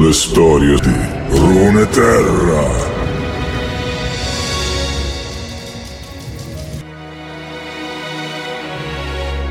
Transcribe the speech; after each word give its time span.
Le 0.00 0.12
storie 0.14 0.76
di 0.80 0.96
Runeterra. 1.28 2.64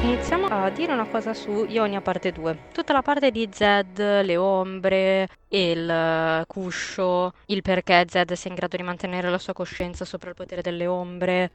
Iniziamo 0.01 0.47
a 0.47 0.71
dire 0.71 0.93
una 0.93 1.05
cosa 1.05 1.35
su 1.35 1.65
Ionia 1.69 2.01
parte 2.01 2.31
2. 2.31 2.57
Tutta 2.73 2.93
la 2.93 3.03
parte 3.03 3.29
di 3.29 3.47
Zed, 3.51 3.99
le 3.99 4.37
ombre, 4.37 5.27
il 5.49 6.43
cuscio, 6.47 7.31
il 7.45 7.61
perché 7.61 8.07
Zed 8.09 8.33
sia 8.33 8.49
in 8.49 8.55
grado 8.55 8.75
di 8.75 8.81
mantenere 8.81 9.29
la 9.29 9.37
sua 9.37 9.53
coscienza 9.53 10.03
sopra 10.03 10.29
il 10.29 10.35
potere 10.35 10.63
delle 10.63 10.87
ombre. 10.87 11.51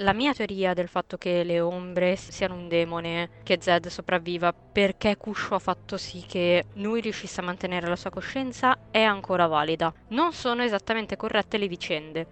La 0.00 0.12
mia 0.12 0.34
teoria 0.34 0.74
del 0.74 0.88
fatto 0.88 1.16
che 1.16 1.42
le 1.42 1.58
ombre 1.58 2.16
siano 2.16 2.54
un 2.54 2.68
demone, 2.68 3.30
che 3.42 3.56
Zed 3.58 3.86
sopravviva 3.86 4.52
perché 4.52 5.16
Cuscio 5.16 5.54
ha 5.54 5.58
fatto 5.58 5.96
sì 5.96 6.22
che 6.28 6.66
lui 6.74 7.00
riuscisse 7.00 7.40
a 7.40 7.44
mantenere 7.44 7.88
la 7.88 7.96
sua 7.96 8.10
coscienza 8.10 8.76
è 8.90 9.00
ancora 9.00 9.46
valida. 9.46 9.90
Non 10.08 10.34
sono 10.34 10.62
esattamente 10.62 11.16
corrette 11.16 11.56
le 11.56 11.66
vicende. 11.66 12.26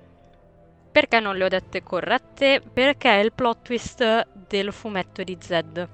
Perché 0.93 1.21
non 1.21 1.37
le 1.37 1.45
ho 1.45 1.49
dette 1.49 1.83
corrette? 1.83 2.61
Perché 2.61 3.09
è 3.09 3.25
il 3.25 3.33
plot 3.33 3.63
twist 3.63 4.29
del 4.47 4.71
fumetto 4.71 5.23
di 5.23 5.39
Zed, 5.41 5.89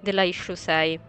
della 0.00 0.22
issue 0.22 0.54
6. 0.54 1.00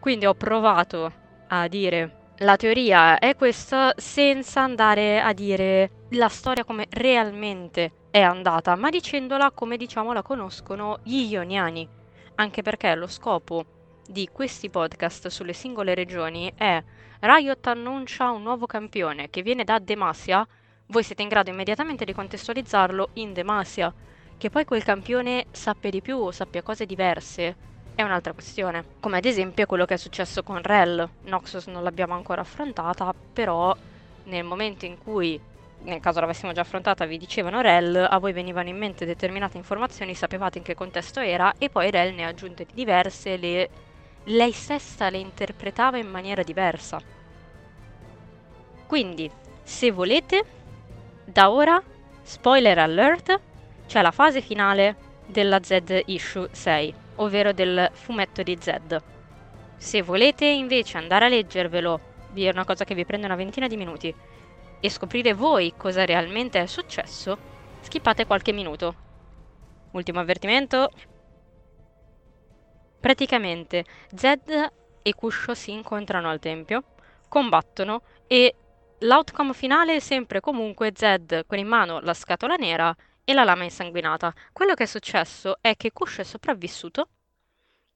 Quindi 0.00 0.24
ho 0.24 0.34
provato 0.34 1.12
a 1.48 1.68
dire 1.68 2.24
la 2.38 2.56
teoria 2.56 3.18
è 3.18 3.36
questa 3.36 3.92
senza 3.96 4.62
andare 4.62 5.20
a 5.20 5.32
dire 5.34 6.06
la 6.10 6.28
storia 6.28 6.64
come 6.64 6.86
realmente 6.90 8.05
è 8.16 8.22
andata, 8.22 8.76
ma 8.76 8.88
dicendola 8.88 9.50
come 9.50 9.76
diciamo 9.76 10.14
la 10.14 10.22
conoscono 10.22 11.00
gli 11.02 11.30
ioniani. 11.30 11.86
Anche 12.36 12.62
perché 12.62 12.94
lo 12.94 13.08
scopo 13.08 13.66
di 14.06 14.30
questi 14.32 14.70
podcast 14.70 15.28
sulle 15.28 15.52
singole 15.52 15.94
regioni 15.94 16.50
è 16.56 16.82
Riot 17.20 17.66
annuncia 17.66 18.30
un 18.30 18.42
nuovo 18.42 18.64
campione 18.64 19.28
che 19.28 19.42
viene 19.42 19.64
da 19.64 19.78
Demacia 19.78 20.48
voi 20.86 21.02
siete 21.02 21.20
in 21.20 21.28
grado 21.28 21.50
immediatamente 21.50 22.06
di 22.06 22.14
contestualizzarlo 22.14 23.10
in 23.14 23.34
Demacia. 23.34 23.92
Che 24.38 24.48
poi 24.48 24.64
quel 24.64 24.82
campione 24.82 25.48
sappia 25.50 25.90
di 25.90 26.00
più 26.00 26.16
o 26.16 26.30
sappia 26.30 26.62
cose 26.62 26.86
diverse 26.86 27.54
è 27.94 28.02
un'altra 28.02 28.32
questione. 28.32 28.82
Come 28.98 29.18
ad 29.18 29.26
esempio 29.26 29.66
quello 29.66 29.84
che 29.84 29.92
è 29.92 29.98
successo 29.98 30.42
con 30.42 30.62
Rel. 30.62 31.06
Noxus 31.24 31.66
non 31.66 31.82
l'abbiamo 31.82 32.14
ancora 32.14 32.40
affrontata, 32.40 33.12
però 33.30 33.76
nel 34.24 34.44
momento 34.44 34.86
in 34.86 34.96
cui, 34.96 35.38
nel 35.82 36.00
caso 36.00 36.20
l'avessimo 36.20 36.52
già 36.52 36.62
affrontata, 36.62 37.04
vi 37.04 37.18
dicevano 37.18 37.60
Rel, 37.60 38.06
a 38.08 38.18
voi 38.18 38.32
venivano 38.32 38.68
in 38.68 38.76
mente 38.76 39.04
determinate 39.04 39.56
informazioni, 39.56 40.14
sapevate 40.14 40.58
in 40.58 40.64
che 40.64 40.74
contesto 40.74 41.20
era, 41.20 41.54
e 41.58 41.68
poi 41.68 41.90
Rel 41.90 42.14
ne 42.14 42.24
ha 42.24 42.28
aggiunte 42.28 42.66
diverse, 42.72 43.36
le... 43.36 43.70
lei 44.24 44.52
stessa 44.52 45.10
le 45.10 45.18
interpretava 45.18 45.98
in 45.98 46.08
maniera 46.08 46.42
diversa. 46.42 47.00
Quindi, 48.86 49.30
se 49.62 49.90
volete, 49.90 50.44
da 51.24 51.50
ora, 51.50 51.82
spoiler 52.22 52.78
alert, 52.78 53.40
c'è 53.86 54.02
la 54.02 54.10
fase 54.10 54.40
finale 54.40 54.96
della 55.26 55.62
Z 55.62 56.02
Issue 56.06 56.48
6, 56.50 56.94
ovvero 57.16 57.52
del 57.52 57.90
fumetto 57.92 58.42
di 58.42 58.56
Z. 58.60 58.96
Se 59.76 60.02
volete 60.02 60.46
invece 60.46 60.98
andare 60.98 61.26
a 61.26 61.28
leggervelo, 61.28 62.00
vi 62.30 62.44
è 62.44 62.50
una 62.50 62.64
cosa 62.64 62.84
che 62.84 62.94
vi 62.94 63.04
prende 63.04 63.26
una 63.26 63.36
ventina 63.36 63.66
di 63.66 63.76
minuti, 63.76 64.14
e 64.80 64.90
scoprire 64.90 65.34
voi 65.34 65.74
cosa 65.76 66.04
realmente 66.04 66.60
è 66.60 66.66
successo, 66.66 67.38
skippate 67.80 68.26
qualche 68.26 68.52
minuto. 68.52 68.94
Ultimo 69.92 70.20
avvertimento. 70.20 70.90
Praticamente 73.00 73.84
Zed 74.14 74.72
e 75.02 75.14
Kusho 75.14 75.54
si 75.54 75.72
incontrano 75.72 76.28
al 76.28 76.38
tempio, 76.38 76.82
combattono 77.28 78.02
e 78.26 78.54
L'outcome 79.00 79.52
finale 79.52 79.96
è 79.96 80.00
sempre 80.00 80.40
comunque 80.40 80.92
Zed 80.94 81.44
con 81.46 81.58
in 81.58 81.66
mano 81.66 82.00
la 82.00 82.14
scatola 82.14 82.54
nera 82.54 82.96
e 83.24 83.34
la 83.34 83.44
lama 83.44 83.64
insanguinata. 83.64 84.32
Quello 84.52 84.72
che 84.72 84.84
è 84.84 84.86
successo 84.86 85.58
è 85.60 85.76
che 85.76 85.92
Kush 85.92 86.20
è 86.20 86.22
sopravvissuto 86.22 87.08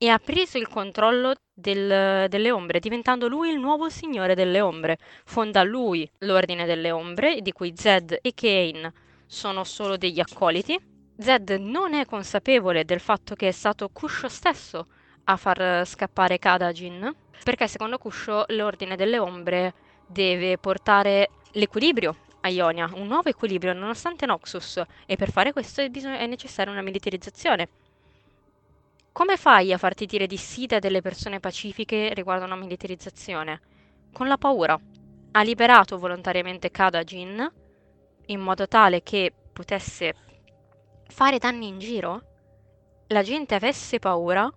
e 0.02 0.08
ha 0.08 0.18
preso 0.18 0.56
il 0.56 0.66
controllo 0.66 1.34
del, 1.52 2.26
delle 2.30 2.50
ombre, 2.50 2.80
diventando 2.80 3.28
lui 3.28 3.50
il 3.50 3.58
nuovo 3.60 3.90
signore 3.90 4.34
delle 4.34 4.62
ombre. 4.62 4.96
Fonda 5.26 5.62
lui 5.62 6.10
l'ordine 6.20 6.64
delle 6.64 6.90
ombre, 6.90 7.42
di 7.42 7.52
cui 7.52 7.74
Zed 7.76 8.18
e 8.22 8.32
Kane 8.32 8.90
sono 9.26 9.62
solo 9.62 9.98
degli 9.98 10.18
accoliti. 10.18 10.80
Zed 11.18 11.50
non 11.50 11.92
è 11.92 12.06
consapevole 12.06 12.86
del 12.86 13.00
fatto 13.00 13.34
che 13.34 13.48
è 13.48 13.50
stato 13.50 13.90
Kusho 13.92 14.30
stesso 14.30 14.86
a 15.24 15.36
far 15.36 15.86
scappare 15.86 16.38
Kadajin, 16.38 17.14
perché 17.44 17.68
secondo 17.68 17.98
Kusho 17.98 18.46
l'ordine 18.48 18.96
delle 18.96 19.18
ombre 19.18 19.74
deve 20.06 20.56
portare 20.56 21.28
l'equilibrio 21.52 22.16
a 22.40 22.48
Ionia, 22.48 22.90
un 22.94 23.06
nuovo 23.06 23.28
equilibrio 23.28 23.74
nonostante 23.74 24.24
Noxus, 24.24 24.82
e 25.04 25.16
per 25.16 25.30
fare 25.30 25.52
questo 25.52 25.82
è, 25.82 25.90
bisog- 25.90 26.16
è 26.16 26.24
necessaria 26.24 26.72
una 26.72 26.80
militarizzazione. 26.80 27.68
Come 29.12 29.36
fai 29.36 29.72
a 29.72 29.78
farti 29.78 30.06
dire 30.06 30.26
dissida 30.26 30.78
delle 30.78 31.02
persone 31.02 31.40
pacifiche 31.40 32.14
riguardo 32.14 32.44
una 32.44 32.54
militarizzazione? 32.56 33.60
Con 34.12 34.28
la 34.28 34.38
paura. 34.38 34.78
Ha 35.32 35.42
liberato 35.42 35.98
volontariamente 35.98 36.70
Kadajin 36.70 37.52
in 38.26 38.40
modo 38.40 38.68
tale 38.68 39.02
che 39.02 39.32
potesse 39.52 40.14
fare 41.08 41.38
danni 41.38 41.66
in 41.66 41.78
giro, 41.80 42.22
la 43.08 43.22
gente 43.22 43.56
avesse 43.56 43.98
paura 43.98 44.48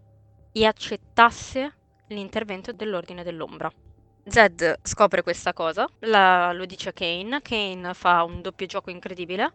e 0.51 0.65
accettasse 0.65 1.73
l'intervento 2.07 2.71
dell'Ordine 2.71 3.23
dell'Ombra. 3.23 3.71
Zed 4.25 4.79
scopre 4.83 5.23
questa 5.23 5.51
cosa, 5.53 5.87
la, 6.01 6.53
lo 6.53 6.65
dice 6.65 6.89
a 6.89 6.93
Kane, 6.93 7.41
Kane 7.41 7.93
fa 7.95 8.23
un 8.23 8.41
doppio 8.41 8.67
gioco 8.67 8.91
incredibile 8.91 9.51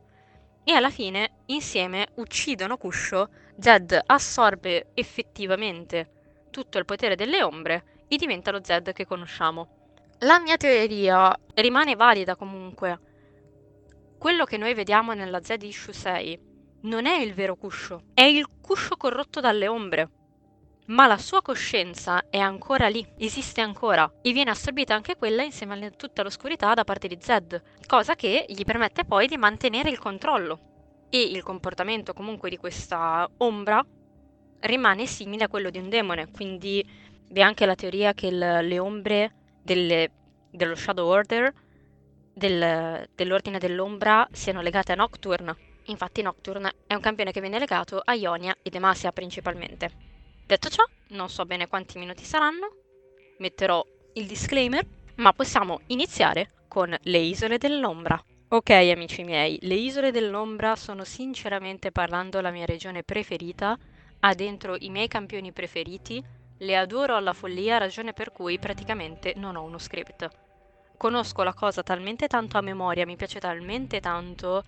e 0.65 0.73
alla 0.73 0.91
fine 0.91 1.43
insieme 1.47 2.09
uccidono 2.17 2.77
Kusho, 2.77 3.31
Zed 3.59 4.01
assorbe 4.07 4.91
effettivamente 4.95 6.47
tutto 6.51 6.79
il 6.79 6.85
potere 6.85 7.17
delle 7.17 7.43
ombre 7.43 8.05
e 8.09 8.17
diventa 8.17 8.51
lo 8.51 8.63
Zed 8.63 8.93
che 8.93 9.07
conosciamo. 9.07 9.77
La 10.21 10.39
mia 10.39 10.57
teoria 10.57 11.37
rimane 11.55 11.97
valida 11.97 12.37
comunque. 12.37 12.99
Quello 14.19 14.45
che 14.45 14.57
noi 14.57 14.75
vediamo 14.75 15.13
nella 15.13 15.43
Z 15.43 15.57
Issue 15.61 15.93
6 15.93 16.41
non 16.83 17.07
è 17.07 17.19
il 17.19 17.35
vero 17.35 17.57
Kusho, 17.57 18.03
è 18.15 18.23
il 18.23 18.47
Kusho 18.61 18.97
corrotto 18.97 19.41
dalle 19.41 19.69
ombre 19.69 20.11
ma 20.89 21.07
la 21.07 21.19
sua 21.19 21.43
coscienza 21.43 22.29
è 22.31 22.39
ancora 22.39 22.89
lì, 22.89 23.07
esiste 23.19 23.61
ancora 23.61 24.11
e 24.23 24.33
viene 24.33 24.51
assorbita 24.51 24.95
anche 24.95 25.17
quella 25.17 25.43
insieme 25.43 25.85
a 25.85 25.91
tutta 25.91 26.23
l'oscurità 26.23 26.73
da 26.75 26.85
parte 26.85 27.09
di 27.09 27.19
Zed, 27.21 27.63
cosa 27.87 28.15
che 28.15 28.47
gli 28.49 28.65
permette 28.65 29.05
poi 29.05 29.27
di 29.27 29.37
mantenere 29.37 29.91
il 29.91 29.99
controllo. 29.99 30.68
E 31.11 31.23
il 31.23 31.43
comportamento 31.43 32.13
comunque 32.13 32.51
di 32.51 32.57
questa 32.57 33.29
ombra 33.39 33.85
rimane 34.61 35.07
simile 35.07 35.45
a 35.45 35.49
quello 35.49 35.71
di 35.71 35.79
un 35.79 35.89
demone, 35.89 36.31
quindi 36.31 36.87
vi 37.31 37.41
è 37.41 37.43
anche 37.43 37.67
la 37.67 37.75
teoria 37.75 38.13
che 38.13 38.27
il, 38.27 38.39
le 38.39 38.79
ombre 38.79 39.33
delle, 39.63 40.11
dello 40.51 40.75
Shadow 40.75 41.09
Order, 41.09 41.53
del, 42.35 43.09
dell'Ordine 43.15 43.59
dell'Ombra, 43.59 44.29
siano 44.33 44.61
legate 44.61 44.93
a 44.93 44.97
Nocturne. 44.97 45.57
Infatti 45.87 46.21
Nocturne 46.23 46.75
è 46.87 46.95
un 46.95 47.01
campione 47.01 47.33
che 47.33 47.41
viene 47.41 47.59
legato 47.59 48.01
a 48.05 48.15
Ionia 48.15 48.57
e 48.63 48.69
Demacia 48.69 49.11
principalmente. 49.13 49.91
Detto 50.47 50.69
ciò, 50.69 50.85
non 51.09 51.29
so 51.29 51.45
bene 51.47 51.69
quanti 51.69 51.99
minuti 51.99 52.25
saranno, 52.25 52.75
metterò 53.39 53.85
il 54.15 54.27
disclaimer, 54.27 54.87
ma 55.17 55.33
possiamo 55.33 55.81
iniziare 55.87 56.65
con 56.69 56.95
le 57.01 57.19
isole 57.19 57.59
dell'ombra. 57.59 58.23
Ok 58.51 58.71
amici 58.71 59.25
miei, 59.25 59.59
le 59.61 59.75
isole 59.75 60.11
dell'ombra 60.11 60.75
sono 60.75 61.05
sinceramente 61.05 61.93
parlando 61.93 62.41
la 62.41 62.51
mia 62.51 62.65
regione 62.65 63.03
preferita, 63.03 63.77
ha 64.21 64.35
dentro 64.35 64.75
i 64.79 64.89
miei 64.89 65.07
campioni 65.07 65.53
preferiti, 65.53 66.25
le 66.57 66.75
adoro 66.75 67.15
alla 67.15 67.35
follia, 67.35 67.77
ragione 67.77 68.15
per 68.15 68.33
cui 68.33 68.59
praticamente 68.59 69.35
non 69.37 69.57
ho 69.57 69.65
uno 69.65 69.77
script. 69.77 70.27
Conosco 70.97 71.43
la 71.43 71.53
cosa 71.53 71.83
talmente 71.83 72.27
tanto 72.27 72.57
a 72.57 72.63
memoria, 72.63 73.05
mi 73.05 73.17
piace 73.17 73.39
talmente 73.39 74.01
tanto 74.01 74.65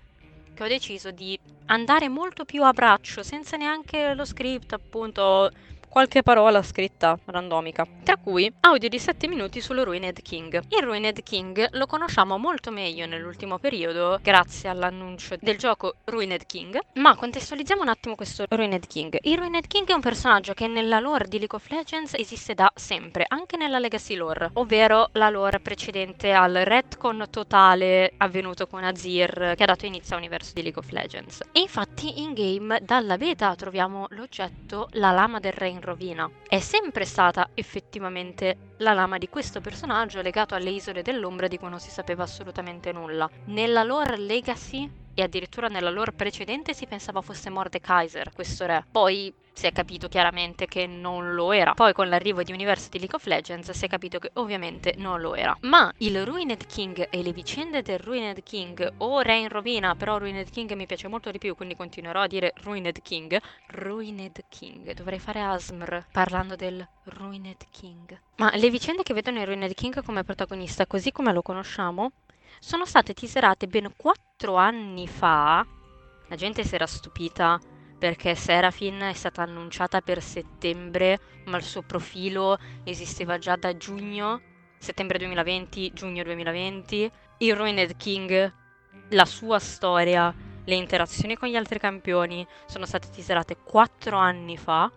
che 0.52 0.62
ho 0.62 0.68
deciso 0.68 1.10
di 1.10 1.40
andare 1.66 2.10
molto 2.10 2.44
più 2.44 2.62
a 2.62 2.74
braccio, 2.74 3.22
senza 3.22 3.56
neanche 3.56 4.12
lo 4.12 4.26
script, 4.26 4.74
appunto 4.74 5.50
qualche 5.90 6.22
parola 6.22 6.62
scritta 6.62 7.18
randomica, 7.24 7.84
tra 8.04 8.16
cui 8.16 8.50
audio 8.60 8.88
di 8.88 8.98
7 9.00 9.26
minuti 9.26 9.60
sullo 9.60 9.82
Ruined 9.82 10.22
King. 10.22 10.62
Il 10.68 10.84
Ruined 10.84 11.20
King 11.24 11.66
lo 11.72 11.86
conosciamo 11.86 12.38
molto 12.38 12.70
meglio 12.70 13.06
nell'ultimo 13.06 13.58
periodo 13.58 14.20
grazie 14.22 14.68
all'annuncio 14.68 15.36
del 15.40 15.58
gioco 15.58 15.96
Ruined 16.04 16.46
King, 16.46 16.78
ma 16.94 17.16
contestualizziamo 17.16 17.82
un 17.82 17.88
attimo 17.88 18.14
questo 18.14 18.44
Ruined 18.48 18.86
King. 18.86 19.18
Il 19.22 19.36
Ruined 19.36 19.66
King 19.66 19.88
è 19.88 19.92
un 19.92 20.00
personaggio 20.00 20.54
che 20.54 20.68
nella 20.68 21.00
lore 21.00 21.26
di 21.26 21.38
League 21.38 21.58
of 21.58 21.68
Legends 21.68 22.14
esiste 22.14 22.54
da 22.54 22.70
sempre, 22.72 23.24
anche 23.26 23.56
nella 23.56 23.80
Legacy 23.80 24.14
lore, 24.14 24.50
ovvero 24.54 25.08
la 25.14 25.28
lore 25.28 25.58
precedente 25.58 26.30
al 26.30 26.54
retcon 26.54 27.26
totale 27.30 28.12
avvenuto 28.18 28.68
con 28.68 28.84
Azir 28.84 29.54
che 29.56 29.62
ha 29.64 29.66
dato 29.66 29.86
inizio 29.86 30.14
all'universo 30.14 30.52
di 30.54 30.62
League 30.62 30.80
of 30.80 30.90
Legends. 30.92 31.40
E 31.50 31.58
infatti 31.58 32.20
in 32.20 32.32
game 32.32 32.78
dalla 32.80 33.16
beta 33.16 33.56
troviamo 33.56 34.06
l'oggetto 34.10 34.88
la 34.92 35.10
lama 35.10 35.40
del 35.40 35.52
Rain 35.52 35.78
in 35.80 35.86
rovina. 35.86 36.30
È 36.46 36.60
sempre 36.60 37.04
stata 37.04 37.50
effettivamente 37.54 38.74
la 38.78 38.92
lama 38.92 39.18
di 39.18 39.28
questo 39.28 39.60
personaggio 39.60 40.22
legato 40.22 40.54
alle 40.54 40.70
isole 40.70 41.02
dell'ombra 41.02 41.48
di 41.48 41.58
cui 41.58 41.70
non 41.70 41.80
si 41.80 41.90
sapeva 41.90 42.22
assolutamente 42.22 42.92
nulla. 42.92 43.28
Nella 43.46 43.82
lore 43.82 44.16
legacy 44.16 44.88
e 45.14 45.22
addirittura 45.22 45.68
nella 45.68 45.90
lore 45.90 46.12
precedente 46.12 46.72
si 46.74 46.86
pensava 46.86 47.20
fosse 47.20 47.50
Mordekaiser, 47.50 48.32
questo 48.32 48.66
re. 48.66 48.84
Poi 48.90 49.32
si 49.60 49.66
è 49.66 49.72
capito 49.72 50.08
chiaramente 50.08 50.64
che 50.64 50.86
non 50.86 51.34
lo 51.34 51.52
era. 51.52 51.74
Poi 51.74 51.92
con 51.92 52.08
l'arrivo 52.08 52.42
di 52.42 52.50
University 52.50 52.98
League 52.98 53.14
of 53.14 53.26
Legends 53.26 53.70
si 53.72 53.84
è 53.84 53.88
capito 53.88 54.18
che 54.18 54.30
ovviamente 54.34 54.94
non 54.96 55.20
lo 55.20 55.34
era. 55.34 55.54
Ma 55.60 55.92
il 55.98 56.24
Ruined 56.24 56.64
King 56.64 57.08
e 57.10 57.22
le 57.22 57.34
vicende 57.34 57.82
del 57.82 57.98
Ruined 57.98 58.42
King 58.42 58.90
o 58.96 59.20
Re 59.20 59.36
in 59.36 59.50
rovina, 59.50 59.94
però 59.94 60.16
Ruined 60.16 60.48
King 60.48 60.72
mi 60.72 60.86
piace 60.86 61.08
molto 61.08 61.30
di 61.30 61.36
più, 61.36 61.54
quindi 61.56 61.76
continuerò 61.76 62.22
a 62.22 62.26
dire 62.26 62.54
Ruined 62.62 63.02
King. 63.02 63.38
Ruined 63.66 64.44
King, 64.48 64.94
dovrei 64.94 65.18
fare 65.18 65.42
ASMR 65.42 66.06
parlando 66.10 66.56
del 66.56 66.88
Ruined 67.04 67.62
King. 67.70 68.18
Ma 68.36 68.50
le 68.54 68.70
vicende 68.70 69.02
che 69.02 69.12
vedono 69.12 69.40
il 69.40 69.46
Ruined 69.46 69.74
King 69.74 70.02
come 70.02 70.24
protagonista, 70.24 70.86
così 70.86 71.12
come 71.12 71.34
lo 71.34 71.42
conosciamo, 71.42 72.12
sono 72.60 72.86
state 72.86 73.12
teaserate 73.12 73.66
ben 73.66 73.92
4 73.94 74.54
anni 74.54 75.06
fa. 75.06 75.66
La 76.28 76.36
gente 76.36 76.64
si 76.64 76.74
era 76.74 76.86
stupita 76.86 77.60
perché 78.00 78.34
Serafin 78.34 78.98
è 79.00 79.12
stata 79.12 79.42
annunciata 79.42 80.00
per 80.00 80.22
settembre, 80.22 81.20
ma 81.44 81.58
il 81.58 81.62
suo 81.62 81.82
profilo 81.82 82.58
esisteva 82.82 83.36
già 83.36 83.56
da 83.56 83.76
giugno, 83.76 84.40
settembre 84.78 85.18
2020, 85.18 85.92
giugno 85.92 86.22
2020. 86.22 87.12
Il 87.38 87.54
Ruined 87.54 87.98
King, 87.98 88.52
la 89.10 89.24
sua 89.26 89.58
storia, 89.58 90.34
le 90.64 90.74
interazioni 90.74 91.36
con 91.36 91.48
gli 91.48 91.56
altri 91.56 91.78
campioni 91.78 92.46
sono 92.64 92.86
state 92.86 93.10
teaserate 93.10 93.58
4 93.62 94.16
anni 94.16 94.56
fa 94.56 94.90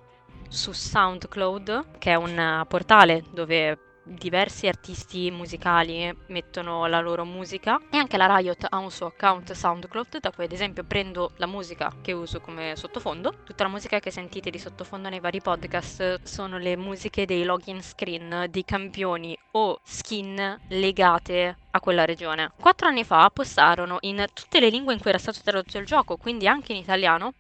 su 0.48 0.72
SoundCloud, 0.72 1.98
che 1.98 2.12
è 2.12 2.16
un 2.16 2.64
portale 2.70 3.26
dove 3.34 3.78
diversi 4.04 4.68
artisti 4.68 5.32
musicali 5.32 6.16
mettono 6.28 6.86
la 6.88 7.00
loro 7.00 7.26
musica 7.26 7.80
e 7.90 7.98
anche 7.98 8.18
la 8.18 8.36
Riot 8.36 8.68
ha 8.70 8.78
un 8.78 8.92
suo 8.92 9.08
account 9.08 9.54
SoundCloud 9.54 10.20
da 10.20 10.32
cui 10.32 10.44
ad 10.44 10.52
esempio 10.52 10.84
prendo 10.84 11.32
la 11.38 11.48
musica 11.48 11.92
che 12.02 12.12
uso 12.12 12.42
come 12.42 12.76
sottofondo. 12.76 13.34
Tutta 13.44 13.64
la 13.64 13.70
musica 13.70 14.00
che 14.00 14.12
sentite 14.12 14.50
di 14.50 14.60
sottofondo 14.60 15.10
nei 15.10 15.20
vari 15.20 15.42
podcast 15.42 16.22
sono 16.24 16.58
le 16.58 16.76
musiche 16.76 17.26
dei 17.26 17.44
login 17.44 17.82
screen 17.82 18.48
di 18.50 18.64
campioni 18.64 19.38
o 19.52 19.80
skin 19.84 20.60
legate 20.70 21.58
a 21.72 21.80
quella 21.80 22.06
regione. 22.06 22.52
Quattro 22.60 22.88
anni 22.88 23.04
fa 23.04 23.30
postarono 23.30 23.98
in 24.02 24.26
tutte 24.34 24.60
le 24.60 24.70
lingue 24.70 24.94
in 24.94 25.00
cui 25.00 25.10
era 25.10 25.20
stato 25.20 25.40
tradotto 25.44 25.78
il 25.78 25.86
gioco, 25.86 26.18
quindi 26.18 26.48
anche 26.48 26.74
in 26.74 26.80
italiano, 26.80 27.34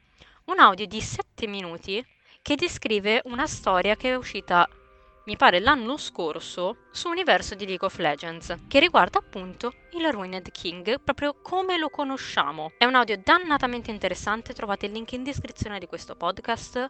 un 0.45 0.59
audio 0.59 0.85
di 0.85 1.01
7 1.01 1.47
minuti 1.47 2.05
che 2.41 2.55
descrive 2.55 3.21
una 3.25 3.47
storia 3.47 3.95
che 3.95 4.11
è 4.11 4.15
uscita 4.15 4.67
mi 5.25 5.37
pare 5.37 5.59
l'anno 5.59 5.95
scorso, 5.95 6.87
su 6.91 7.07
Universo 7.07 7.55
di 7.55 7.65
League 7.65 7.87
of 7.87 7.97
Legends, 7.97 8.57
che 8.67 8.79
riguarda 8.79 9.19
appunto 9.19 9.73
il 9.91 10.11
Ruined 10.11 10.51
King, 10.51 10.99
proprio 11.01 11.35
come 11.41 11.77
lo 11.77 11.89
conosciamo. 11.89 12.73
È 12.77 12.83
un 12.83 12.95
audio 12.95 13.17
dannatamente 13.23 13.89
interessante, 13.89 14.53
trovate 14.53 14.87
il 14.87 14.91
link 14.91 15.13
in 15.13 15.23
descrizione 15.23 15.79
di 15.79 15.87
questo 15.87 16.15
podcast. 16.15 16.89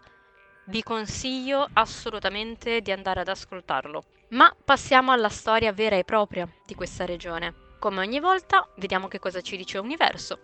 Vi 0.66 0.82
consiglio 0.82 1.68
assolutamente 1.74 2.82
di 2.82 2.92
andare 2.92 3.20
ad 3.20 3.28
ascoltarlo. 3.28 4.04
Ma 4.30 4.52
passiamo 4.64 5.12
alla 5.12 5.30
storia 5.30 5.72
vera 5.72 5.96
e 5.96 6.04
propria 6.04 6.50
di 6.66 6.74
questa 6.74 7.06
regione. 7.06 7.54
Come 7.78 8.00
ogni 8.00 8.20
volta, 8.20 8.68
vediamo 8.78 9.08
che 9.08 9.20
cosa 9.20 9.42
ci 9.42 9.58
dice 9.58 9.78
Universo. 9.78 10.40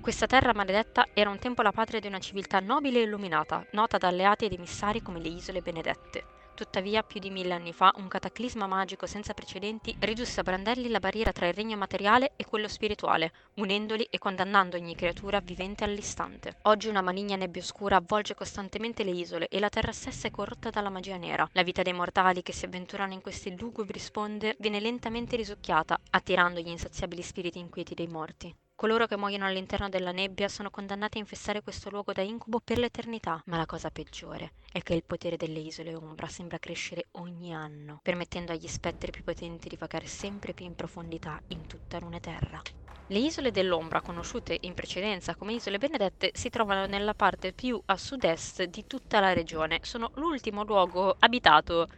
Questa 0.00 0.26
terra 0.26 0.54
maledetta 0.54 1.06
era 1.12 1.28
un 1.28 1.38
tempo 1.38 1.60
la 1.60 1.72
patria 1.72 2.00
di 2.00 2.06
una 2.06 2.18
civiltà 2.18 2.60
nobile 2.60 3.00
e 3.00 3.02
illuminata, 3.02 3.66
nota 3.72 3.98
da 3.98 4.08
alleati 4.08 4.46
ed 4.46 4.52
emissari 4.52 5.02
come 5.02 5.20
le 5.20 5.28
Isole 5.28 5.60
Benedette. 5.60 6.24
Tuttavia, 6.54 7.02
più 7.02 7.20
di 7.20 7.30
mille 7.30 7.52
anni 7.52 7.72
fa, 7.72 7.92
un 7.96 8.08
cataclisma 8.08 8.66
magico 8.66 9.06
senza 9.06 9.34
precedenti 9.34 9.94
ridusse 10.00 10.40
a 10.40 10.42
brandelli 10.42 10.88
la 10.88 10.98
barriera 10.98 11.30
tra 11.30 11.46
il 11.46 11.52
regno 11.52 11.76
materiale 11.76 12.32
e 12.36 12.46
quello 12.46 12.68
spirituale, 12.68 13.32
unendoli 13.54 14.04
e 14.04 14.18
condannando 14.18 14.76
ogni 14.76 14.96
creatura 14.96 15.40
vivente 15.40 15.84
all'istante. 15.84 16.56
Oggi 16.62 16.88
una 16.88 17.02
maligna 17.02 17.36
nebbia 17.36 17.62
oscura 17.62 17.96
avvolge 17.96 18.34
costantemente 18.34 19.04
le 19.04 19.10
isole 19.10 19.46
e 19.48 19.60
la 19.60 19.68
terra 19.68 19.92
stessa 19.92 20.26
è 20.26 20.30
corrotta 20.30 20.70
dalla 20.70 20.90
magia 20.90 21.16
nera. 21.16 21.46
La 21.52 21.62
vita 21.62 21.82
dei 21.82 21.92
mortali 21.92 22.42
che 22.42 22.52
si 22.52 22.64
avventurano 22.64 23.12
in 23.12 23.20
queste 23.20 23.54
lugubri 23.56 23.98
sponde 23.98 24.56
viene 24.58 24.80
lentamente 24.80 25.36
risucchiata, 25.36 26.00
attirando 26.10 26.60
gli 26.60 26.68
insaziabili 26.68 27.22
spiriti 27.22 27.58
inquieti 27.58 27.94
dei 27.94 28.08
morti. 28.08 28.52
Coloro 28.78 29.08
che 29.08 29.16
muoiono 29.16 29.44
all'interno 29.44 29.88
della 29.88 30.12
nebbia 30.12 30.46
sono 30.46 30.70
condannati 30.70 31.16
a 31.16 31.20
infestare 31.20 31.62
questo 31.62 31.90
luogo 31.90 32.12
da 32.12 32.22
incubo 32.22 32.60
per 32.60 32.78
l'eternità. 32.78 33.42
Ma 33.46 33.56
la 33.56 33.66
cosa 33.66 33.90
peggiore 33.90 34.52
è 34.70 34.80
che 34.82 34.94
il 34.94 35.02
potere 35.04 35.36
delle 35.36 35.58
isole 35.58 35.96
ombra 35.96 36.28
sembra 36.28 36.60
crescere 36.60 37.06
ogni 37.14 37.52
anno, 37.52 37.98
permettendo 38.00 38.52
agli 38.52 38.68
spettri 38.68 39.10
più 39.10 39.24
potenti 39.24 39.68
di 39.68 39.74
vagare 39.76 40.06
sempre 40.06 40.52
più 40.54 40.64
in 40.64 40.76
profondità 40.76 41.42
in 41.48 41.66
tutta 41.66 41.98
Runeterra. 41.98 42.62
Le 43.08 43.18
isole 43.18 43.50
dell'ombra, 43.50 44.00
conosciute 44.00 44.56
in 44.60 44.74
precedenza 44.74 45.34
come 45.34 45.54
isole 45.54 45.78
benedette, 45.78 46.30
si 46.32 46.48
trovano 46.48 46.86
nella 46.86 47.14
parte 47.14 47.52
più 47.52 47.82
a 47.86 47.96
sud-est 47.96 48.62
di 48.62 48.86
tutta 48.86 49.18
la 49.18 49.32
regione. 49.32 49.80
Sono 49.82 50.12
l'ultimo 50.14 50.62
luogo 50.62 51.16
abitato 51.18 51.88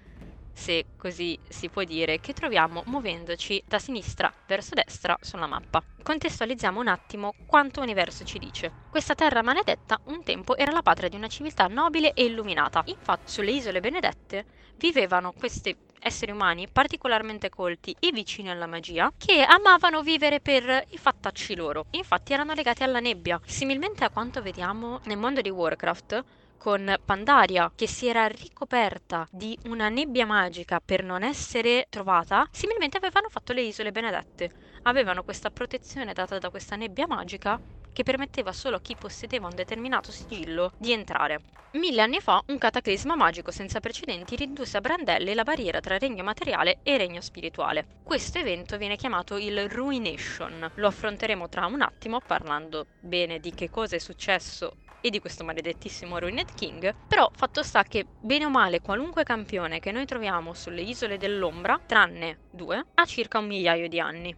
se 0.61 0.85
così 0.99 1.39
si 1.49 1.71
può 1.71 1.83
dire, 1.85 2.21
che 2.21 2.35
troviamo 2.35 2.83
muovendoci 2.85 3.63
da 3.67 3.79
sinistra 3.79 4.31
verso 4.47 4.75
destra 4.75 5.17
sulla 5.23 5.47
mappa. 5.47 5.83
Contestualizziamo 6.03 6.79
un 6.79 6.89
attimo 6.89 7.33
quanto 7.47 7.81
universo 7.81 8.25
ci 8.25 8.39
dice. 8.39 8.71
Questa 8.91 9.15
terra 9.15 9.43
maledetta 9.43 9.99
un 10.05 10.23
tempo 10.23 10.57
era 10.57 10.71
la 10.71 10.83
patria 10.83 11.09
di 11.09 11.17
una 11.17 11.29
civiltà 11.29 11.67
nobile 11.67 12.13
e 12.13 12.25
illuminata. 12.25 12.83
Infatti 12.87 13.31
sulle 13.31 13.53
isole 13.53 13.81
benedette 13.81 14.45
vivevano 14.77 15.33
questi 15.33 15.75
esseri 15.99 16.33
umani 16.33 16.69
particolarmente 16.69 17.51
colti 17.51 17.95
e 17.99 18.11
vicini 18.11 18.51
alla 18.51 18.67
magia 18.67 19.13
che 19.17 19.43
amavano 19.43 20.03
vivere 20.03 20.41
per 20.41 20.85
i 20.91 20.99
fattacci 20.99 21.55
loro. 21.55 21.87
Infatti 21.93 22.35
erano 22.35 22.53
legati 22.53 22.83
alla 22.83 23.01
nebbia. 23.01 23.41
Similmente 23.45 24.05
a 24.05 24.11
quanto 24.11 24.43
vediamo 24.43 25.01
nel 25.05 25.19
mondo 25.19 25.41
di 25.41 25.51
Warcraft, 25.51 26.25
con 26.61 26.95
Pandaria 27.07 27.73
che 27.75 27.89
si 27.89 28.07
era 28.07 28.27
ricoperta 28.27 29.27
di 29.31 29.59
una 29.65 29.89
nebbia 29.89 30.27
magica 30.27 30.79
per 30.85 31.03
non 31.03 31.23
essere 31.23 31.87
trovata, 31.89 32.47
similmente 32.53 32.99
avevano 32.99 33.31
fatto 33.31 33.55
le 33.55 33.63
isole 33.63 33.93
benedette. 33.93 34.51
Avevano 34.83 35.23
questa 35.23 35.49
protezione 35.49 36.13
data 36.13 36.39
da 36.39 36.51
questa 36.51 36.77
nebbia 36.77 37.07
magica 37.07 37.59
che 37.91 38.03
permetteva 38.03 38.53
solo 38.53 38.77
a 38.77 38.81
chi 38.83 38.95
possedeva 38.95 39.47
un 39.47 39.55
determinato 39.55 40.13
sigillo 40.13 40.73
di 40.77 40.93
entrare. 40.93 41.41
Mille 41.73 42.03
anni 42.03 42.21
fa 42.21 42.43
un 42.49 42.59
cataclisma 42.59 43.17
magico 43.17 43.51
senza 43.51 43.81
precedenti 43.81 44.37
ridusse 44.37 44.77
a 44.77 44.81
brandelli 44.83 45.33
la 45.33 45.45
barriera 45.45 45.81
tra 45.81 45.97
regno 45.97 46.23
materiale 46.23 46.81
e 46.83 46.99
regno 46.99 47.23
spirituale. 47.23 47.87
Questo 48.03 48.39
evento 48.39 48.77
viene 48.77 48.97
chiamato 48.97 49.39
il 49.39 49.67
Ruination. 49.67 50.73
Lo 50.75 50.89
affronteremo 50.89 51.49
tra 51.49 51.65
un 51.65 51.81
attimo 51.81 52.21
parlando 52.21 52.87
bene 53.01 53.39
di 53.39 53.55
che 53.55 53.71
cosa 53.71 53.97
è 53.97 53.99
successo 53.99 54.77
e 55.01 55.11
di 55.11 55.19
questo 55.19 55.45
maledettissimo 55.45 56.19
Ruined 56.19 56.55
King, 56.55 56.95
però 57.07 57.31
fatto 57.35 57.63
sta 57.63 57.83
che 57.83 58.07
bene 58.21 58.45
o 58.45 58.51
male 58.51 58.81
qualunque 58.81 59.23
campione 59.23 59.81
che 59.81 59.93
noi 59.93 60.07
troviamo 60.07 60.55
sulle 60.55 60.83
isole 60.83 61.19
dell'ombra, 61.19 61.81
tranne 61.87 62.39
due, 62.51 62.85
ha 62.95 63.05
circa 63.05 63.39
un 63.39 63.47
migliaio 63.47 63.89
di 63.89 64.01
anni. 64.01 64.37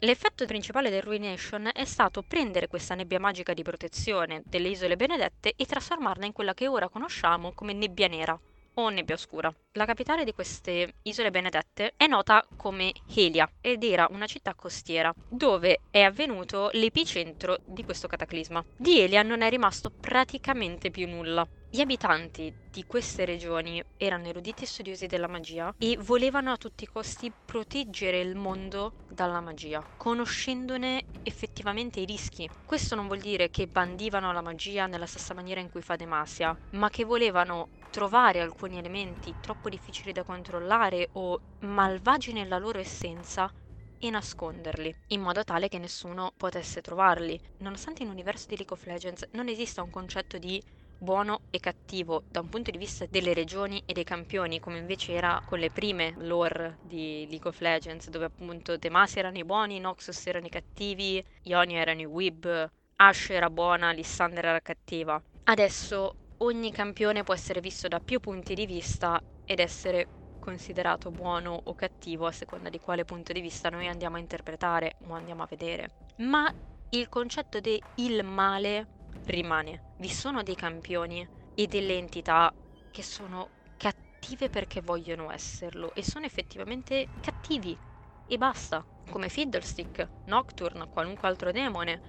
L'effetto 0.00 0.44
principale 0.44 0.90
del 0.90 1.02
Ruination 1.02 1.70
è 1.72 1.84
stato 1.84 2.22
prendere 2.22 2.68
questa 2.68 2.94
nebbia 2.94 3.18
magica 3.18 3.54
di 3.54 3.62
protezione 3.62 4.42
delle 4.44 4.68
isole 4.68 4.96
benedette 4.96 5.54
e 5.56 5.64
trasformarla 5.64 6.26
in 6.26 6.32
quella 6.32 6.52
che 6.52 6.68
ora 6.68 6.88
conosciamo 6.88 7.52
come 7.54 7.72
nebbia 7.72 8.08
nera, 8.08 8.38
o 8.74 8.88
nebbia 8.88 9.14
oscura. 9.14 9.54
La 9.72 9.84
capitale 9.84 10.24
di 10.24 10.32
queste 10.32 10.94
isole 11.02 11.30
benedette 11.30 11.94
è 11.96 12.06
nota 12.06 12.46
come 12.56 12.92
Helia 13.14 13.50
ed 13.60 13.82
era 13.84 14.06
una 14.10 14.26
città 14.26 14.54
costiera 14.54 15.12
dove 15.28 15.80
è 15.90 16.00
avvenuto 16.00 16.70
l'epicentro 16.72 17.58
di 17.64 17.84
questo 17.84 18.08
cataclisma. 18.08 18.64
Di 18.76 19.00
Helia 19.00 19.22
non 19.22 19.42
è 19.42 19.50
rimasto 19.50 19.90
praticamente 19.90 20.90
più 20.90 21.08
nulla. 21.08 21.46
Gli 21.74 21.80
abitanti 21.80 22.54
di 22.70 22.84
queste 22.86 23.24
regioni 23.24 23.82
erano 23.96 24.28
eruditi 24.28 24.62
e 24.62 24.66
studiosi 24.68 25.06
della 25.06 25.26
magia 25.26 25.74
e 25.76 25.96
volevano 25.98 26.52
a 26.52 26.56
tutti 26.56 26.84
i 26.84 26.86
costi 26.86 27.32
proteggere 27.44 28.20
il 28.20 28.36
mondo 28.36 28.92
dalla 29.08 29.40
magia, 29.40 29.84
conoscendone 29.96 31.06
effettivamente 31.22 31.98
i 31.98 32.04
rischi. 32.04 32.48
Questo 32.64 32.94
non 32.94 33.08
vuol 33.08 33.18
dire 33.18 33.50
che 33.50 33.66
bandivano 33.66 34.32
la 34.32 34.40
magia 34.40 34.86
nella 34.86 35.06
stessa 35.06 35.34
maniera 35.34 35.60
in 35.60 35.68
cui 35.68 35.82
fa 35.82 35.96
Demacia, 35.96 36.56
ma 36.76 36.90
che 36.90 37.02
volevano 37.02 37.70
trovare 37.90 38.38
alcuni 38.40 38.78
elementi 38.78 39.34
troppo 39.40 39.68
difficili 39.68 40.12
da 40.12 40.22
controllare 40.22 41.08
o 41.14 41.40
malvagi 41.66 42.32
nella 42.32 42.58
loro 42.58 42.78
essenza 42.78 43.50
e 43.98 44.10
nasconderli, 44.10 44.94
in 45.08 45.20
modo 45.22 45.42
tale 45.42 45.68
che 45.68 45.78
nessuno 45.78 46.32
potesse 46.36 46.80
trovarli. 46.82 47.40
Nonostante 47.58 48.02
in 48.04 48.10
universo 48.10 48.44
di 48.48 48.56
League 48.56 48.76
of 48.76 48.84
Legends 48.84 49.24
non 49.32 49.48
esista 49.48 49.82
un 49.82 49.90
concetto 49.90 50.38
di 50.38 50.62
buono 50.96 51.42
e 51.50 51.60
cattivo 51.60 52.24
da 52.28 52.40
un 52.40 52.48
punto 52.48 52.70
di 52.70 52.78
vista 52.78 53.06
delle 53.08 53.34
regioni 53.34 53.82
e 53.84 53.92
dei 53.92 54.04
campioni, 54.04 54.60
come 54.60 54.78
invece 54.78 55.12
era 55.12 55.40
con 55.44 55.58
le 55.58 55.70
prime 55.70 56.14
lore 56.18 56.78
di 56.80 57.26
League 57.28 57.48
of 57.48 57.60
Legends, 57.60 58.08
dove 58.08 58.26
appunto 58.26 58.76
Demacia 58.76 59.18
erano 59.20 59.38
i 59.38 59.44
buoni, 59.44 59.80
Noxus 59.80 60.26
erano 60.26 60.46
i 60.46 60.50
cattivi, 60.50 61.24
Ionia 61.42 61.80
erano 61.80 62.00
i 62.00 62.06
Weeb, 62.06 62.70
Ash 62.96 63.30
era 63.30 63.50
buona, 63.50 63.92
Lysandra 63.92 64.48
era 64.48 64.60
cattiva. 64.60 65.20
Adesso 65.44 66.16
ogni 66.38 66.72
campione 66.72 67.22
può 67.22 67.34
essere 67.34 67.60
visto 67.60 67.88
da 67.88 68.00
più 68.00 68.20
punti 68.20 68.54
di 68.54 68.66
vista 68.66 69.20
ed 69.44 69.60
essere 69.60 70.08
considerato 70.38 71.10
buono 71.10 71.58
o 71.64 71.74
cattivo 71.74 72.26
a 72.26 72.32
seconda 72.32 72.68
di 72.68 72.78
quale 72.78 73.04
punto 73.04 73.32
di 73.32 73.40
vista 73.40 73.70
noi 73.70 73.88
andiamo 73.88 74.16
a 74.16 74.20
interpretare 74.20 74.96
o 75.06 75.14
andiamo 75.14 75.42
a 75.42 75.46
vedere. 75.48 75.88
Ma 76.16 76.50
il 76.90 77.08
concetto 77.08 77.60
del 77.60 78.24
male 78.24 78.88
rimane. 79.26 79.82
Vi 79.96 80.08
sono 80.08 80.42
dei 80.42 80.54
campioni 80.54 81.26
e 81.54 81.66
delle 81.66 81.96
entità 81.96 82.54
che 82.90 83.02
sono 83.02 83.50
cattive 83.76 84.48
perché 84.50 84.80
vogliono 84.80 85.30
esserlo 85.30 85.94
e 85.94 86.02
sono 86.02 86.26
effettivamente 86.26 87.08
cattivi 87.20 87.78
e 88.26 88.38
basta, 88.38 88.84
come 89.10 89.28
Fiddlestick, 89.28 90.08
Nocturne, 90.24 90.88
qualunque 90.88 91.28
altro 91.28 91.52
demone 91.52 92.00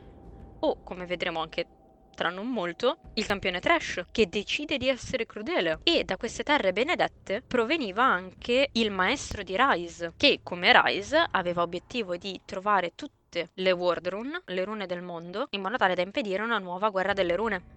o 0.59 0.79
come 0.83 1.05
vedremo 1.05 1.41
anche 1.41 1.67
tra 2.15 2.29
non 2.29 2.50
molto, 2.50 3.00
il 3.15 3.25
campione 3.25 3.59
Trash, 3.59 4.05
che 4.09 4.27
decide 4.27 4.77
di 4.77 4.88
essere 4.88 5.25
crudele. 5.25 5.79
E 5.83 6.05
da 6.05 6.15
queste 6.15 6.43
terre 6.43 6.71
benedette 6.71 7.43
proveniva 7.45 8.03
anche 8.03 8.69
il 8.71 8.89
maestro 8.89 9.43
di 9.43 9.55
Rise, 9.57 10.13
che 10.15 10.39
come 10.41 10.71
Rise 10.74 11.27
aveva 11.31 11.62
obiettivo 11.62 12.15
di 12.15 12.41
trovare 12.45 12.93
tutte 13.35 13.49
le 13.55 13.71
World 13.71 14.07
Rune, 14.07 14.41
le 14.45 14.63
rune 14.63 14.85
del 14.85 15.01
mondo, 15.01 15.47
in 15.49 15.61
modo 15.61 15.75
tale 15.75 15.95
da 15.95 16.01
impedire 16.01 16.41
una 16.41 16.57
nuova 16.57 16.89
guerra 16.89 17.11
delle 17.11 17.35
rune. 17.35 17.73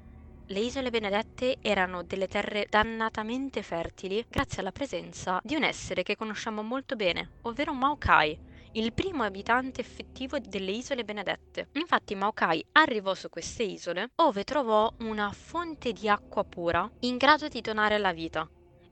Le 0.46 0.60
isole 0.60 0.90
benedette 0.90 1.58
erano 1.60 2.04
delle 2.04 2.28
terre 2.28 2.66
dannatamente 2.70 3.62
fertili 3.62 4.24
grazie 4.28 4.60
alla 4.60 4.72
presenza 4.72 5.40
di 5.42 5.56
un 5.56 5.64
essere 5.64 6.02
che 6.02 6.16
conosciamo 6.16 6.62
molto 6.62 6.96
bene, 6.96 7.38
ovvero 7.42 7.74
Maokai, 7.74 8.46
il 8.72 8.92
primo 8.92 9.24
abitante 9.24 9.80
effettivo 9.80 10.38
delle 10.38 10.70
isole 10.70 11.04
benedette. 11.04 11.68
Infatti 11.72 12.14
Maokai 12.14 12.64
arrivò 12.72 13.14
su 13.14 13.28
queste 13.28 13.64
isole 13.64 14.10
dove 14.14 14.44
trovò 14.44 14.90
una 15.00 15.30
fonte 15.32 15.92
di 15.92 16.08
acqua 16.08 16.44
pura 16.44 16.88
in 17.00 17.16
grado 17.16 17.48
di 17.48 17.60
donare 17.60 17.98
la 17.98 18.12
vita 18.12 18.48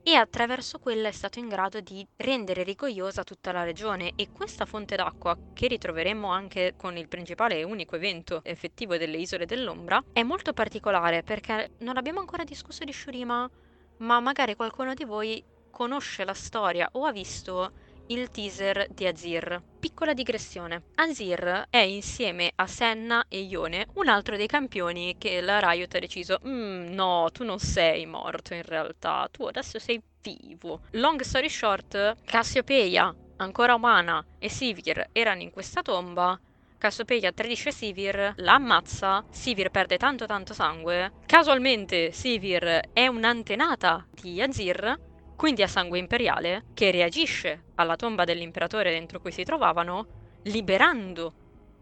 e 0.09 0.15
attraverso 0.15 0.79
quella 0.79 1.09
è 1.09 1.11
stato 1.11 1.41
in 1.41 1.49
grado 1.49 1.81
di 1.81 2.07
rendere 2.15 2.63
rigogliosa 2.63 3.25
tutta 3.25 3.51
la 3.51 3.65
regione 3.65 4.13
e 4.15 4.29
questa 4.31 4.65
fonte 4.65 4.95
d'acqua, 4.95 5.37
che 5.53 5.67
ritroveremo 5.67 6.29
anche 6.29 6.75
con 6.77 6.97
il 6.97 7.09
principale 7.09 7.59
e 7.59 7.65
unico 7.65 7.97
evento 7.97 8.41
effettivo 8.45 8.97
delle 8.99 9.17
isole 9.17 9.47
dell'ombra, 9.47 10.01
è 10.13 10.23
molto 10.23 10.53
particolare 10.53 11.25
perché 11.25 11.73
non 11.79 11.97
abbiamo 11.97 12.21
ancora 12.21 12.45
discusso 12.45 12.85
di 12.85 12.93
Shurima, 12.93 13.51
ma 13.97 14.21
magari 14.21 14.55
qualcuno 14.55 14.95
di 14.95 15.03
voi 15.05 15.45
conosce 15.71 16.25
la 16.25 16.35
storia 16.35 16.89
o 16.93 17.05
ha 17.05 17.11
visto 17.11 17.73
il 18.09 18.31
teaser 18.31 18.87
di 18.91 19.07
Azir. 19.07 19.63
Piccola 19.81 20.13
digressione. 20.13 20.83
Azir 20.97 21.67
è 21.71 21.79
insieme 21.79 22.53
a 22.55 22.67
Senna 22.67 23.25
e 23.29 23.41
Ione 23.41 23.87
un 23.95 24.09
altro 24.09 24.37
dei 24.37 24.47
campioni 24.47 25.17
che 25.19 25.41
la 25.41 25.59
Riot 25.59 25.95
ha 25.95 25.99
deciso 25.99 26.41
mm, 26.47 26.93
no, 26.93 27.29
tu 27.33 27.45
non 27.45 27.59
sei 27.59 28.07
morto 28.07 28.55
in 28.55 28.63
realtà, 28.63 29.29
tu 29.31 29.45
adesso 29.45 29.79
sei 29.79 30.01
vivo. 30.23 30.81
Long 30.93 31.21
story 31.21 31.49
short, 31.49 32.17
Cassiopeia, 32.25 33.15
ancora 33.37 33.75
umana, 33.75 34.25
e 34.39 34.49
Sivir 34.49 35.09
erano 35.13 35.43
in 35.43 35.51
questa 35.51 35.83
tomba 35.83 36.39
Cassiopeia 36.79 37.33
tradisce 37.33 37.73
Sivir, 37.73 38.35
la 38.37 38.55
ammazza, 38.55 39.25
Sivir 39.31 39.71
perde 39.71 39.97
tanto 39.97 40.27
tanto 40.27 40.53
sangue. 40.53 41.13
Casualmente 41.25 42.13
Sivir 42.13 42.91
è 42.93 43.07
un'antenata 43.07 44.07
di 44.11 44.43
Azir 44.43 44.99
quindi 45.37 45.63
a 45.63 45.69
sangue 45.69 45.99
imperiale, 45.99 46.65
che 46.75 46.91
reagisce 46.91 47.65
alla 47.77 47.97
tomba 47.97 48.25
dell'imperatore 48.25 48.91
dentro 48.91 49.21
cui 49.21 49.31
si 49.31 49.45
trovavano, 49.45 50.07
liberando 50.45 51.33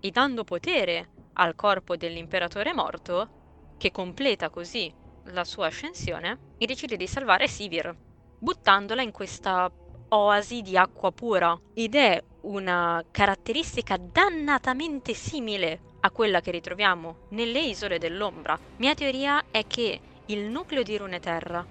e 0.01 0.11
dando 0.11 0.45
potere 0.45 1.09
al 1.35 1.55
corpo 1.55 1.97
dell'imperatore 1.97 2.75
morto, 2.75 3.77
che 3.79 3.91
completa 3.91 4.51
così 4.51 4.93
la 5.27 5.45
sua 5.45 5.67
ascensione, 5.67 6.53
e 6.59 6.67
decide 6.67 6.97
di 6.97 7.07
salvare 7.07 7.49
Sivir, 7.49 7.95
buttandola 8.39 9.03
in 9.03 9.13
questa 9.13 9.71
oasi 10.09 10.61
di 10.63 10.77
acqua 10.77 11.13
pura. 11.13 11.59
Ed 11.75 11.95
è 11.95 12.23
una 12.43 13.03
caratteristica 13.11 13.97
dannatamente 13.97 15.15
simile 15.15 15.81
a 16.01 16.11
quella 16.11 16.41
che 16.41 16.51
ritroviamo 16.51 17.29
nelle 17.31 17.61
isole 17.61 17.99
dell'ombra. 17.99 18.59
Mia 18.77 18.95
teoria 18.95 19.45
è 19.51 19.67
che 19.67 20.01
il 20.27 20.45
nucleo 20.51 20.83
di 20.83 20.97
Runeterra 20.97 21.67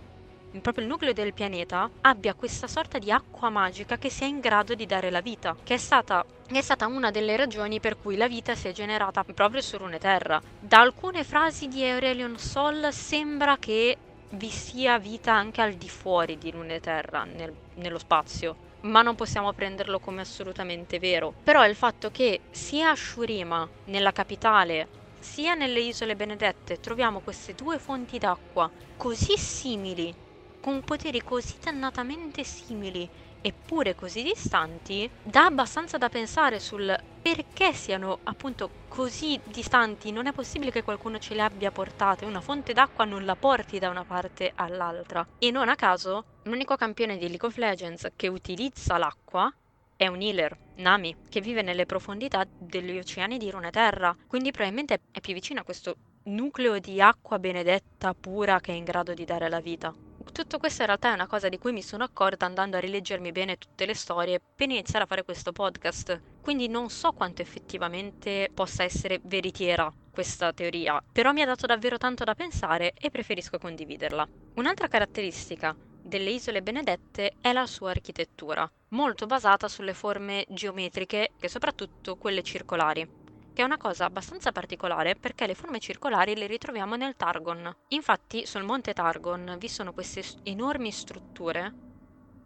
proprio 0.62 0.84
il 0.84 0.90
nucleo 0.90 1.14
del 1.14 1.34
pianeta, 1.34 1.90
abbia 2.02 2.34
questa 2.34 2.68
sorta 2.68 3.00
di 3.00 3.12
acqua 3.12 3.50
magica 3.50 3.98
che 3.98 4.10
sia 4.10 4.28
in 4.28 4.40
grado 4.40 4.76
di 4.76 4.86
dare 4.86 5.10
la 5.10 5.22
vita, 5.22 5.56
che 5.64 5.76
è 5.76 5.78
stata 5.78 6.26
è 6.46 6.62
stata 6.62 6.86
una 6.86 7.10
delle 7.10 7.36
ragioni 7.36 7.80
per 7.80 7.98
cui 8.00 8.16
la 8.16 8.28
vita 8.28 8.54
si 8.54 8.68
è 8.68 8.72
generata 8.72 9.24
proprio 9.24 9.62
su 9.62 9.78
Runeterra. 9.78 10.40
Da 10.60 10.82
alcune 10.82 11.24
frasi 11.24 11.68
di 11.68 11.84
Aurelion 11.84 12.38
Sol 12.38 12.90
sembra 12.92 13.58
che 13.58 13.98
vi 14.30 14.50
sia 14.50 15.00
vita 15.00 15.34
anche 15.34 15.62
al 15.62 15.74
di 15.74 15.90
fuori 15.90 16.38
di 16.38 16.52
Runeterra, 16.52 17.24
nel, 17.24 17.54
nello 17.76 17.98
spazio, 17.98 18.56
ma 18.82 19.02
non 19.02 19.16
possiamo 19.16 19.52
prenderlo 19.54 20.00
come 20.00 20.22
assolutamente 20.22 21.00
vero. 21.00 21.34
Però 21.44 21.66
il 21.66 21.76
fatto 21.76 22.12
che 22.12 22.42
sia 22.52 22.92
a 22.92 22.96
Shurima, 22.96 23.68
nella 23.86 24.12
capitale, 24.12 24.88
sia 25.20 25.54
nelle 25.54 25.80
isole 25.80 26.16
benedette 26.16 26.82
troviamo 26.82 27.22
queste 27.22 27.56
due 27.56 27.80
fonti 27.80 28.18
d'acqua 28.20 28.70
così 28.98 29.38
simili 29.38 30.14
con 30.64 30.82
poteri 30.82 31.22
così 31.22 31.56
dannatamente 31.62 32.46
simili 32.46 33.10
eppure 33.42 33.96
così 33.96 34.24
distanti, 34.24 35.10
dà 35.22 35.44
abbastanza 35.44 35.98
da 35.98 36.08
pensare 36.08 36.62
sul 36.62 36.98
perché 37.22 37.74
siano 37.74 38.20
appunto 38.24 38.70
così 38.88 39.38
distanti. 39.44 40.14
Non 40.14 40.28
è 40.28 40.32
possibile 40.32 40.72
che 40.72 40.84
qualcuno 40.84 41.20
ce 41.20 41.36
le 41.36 41.42
abbia 41.42 41.70
portate. 41.70 42.24
Una 42.24 42.40
fonte 42.40 42.72
d'acqua 42.72 43.04
non 43.04 43.26
la 43.26 43.36
porti 43.36 43.78
da 43.78 43.90
una 43.90 44.06
parte 44.06 44.54
all'altra. 44.56 45.28
E 45.38 45.52
non 45.52 45.68
a 45.68 45.76
caso, 45.76 46.24
l'unico 46.44 46.78
campione 46.78 47.18
di 47.18 47.28
League 47.28 47.46
of 47.46 47.58
Legends 47.58 48.08
che 48.16 48.30
utilizza 48.30 48.98
l'acqua 48.98 49.54
è 49.98 50.08
un 50.08 50.22
healer, 50.22 50.58
Nami, 50.76 51.14
che 51.28 51.42
vive 51.42 51.62
nelle 51.62 51.86
profondità 51.86 52.46
degli 52.48 52.98
oceani 52.98 53.38
di 53.38 53.52
Runeterra. 53.52 54.16
Quindi 54.28 54.52
probabilmente 54.52 55.02
è 55.12 55.20
più 55.20 55.34
vicino 55.34 55.60
a 55.60 55.64
questo 55.64 55.98
nucleo 56.24 56.80
di 56.80 57.02
acqua 57.02 57.38
benedetta 57.40 58.14
pura 58.14 58.62
che 58.62 58.72
è 58.72 58.76
in 58.76 58.86
grado 58.86 59.14
di 59.14 59.26
dare 59.26 59.50
la 59.50 59.60
vita. 59.60 59.94
Tutto 60.32 60.58
questo 60.58 60.82
in 60.82 60.88
realtà 60.88 61.10
è 61.10 61.14
una 61.14 61.28
cosa 61.28 61.48
di 61.50 61.58
cui 61.58 61.72
mi 61.72 61.84
sono 61.84 62.04
accorta 62.04 62.46
andando 62.46 62.78
a 62.78 62.80
rileggermi 62.80 63.32
bene 63.32 63.58
tutte 63.58 63.86
le 63.86 63.94
storie 63.94 64.40
per 64.56 64.70
iniziare 64.70 65.04
a 65.06 65.08
fare 65.08 65.24
questo 65.24 65.52
podcast. 65.52 66.20
Quindi 66.40 66.68
non 66.68 66.90
so 66.90 67.12
quanto 67.12 67.42
effettivamente 67.42 68.50
possa 68.54 68.84
essere 68.84 69.20
veritiera 69.24 69.92
questa 70.10 70.52
teoria, 70.52 71.02
però 71.12 71.32
mi 71.32 71.42
ha 71.42 71.46
dato 71.46 71.66
davvero 71.68 71.98
tanto 71.98 72.24
da 72.24 72.34
pensare 72.36 72.94
e 72.94 73.10
preferisco 73.10 73.58
condividerla. 73.58 74.26
Un'altra 74.56 74.88
caratteristica 74.88 75.76
delle 76.02 76.32
isole 76.32 76.62
benedette 76.62 77.36
è 77.40 77.54
la 77.54 77.66
sua 77.66 77.92
architettura, 77.92 78.70
molto 78.90 79.26
basata 79.26 79.68
sulle 79.68 79.94
forme 79.94 80.46
geometriche 80.50 81.34
e 81.40 81.48
soprattutto 81.48 82.16
quelle 82.16 82.42
circolari 82.42 83.08
che 83.54 83.62
è 83.62 83.66
una 83.66 83.78
cosa 83.78 84.06
abbastanza 84.06 84.52
particolare 84.52 85.16
perché 85.16 85.46
le 85.46 85.54
forme 85.54 85.80
circolari 85.80 86.36
le 86.36 86.48
ritroviamo 86.48 86.96
nel 86.96 87.16
Targon. 87.16 87.74
Infatti 87.90 88.46
sul 88.46 88.64
monte 88.64 88.94
Targon 88.94 89.56
vi 89.60 89.70
sono 89.70 89.94
queste 89.94 90.24
enormi 90.44 90.92
strutture, 90.92 91.74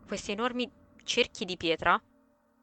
questi 0.06 0.34
enormi 0.34 0.70
cerchi 1.04 1.46
di 1.46 1.56
pietra, 1.56 2.00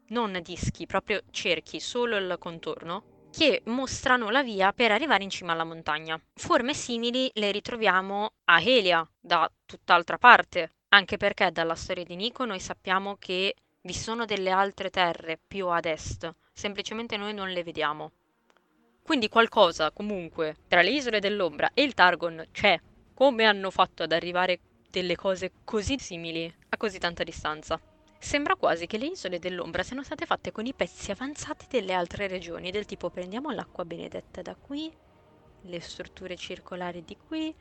non 0.08 0.38
dischi, 0.42 0.86
proprio 0.86 1.22
cerchi, 1.30 1.80
solo 1.80 2.16
il 2.16 2.36
contorno, 2.38 3.28
che 3.30 3.62
mostrano 3.64 4.30
la 4.30 4.42
via 4.42 4.72
per 4.72 4.92
arrivare 4.92 5.24
in 5.24 5.30
cima 5.30 5.52
alla 5.52 5.64
montagna. 5.64 6.20
Forme 6.34 6.74
simili 6.74 7.30
le 7.34 7.50
ritroviamo 7.50 8.34
a 8.44 8.60
Helia, 8.60 9.08
da 9.18 9.50
tutt'altra 9.64 10.18
parte, 10.18 10.74
anche 10.90 11.16
perché 11.16 11.50
dalla 11.50 11.74
storia 11.74 12.04
di 12.04 12.14
Nico 12.14 12.44
noi 12.44 12.60
sappiamo 12.60 13.16
che 13.18 13.56
vi 13.80 13.94
sono 13.94 14.24
delle 14.24 14.50
altre 14.50 14.90
terre 14.90 15.38
più 15.44 15.68
ad 15.68 15.86
est, 15.86 16.32
semplicemente 16.52 17.16
noi 17.16 17.34
non 17.34 17.48
le 17.48 17.64
vediamo. 17.64 18.12
Quindi 19.06 19.28
qualcosa 19.28 19.92
comunque 19.92 20.56
tra 20.66 20.80
le 20.80 20.90
isole 20.90 21.20
dell'ombra 21.20 21.70
e 21.74 21.82
il 21.82 21.92
Targon 21.92 22.42
c'è. 22.50 22.78
Come 23.12 23.44
hanno 23.44 23.70
fatto 23.70 24.02
ad 24.02 24.12
arrivare 24.12 24.62
delle 24.90 25.14
cose 25.14 25.52
così 25.62 25.98
simili 25.98 26.50
a 26.70 26.76
così 26.78 26.98
tanta 26.98 27.22
distanza? 27.22 27.78
Sembra 28.18 28.56
quasi 28.56 28.86
che 28.86 28.96
le 28.96 29.08
isole 29.08 29.38
dell'ombra 29.38 29.82
siano 29.82 30.02
state 30.02 30.24
fatte 30.24 30.52
con 30.52 30.64
i 30.64 30.72
pezzi 30.74 31.10
avanzati 31.10 31.66
delle 31.68 31.92
altre 31.92 32.28
regioni, 32.28 32.70
del 32.70 32.86
tipo 32.86 33.10
prendiamo 33.10 33.50
l'acqua 33.50 33.84
benedetta 33.84 34.40
da 34.40 34.56
qui, 34.58 34.90
le 35.66 35.80
strutture 35.80 36.36
circolari 36.36 37.04
di 37.04 37.16
qui, 37.18 37.54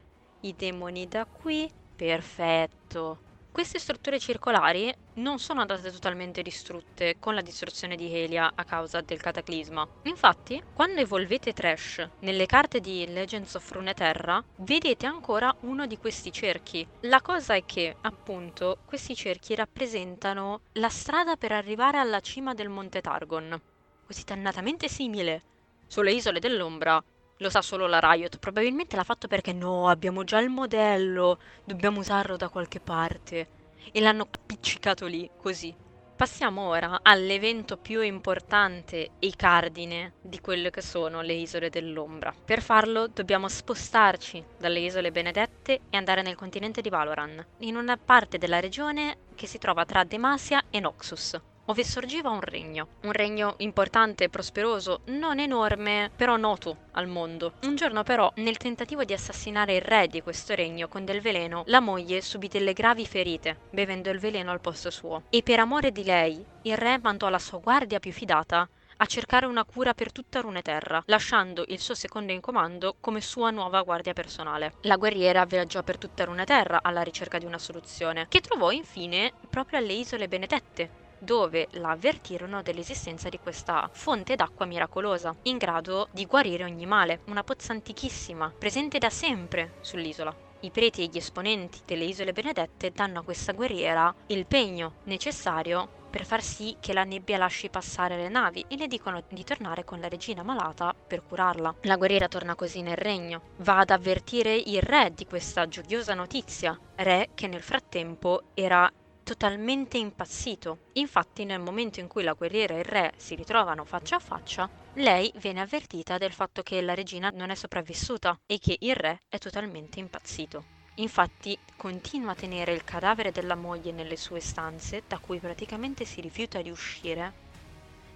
i 0.45 0.55
demoni 0.55 1.07
da 1.09 1.25
qui, 1.29 1.69
perfetto. 1.93 3.19
Queste 3.53 3.77
strutture 3.77 4.17
circolari 4.17 4.91
non 5.17 5.37
sono 5.37 5.61
andate 5.61 5.91
totalmente 5.91 6.41
distrutte 6.41 7.17
con 7.19 7.35
la 7.35 7.41
distruzione 7.41 7.95
di 7.95 8.11
Helia 8.11 8.53
a 8.55 8.63
causa 8.63 9.01
del 9.01 9.21
cataclisma. 9.21 9.87
Infatti, 10.05 10.59
quando 10.73 11.01
evolvete 11.01 11.53
Trash 11.53 12.09
nelle 12.21 12.47
carte 12.47 12.79
di 12.79 13.05
Legends 13.07 13.53
of 13.53 13.71
Runeterra, 13.71 14.43
vedete 14.55 15.05
ancora 15.05 15.55
uno 15.61 15.85
di 15.85 15.99
questi 15.99 16.31
cerchi. 16.31 16.85
La 17.01 17.21
cosa 17.21 17.53
è 17.53 17.63
che, 17.63 17.95
appunto, 18.01 18.79
questi 18.85 19.13
cerchi 19.15 19.53
rappresentano 19.53 20.61
la 20.73 20.89
strada 20.89 21.35
per 21.35 21.51
arrivare 21.51 21.99
alla 21.99 22.21
cima 22.21 22.55
del 22.55 22.69
Monte 22.69 23.01
Targon, 23.01 23.61
così 24.07 24.23
dannatamente 24.23 24.89
simile 24.89 25.41
sulle 25.85 26.11
isole 26.11 26.39
dell'ombra 26.39 26.99
lo 27.37 27.49
sa 27.49 27.61
solo 27.61 27.87
la 27.87 27.99
Riot, 27.99 28.37
probabilmente 28.37 28.95
l'ha 28.95 29.03
fatto 29.03 29.27
perché 29.27 29.53
no, 29.53 29.89
abbiamo 29.89 30.23
già 30.23 30.39
il 30.39 30.49
modello, 30.49 31.39
dobbiamo 31.63 31.99
usarlo 31.99 32.37
da 32.37 32.49
qualche 32.49 32.79
parte. 32.79 33.47
E 33.91 33.99
l'hanno 33.99 34.27
appiccicato 34.29 35.05
lì, 35.05 35.29
così. 35.37 35.75
Passiamo 36.15 36.67
ora 36.67 36.99
all'evento 37.01 37.75
più 37.75 38.01
importante 38.01 39.09
e 39.19 39.33
cardine 39.35 40.13
di 40.21 40.39
quelle 40.39 40.69
che 40.69 40.81
sono 40.81 41.21
le 41.21 41.33
isole 41.33 41.69
dell'ombra. 41.69 42.33
Per 42.45 42.61
farlo 42.61 43.07
dobbiamo 43.07 43.49
spostarci 43.49 44.41
dalle 44.57 44.79
isole 44.79 45.11
benedette 45.11 45.81
e 45.89 45.97
andare 45.97 46.21
nel 46.21 46.35
continente 46.35 46.81
di 46.81 46.89
Valoran, 46.89 47.43
in 47.59 47.75
una 47.75 47.97
parte 47.97 48.37
della 48.37 48.59
regione 48.59 49.17
che 49.35 49.47
si 49.47 49.57
trova 49.57 49.85
tra 49.85 50.03
Demacia 50.03 50.63
e 50.69 50.79
Noxus 50.79 51.41
ove 51.65 51.83
sorgeva 51.83 52.29
un 52.29 52.41
regno, 52.41 52.87
un 53.03 53.11
regno 53.11 53.55
importante 53.57 54.25
e 54.25 54.29
prosperoso, 54.29 55.01
non 55.05 55.39
enorme, 55.39 56.11
però 56.15 56.35
noto 56.35 56.77
al 56.91 57.07
mondo. 57.07 57.53
Un 57.63 57.75
giorno 57.75 58.03
però, 58.03 58.31
nel 58.35 58.57
tentativo 58.57 59.03
di 59.03 59.13
assassinare 59.13 59.75
il 59.75 59.81
re 59.81 60.07
di 60.07 60.21
questo 60.21 60.55
regno 60.55 60.87
con 60.87 61.05
del 61.05 61.21
veleno, 61.21 61.63
la 61.67 61.79
moglie 61.79 62.21
subì 62.21 62.47
delle 62.47 62.73
gravi 62.73 63.05
ferite, 63.05 63.57
bevendo 63.69 64.09
il 64.09 64.19
veleno 64.19 64.51
al 64.51 64.61
posto 64.61 64.89
suo. 64.89 65.23
E 65.29 65.41
per 65.43 65.59
amore 65.59 65.91
di 65.91 66.03
lei, 66.03 66.43
il 66.63 66.77
re 66.77 66.99
mandò 67.01 67.29
la 67.29 67.39
sua 67.39 67.59
guardia 67.59 67.99
più 67.99 68.11
fidata 68.11 68.67
a 68.97 69.05
cercare 69.05 69.45
una 69.45 69.65
cura 69.65 69.93
per 69.93 70.11
tutta 70.11 70.39
Runeterra, 70.39 71.03
lasciando 71.07 71.65
il 71.67 71.79
suo 71.79 71.93
secondo 71.93 72.31
in 72.31 72.39
comando 72.39 72.95
come 72.99 73.21
sua 73.21 73.49
nuova 73.49 73.81
guardia 73.81 74.13
personale. 74.13 74.75
La 74.81 74.95
guerriera 74.95 75.45
viaggiò 75.45 75.83
per 75.83 75.97
tutta 75.97 76.23
Runeterra 76.23 76.79
alla 76.81 77.01
ricerca 77.01 77.37
di 77.37 77.45
una 77.45 77.57
soluzione, 77.57 78.27
che 78.29 78.39
trovò 78.39 78.71
infine 78.71 79.33
proprio 79.49 79.79
alle 79.79 79.93
isole 79.93 80.27
Benedette, 80.27 81.01
dove 81.23 81.67
la 81.71 81.91
avvertirono 81.91 82.61
dell'esistenza 82.61 83.29
di 83.29 83.39
questa 83.39 83.89
fonte 83.91 84.35
d'acqua 84.35 84.65
miracolosa, 84.65 85.35
in 85.43 85.57
grado 85.57 86.09
di 86.11 86.25
guarire 86.25 86.63
ogni 86.63 86.85
male, 86.85 87.21
una 87.25 87.43
pozza 87.43 87.71
antichissima, 87.71 88.53
presente 88.57 88.97
da 88.97 89.09
sempre 89.09 89.75
sull'isola. 89.81 90.35
I 90.61 90.71
preti 90.71 91.03
e 91.03 91.07
gli 91.07 91.17
esponenti 91.17 91.79
delle 91.85 92.05
isole 92.05 92.31
benedette 92.31 92.91
danno 92.91 93.19
a 93.19 93.23
questa 93.23 93.51
guerriera 93.51 94.13
il 94.27 94.45
pegno 94.45 94.93
necessario 95.03 96.01
per 96.09 96.25
far 96.25 96.43
sì 96.43 96.77
che 96.79 96.93
la 96.93 97.03
nebbia 97.03 97.39
lasci 97.39 97.69
passare 97.69 98.15
le 98.15 98.29
navi 98.29 98.63
e 98.67 98.77
le 98.77 98.85
dicono 98.85 99.23
di 99.27 99.43
tornare 99.43 99.83
con 99.83 99.99
la 99.99 100.07
regina 100.07 100.43
malata 100.43 100.93
per 100.93 101.23
curarla. 101.25 101.73
La 101.81 101.97
guerriera 101.97 102.27
torna 102.27 102.53
così 102.53 102.83
nel 102.83 102.95
regno, 102.95 103.41
va 103.57 103.79
ad 103.79 103.89
avvertire 103.89 104.53
il 104.55 104.81
re 104.81 105.11
di 105.13 105.25
questa 105.25 105.67
gioiosa 105.67 106.13
notizia, 106.13 106.79
re 106.97 107.29
che 107.33 107.47
nel 107.47 107.63
frattempo 107.63 108.43
era 108.53 108.87
totalmente 109.23 109.97
impazzito. 109.97 110.79
Infatti 110.93 111.45
nel 111.45 111.59
momento 111.59 111.99
in 111.99 112.07
cui 112.07 112.23
la 112.23 112.33
guerriera 112.33 112.75
e 112.75 112.79
il 112.79 112.85
re 112.85 113.13
si 113.17 113.35
ritrovano 113.35 113.85
faccia 113.85 114.17
a 114.17 114.19
faccia, 114.19 114.69
lei 114.95 115.31
viene 115.37 115.61
avvertita 115.61 116.17
del 116.17 116.31
fatto 116.31 116.61
che 116.61 116.81
la 116.81 116.93
regina 116.93 117.31
non 117.33 117.49
è 117.49 117.55
sopravvissuta 117.55 118.37
e 118.45 118.59
che 118.59 118.77
il 118.79 118.95
re 118.95 119.21
è 119.29 119.37
totalmente 119.37 119.99
impazzito. 119.99 120.81
Infatti 120.95 121.57
continua 121.75 122.33
a 122.33 122.35
tenere 122.35 122.73
il 122.73 122.83
cadavere 122.83 123.31
della 123.31 123.55
moglie 123.55 123.91
nelle 123.91 124.15
sue 124.15 124.39
stanze, 124.39 125.01
da 125.07 125.17
cui 125.17 125.39
praticamente 125.39 126.05
si 126.05 126.21
rifiuta 126.21 126.61
di 126.61 126.69
uscire. 126.69 127.41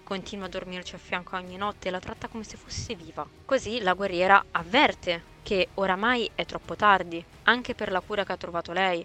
Continua 0.04 0.46
a 0.46 0.48
dormirci 0.48 0.94
a 0.94 0.98
fianco 0.98 1.36
ogni 1.36 1.56
notte 1.56 1.88
e 1.88 1.90
la 1.90 1.98
tratta 1.98 2.28
come 2.28 2.44
se 2.44 2.56
fosse 2.56 2.94
viva. 2.94 3.28
Così 3.44 3.80
la 3.80 3.94
guerriera 3.94 4.44
avverte 4.52 5.36
che 5.42 5.68
oramai 5.74 6.30
è 6.34 6.44
troppo 6.44 6.76
tardi, 6.76 7.22
anche 7.44 7.74
per 7.74 7.90
la 7.90 8.00
cura 8.00 8.24
che 8.24 8.32
ha 8.32 8.36
trovato 8.36 8.72
lei, 8.72 9.04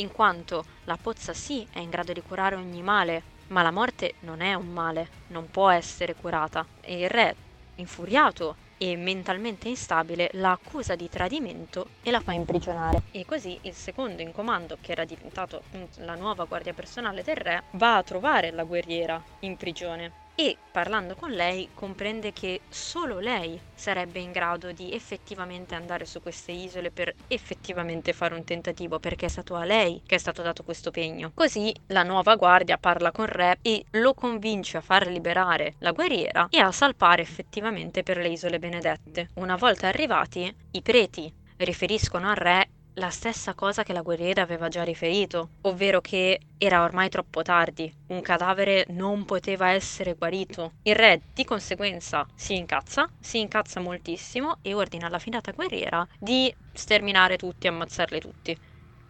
in 0.00 0.10
quanto 0.10 0.64
la 0.84 0.96
pozza 1.00 1.32
sì 1.32 1.66
è 1.70 1.78
in 1.78 1.90
grado 1.90 2.12
di 2.12 2.22
curare 2.22 2.56
ogni 2.56 2.82
male, 2.82 3.22
ma 3.48 3.62
la 3.62 3.70
morte 3.70 4.14
non 4.20 4.40
è 4.40 4.54
un 4.54 4.68
male, 4.68 5.08
non 5.28 5.48
può 5.50 5.68
essere 5.70 6.14
curata. 6.14 6.66
E 6.80 7.00
il 7.00 7.10
re, 7.10 7.34
infuriato 7.76 8.56
e 8.78 8.96
mentalmente 8.96 9.68
instabile, 9.68 10.30
la 10.34 10.52
accusa 10.52 10.94
di 10.94 11.08
tradimento 11.08 11.88
e 12.02 12.10
la 12.10 12.20
fa 12.20 12.32
imprigionare. 12.32 13.02
E 13.12 13.26
così 13.26 13.58
il 13.62 13.74
secondo 13.74 14.22
in 14.22 14.32
comando, 14.32 14.78
che 14.80 14.92
era 14.92 15.04
diventato 15.04 15.62
la 15.98 16.14
nuova 16.14 16.44
guardia 16.44 16.72
personale 16.72 17.22
del 17.22 17.36
re, 17.36 17.62
va 17.72 17.96
a 17.96 18.02
trovare 18.02 18.50
la 18.50 18.64
guerriera 18.64 19.22
in 19.40 19.56
prigione 19.56 20.19
e 20.34 20.56
parlando 20.70 21.14
con 21.14 21.30
lei 21.30 21.68
comprende 21.74 22.32
che 22.32 22.62
solo 22.68 23.18
lei 23.18 23.60
sarebbe 23.74 24.20
in 24.20 24.32
grado 24.32 24.72
di 24.72 24.92
effettivamente 24.92 25.74
andare 25.74 26.06
su 26.06 26.20
queste 26.20 26.52
isole 26.52 26.90
per 26.90 27.14
effettivamente 27.28 28.12
fare 28.12 28.34
un 28.34 28.44
tentativo 28.44 28.98
perché 28.98 29.26
è 29.26 29.28
stato 29.28 29.54
a 29.56 29.64
lei 29.64 30.02
che 30.06 30.14
è 30.14 30.18
stato 30.18 30.42
dato 30.42 30.62
questo 30.62 30.90
pegno. 30.90 31.32
Così 31.34 31.74
la 31.88 32.02
nuova 32.02 32.36
guardia 32.36 32.78
parla 32.78 33.12
con 33.12 33.26
Re 33.26 33.58
e 33.62 33.84
lo 33.92 34.14
convince 34.14 34.78
a 34.78 34.80
far 34.80 35.06
liberare 35.06 35.74
la 35.78 35.92
guerriera 35.92 36.46
e 36.50 36.58
a 36.58 36.72
salpare 36.72 37.22
effettivamente 37.22 38.02
per 38.02 38.16
le 38.16 38.28
isole 38.28 38.58
benedette. 38.58 39.28
Una 39.34 39.56
volta 39.56 39.88
arrivati, 39.88 40.54
i 40.72 40.82
preti 40.82 41.32
riferiscono 41.58 42.30
al 42.30 42.36
re 42.36 42.68
la 42.94 43.10
stessa 43.10 43.54
cosa 43.54 43.82
che 43.82 43.92
la 43.92 44.02
guerriera 44.02 44.42
aveva 44.42 44.68
già 44.68 44.82
riferito, 44.82 45.52
ovvero 45.62 46.00
che 46.00 46.40
era 46.56 46.82
ormai 46.82 47.08
troppo 47.08 47.42
tardi, 47.42 47.92
un 48.08 48.20
cadavere 48.20 48.84
non 48.88 49.24
poteva 49.24 49.70
essere 49.70 50.14
guarito. 50.14 50.74
Il 50.82 50.94
re 50.96 51.22
di 51.32 51.44
conseguenza 51.44 52.26
si 52.34 52.56
incazza, 52.56 53.08
si 53.18 53.38
incazza 53.38 53.80
moltissimo 53.80 54.58
e 54.62 54.74
ordina 54.74 55.06
alla 55.06 55.18
finata 55.18 55.52
guerriera 55.52 56.06
di 56.18 56.52
sterminare 56.72 57.36
tutti, 57.36 57.66
ammazzarli 57.66 58.20
tutti. 58.20 58.56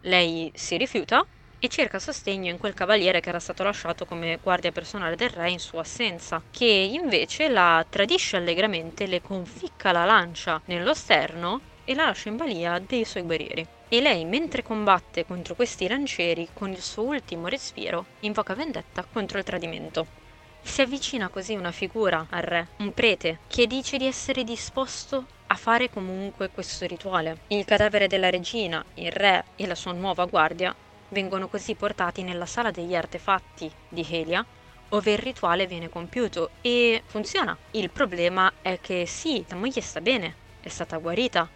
Lei 0.01 0.51
si 0.53 0.77
rifiuta 0.77 1.25
e 1.63 1.67
cerca 1.67 1.99
sostegno 1.99 2.49
in 2.49 2.57
quel 2.57 2.73
cavaliere 2.73 3.19
che 3.19 3.29
era 3.29 3.39
stato 3.39 3.63
lasciato 3.63 4.05
come 4.05 4.39
guardia 4.41 4.71
personale 4.71 5.15
del 5.15 5.29
re 5.29 5.51
in 5.51 5.59
sua 5.59 5.81
assenza, 5.81 6.43
che 6.49 6.65
invece 6.65 7.49
la 7.49 7.85
tradisce 7.87 8.37
allegramente, 8.37 9.05
le 9.05 9.21
conficca 9.21 9.91
la 9.91 10.05
lancia 10.05 10.59
nello 10.65 10.93
sterno 10.95 11.65
e 11.85 11.95
la 11.95 12.05
lascia 12.05 12.29
in 12.29 12.37
balia 12.37 12.79
dei 12.79 13.05
suoi 13.05 13.23
guerrieri. 13.23 13.65
E 13.89 14.01
lei, 14.01 14.25
mentre 14.25 14.63
combatte 14.63 15.25
contro 15.25 15.55
questi 15.55 15.87
lancieri, 15.87 16.47
con 16.53 16.71
il 16.71 16.81
suo 16.81 17.03
ultimo 17.03 17.47
respiro, 17.47 18.05
invoca 18.21 18.53
vendetta 18.53 19.05
contro 19.11 19.37
il 19.37 19.43
tradimento. 19.43 20.07
Si 20.61 20.81
avvicina 20.81 21.27
così 21.29 21.55
una 21.55 21.71
figura 21.71 22.27
al 22.29 22.43
re, 22.43 22.67
un 22.77 22.93
prete, 22.93 23.39
che 23.47 23.67
dice 23.67 23.97
di 23.97 24.05
essere 24.05 24.43
disposto 24.43 25.25
a 25.47 25.55
fare 25.55 25.89
comunque 25.89 26.49
questo 26.49 26.85
rituale. 26.85 27.39
Il 27.47 27.65
cadavere 27.65 28.07
della 28.07 28.29
regina, 28.29 28.83
il 28.93 29.11
re 29.11 29.43
e 29.55 29.67
la 29.67 29.75
sua 29.75 29.91
nuova 29.91 30.25
guardia 30.25 30.73
vengono 31.09 31.49
così 31.49 31.75
portati 31.75 32.23
nella 32.23 32.45
sala 32.45 32.71
degli 32.71 32.95
artefatti 32.95 33.69
di 33.89 34.05
Helia, 34.09 34.45
dove 34.87 35.11
il 35.11 35.17
rituale 35.17 35.67
viene 35.67 35.89
compiuto 35.89 36.51
e 36.61 37.01
funziona. 37.05 37.57
Il 37.71 37.89
problema 37.89 38.51
è 38.61 38.79
che 38.79 39.05
sì, 39.05 39.43
la 39.49 39.55
moglie 39.55 39.81
sta 39.81 39.99
bene, 39.99 40.35
è 40.61 40.69
stata 40.69 40.97
guarita, 40.97 41.49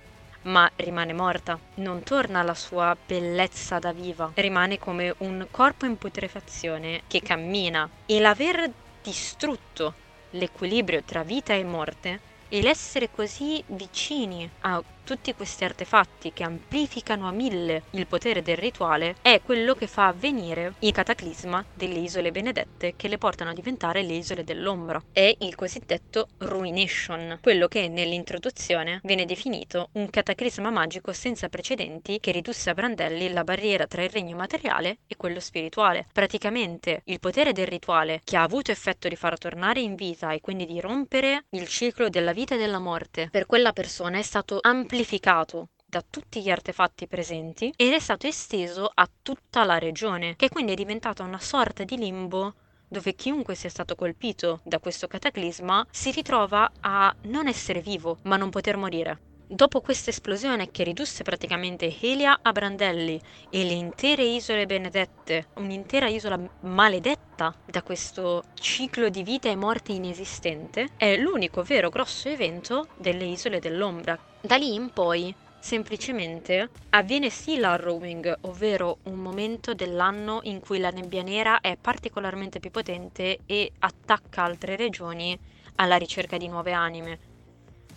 ma 0.46 0.70
rimane 0.76 1.14
morta. 1.14 1.60
Non 1.76 2.04
torna 2.04 2.40
alla 2.40 2.54
sua 2.54 2.96
bellezza 3.06 3.80
da 3.80 3.92
viva, 3.92 4.32
rimane 4.36 4.80
come 4.80 5.14
un 5.20 5.48
corpo 5.52 5.86
in 5.86 5.98
putrefazione 5.98 7.02
che 7.08 7.22
cammina. 7.22 7.90
E 8.06 8.20
l'aver 8.20 8.72
distrutto 9.02 9.94
l'equilibrio 10.32 11.04
tra 11.04 11.24
vita 11.24 11.54
e 11.54 11.64
morte 11.64 12.20
e 12.50 12.62
l'essere 12.62 13.10
così 13.12 13.64
vicini 13.68 14.50
a 14.62 14.82
tutti 15.06 15.34
questi 15.36 15.64
artefatti 15.64 16.34
che 16.34 16.44
amplificano 16.44 17.28
a 17.28 17.32
mille 17.32 17.84
il 17.92 18.08
potere 18.08 18.42
del 18.42 18.58
rituale 18.58 19.16
è 19.22 19.40
quello 19.42 19.76
che 19.76 19.86
fa 19.86 20.08
avvenire 20.08 20.74
il 20.80 20.92
cataclisma 20.92 21.64
delle 21.74 22.00
isole 22.00 22.32
benedette 22.32 22.96
che 22.98 23.08
le 23.08 23.20
portano 23.20 23.52
a 23.52 23.54
diventare 23.54 24.02
le 24.02 24.14
isole 24.14 24.44
dell'ombra. 24.44 25.02
È 25.12 25.36
il 25.40 25.54
cosiddetto 25.54 26.30
Ruination, 26.40 27.38
quello 27.40 27.68
che 27.68 27.88
nell'introduzione 27.88 29.00
viene 29.04 29.26
definito 29.26 29.90
un 29.94 30.10
cataclisma 30.10 30.72
magico 30.72 31.14
senza 31.14 31.50
precedenti 31.50 32.20
che 32.20 32.32
ridusse 32.32 32.72
a 32.72 32.74
brandelli 32.74 33.32
la 33.32 33.44
barriera 33.44 33.86
tra 33.86 34.04
il 34.04 34.10
regno 34.10 34.36
materiale 34.36 34.98
e 35.06 35.16
quello 35.18 35.40
spirituale. 35.40 36.08
Praticamente 36.12 37.04
il 37.06 37.20
potere 37.20 37.54
del 37.54 37.68
rituale 37.68 38.22
che 38.24 38.38
ha 38.38 38.42
avuto 38.42 38.72
effetto 38.72 39.08
di 39.08 39.16
far 39.16 39.38
tornare 39.38 39.82
in 39.82 39.94
vita 39.94 40.32
e 40.32 40.42
quindi 40.42 40.66
di 40.66 40.80
rompere 40.80 41.46
il 41.52 41.68
ciclo 41.68 42.10
della 42.10 42.34
vita 42.34 42.56
e 42.56 42.58
della 42.58 42.80
morte 42.80 43.30
per 43.30 43.46
quella 43.46 43.72
persona 43.72 44.18
è 44.18 44.24
stato 44.24 44.58
amplificato 44.60 44.94
amplificato 44.96 45.68
da 45.86 46.02
tutti 46.10 46.42
gli 46.42 46.50
artefatti 46.50 47.06
presenti 47.06 47.74
ed 47.76 47.92
è 47.92 48.00
stato 48.00 48.28
esteso 48.28 48.90
a 48.94 49.10
tutta 49.22 49.66
la 49.66 49.78
regione, 49.78 50.36
che 50.38 50.48
quindi 50.48 50.72
è 50.72 50.76
diventata 50.76 51.22
una 51.24 51.40
sorta 51.40 51.84
di 51.84 51.98
limbo 51.98 52.54
dove 52.88 53.14
chiunque 53.14 53.56
sia 53.56 53.70
stato 53.70 53.96
colpito 53.96 54.62
da 54.64 54.80
questo 54.80 55.08
cataclisma 55.08 55.86
si 55.92 56.12
ritrova 56.12 56.72
a 56.80 57.14
non 57.24 57.48
essere 57.48 57.82
vivo, 57.82 58.20
ma 58.24 58.38
non 58.38 58.50
poter 58.50 58.78
morire. 58.78 59.35
Dopo 59.48 59.80
questa 59.80 60.10
esplosione 60.10 60.72
che 60.72 60.84
ridusse 60.84 61.22
praticamente 61.22 61.96
Helia 62.02 62.40
a 62.42 62.52
brandelli 62.52 63.22
e 63.52 63.64
le 63.64 63.74
intere 63.74 64.24
isole 64.24 64.66
benedette, 64.66 65.50
un'intera 65.58 66.08
isola 66.08 66.40
maledetta 66.62 67.54
da 67.64 67.84
questo 67.84 68.46
ciclo 68.56 69.08
di 69.10 69.22
vita 69.22 69.48
e 69.48 69.56
morte 69.56 69.92
inesistente, 69.92 70.90
è 70.98 71.16
l'unico 71.16 71.62
vero 71.62 71.90
grosso 71.90 72.28
evento 72.28 72.88
delle 72.98 73.26
isole 73.26 73.60
dell'ombra. 73.60 74.18
Da 74.42 74.56
lì 74.56 74.74
in 74.74 74.90
poi 74.90 75.34
semplicemente 75.60 76.72
avviene 76.90 77.30
sì 77.30 77.60
l'Harrowing, 77.60 78.40
ovvero 78.42 78.98
un 79.04 79.20
momento 79.20 79.76
dell'anno 79.76 80.40
in 80.46 80.60
cui 80.60 80.80
la 80.80 80.90
nebbia 80.90 81.22
nera 81.22 81.62
è 81.62 81.78
particolarmente 81.80 82.60
più 82.60 82.72
potente 82.72 83.42
e 83.46 83.72
attacca 83.78 84.42
altre 84.42 84.76
regioni 84.76 85.38
alla 85.76 85.98
ricerca 85.98 86.38
di 86.38 86.48
nuove 86.48 86.72
anime 86.72 87.34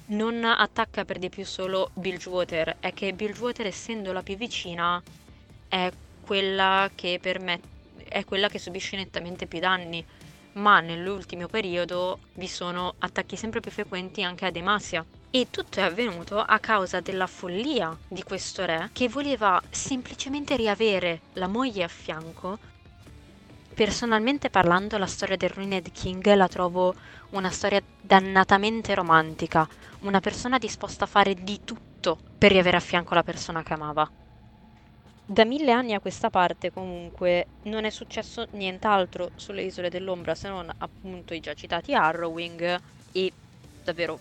non 0.09 0.44
attacca 0.44 1.05
per 1.05 1.18
di 1.18 1.29
più 1.29 1.44
solo 1.44 1.90
Bilgewater, 1.94 2.77
è 2.81 2.92
che 2.92 3.12
Bilgewater 3.12 3.66
essendo 3.66 4.12
la 4.12 4.23
più 4.23 4.37
vicina 4.37 5.03
è 5.68 5.90
quella 6.21 6.90
che 6.94 7.18
permette 7.21 7.77
è 8.09 8.25
quella 8.25 8.49
che 8.49 8.59
subisce 8.59 8.97
nettamente 8.97 9.47
più 9.47 9.61
danni, 9.61 10.05
ma 10.53 10.81
nell'ultimo 10.81 11.47
periodo 11.47 12.21
vi 12.35 12.49
sono 12.49 12.94
attacchi 12.99 13.37
sempre 13.37 13.61
più 13.61 13.71
frequenti 13.71 14.23
anche 14.23 14.47
a 14.47 14.51
Demacia. 14.51 15.05
E 15.31 15.49
tutto 15.51 15.79
è 15.79 15.83
avvenuto 15.83 16.38
a 16.38 16.59
causa 16.59 17.01
della 17.01 17.27
follia 17.27 17.97
di 18.09 18.23
questo 18.23 18.64
re 18.64 18.88
che 18.92 19.09
voleva 19.09 19.62
semplicemente 19.68 20.57
riavere 20.57 21.21
la 21.35 21.47
moglie 21.47 21.85
a 21.85 21.88
fianco. 21.88 22.59
Personalmente 23.79 24.51
parlando, 24.51 24.99
la 24.99 25.07
storia 25.07 25.37
del 25.37 25.51
Ruined 25.51 25.93
King 25.93 26.35
la 26.35 26.49
trovo 26.49 26.97
una 27.31 27.49
storia 27.49 27.81
dannatamente 28.03 28.93
romantica, 28.93 29.69
una 30.01 30.19
persona 30.19 30.59
disposta 30.59 31.05
a 31.05 31.07
fare 31.07 31.35
di 31.35 31.61
tutto 31.62 32.19
per 32.37 32.51
riavere 32.51 32.77
a 32.79 32.81
fianco 32.81 33.14
la 33.14 33.23
persona 33.23 33.62
che 33.62 33.75
amava. 33.75 34.11
Da 35.25 35.45
mille 35.45 35.71
anni 35.71 35.95
a 35.95 36.01
questa 36.01 36.29
parte 36.29 36.73
comunque 36.73 37.51
non 37.67 37.85
è 37.85 37.91
successo 37.91 38.49
nient'altro 38.51 39.31
sulle 39.37 39.62
isole 39.62 39.91
dell'ombra 39.91 40.35
se 40.35 40.49
non 40.49 40.69
appunto 40.79 41.33
i 41.33 41.38
già 41.38 41.55
citati 41.55 41.95
Harrowing 41.95 42.81
e 43.12 43.33
davvero 43.85 44.19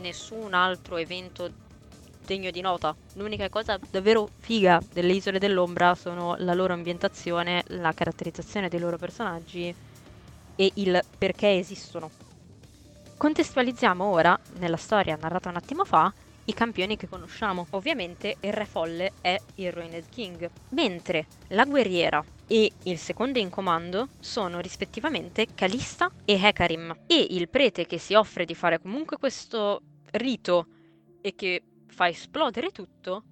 nessun 0.00 0.52
altro 0.52 0.96
evento 0.96 1.52
degno 2.26 2.50
di 2.50 2.60
nota. 2.60 2.94
L'unica 3.14 3.48
cosa 3.48 3.78
davvero 3.90 4.28
figa 4.38 4.82
delle 4.92 5.14
isole 5.14 5.38
dell'ombra 5.38 5.94
sono 5.94 6.34
la 6.38 6.52
loro 6.52 6.74
ambientazione, 6.74 7.62
la 7.68 7.92
caratterizzazione 7.92 8.68
dei 8.68 8.80
loro 8.80 8.98
personaggi 8.98 9.74
e 10.54 10.70
il 10.74 11.02
perché 11.16 11.56
esistono. 11.56 12.10
Contestualizziamo 13.16 14.04
ora, 14.04 14.38
nella 14.58 14.76
storia 14.76 15.16
narrata 15.18 15.48
un 15.48 15.56
attimo 15.56 15.84
fa, 15.84 16.12
i 16.44 16.54
campioni 16.54 16.96
che 16.96 17.08
conosciamo. 17.08 17.66
Ovviamente 17.70 18.36
il 18.40 18.52
re 18.52 18.66
folle 18.66 19.12
è 19.20 19.38
il 19.56 19.72
Ruined 19.72 20.08
King, 20.10 20.50
mentre 20.70 21.26
la 21.48 21.64
guerriera 21.64 22.22
e 22.46 22.70
il 22.84 22.98
secondo 22.98 23.38
in 23.38 23.50
comando 23.50 24.08
sono 24.20 24.60
rispettivamente 24.60 25.48
Calista 25.54 26.10
e 26.24 26.34
Hecarim 26.34 26.94
e 27.06 27.26
il 27.30 27.48
prete 27.48 27.86
che 27.86 27.98
si 27.98 28.14
offre 28.14 28.44
di 28.44 28.54
fare 28.54 28.80
comunque 28.80 29.16
questo 29.16 29.80
rito 30.12 30.66
e 31.20 31.34
che 31.34 31.62
fa 31.96 32.08
esplodere 32.08 32.72
tutto 32.72 33.22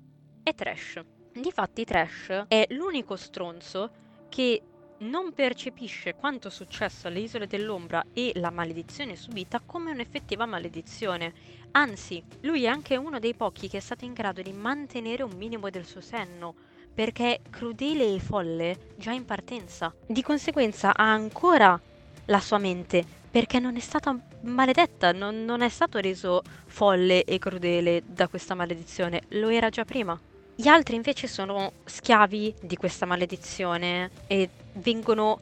è 0.43 0.55
Trash. 0.55 0.99
Difatti 1.35 1.85
Trash 1.85 2.47
è 2.49 2.67
l'unico 2.71 3.15
stronzo 3.15 3.91
che 4.31 4.63
non 5.01 5.35
percepisce 5.35 6.15
quanto 6.15 6.49
successo 6.49 7.07
alle 7.07 7.19
isole 7.19 7.47
dell'ombra 7.47 8.03
e 8.15 8.33
la 8.37 8.49
maledizione 8.49 9.17
subita 9.17 9.61
come 9.61 9.91
un'effettiva 9.91 10.47
maledizione. 10.47 11.35
Anzi, 11.73 12.25
lui 12.41 12.65
è 12.65 12.69
anche 12.69 12.97
uno 12.97 13.19
dei 13.19 13.35
pochi 13.35 13.69
che 13.69 13.77
è 13.77 13.81
stato 13.81 14.07
in 14.07 14.15
grado 14.15 14.41
di 14.41 14.53
mantenere 14.53 15.23
un 15.23 15.37
minimo 15.37 15.69
del 15.69 15.85
suo 15.85 16.01
senno, 16.01 16.55
perché 16.95 17.35
è 17.35 17.41
crudele 17.51 18.15
e 18.15 18.19
folle 18.19 18.95
già 18.97 19.13
in 19.13 19.27
partenza. 19.27 19.95
Di 20.07 20.23
conseguenza 20.23 20.97
ha 20.97 21.13
ancora 21.13 21.79
la 22.27 22.41
sua 22.41 22.57
mente, 22.57 23.24
perché 23.35 23.59
non 23.59 23.75
è 23.75 23.81
stata 23.81 24.17
maledetta, 24.43 25.11
non, 25.11 25.45
non 25.45 25.61
è 25.61 25.69
stato 25.69 25.99
reso 25.99 26.41
folle 26.67 27.25
e 27.25 27.41
crudele 27.41 28.05
da 28.07 28.29
questa 28.29 28.55
maledizione, 28.55 29.23
lo 29.31 29.49
era 29.49 29.71
già 29.71 29.85
prima. 29.85 30.17
Gli 30.55 30.69
altri 30.69 30.95
invece 30.95 31.27
sono 31.27 31.73
schiavi 31.85 32.55
di 32.61 32.77
questa 32.77 33.07
maledizione 33.07 34.09
e 34.29 34.49
vengono 34.75 35.41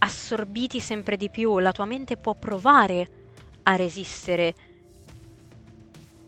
assorbiti 0.00 0.80
sempre 0.80 1.16
di 1.16 1.30
più. 1.30 1.58
La 1.60 1.72
tua 1.72 1.86
mente 1.86 2.18
può 2.18 2.34
provare 2.34 3.08
a 3.62 3.74
resistere. 3.74 4.54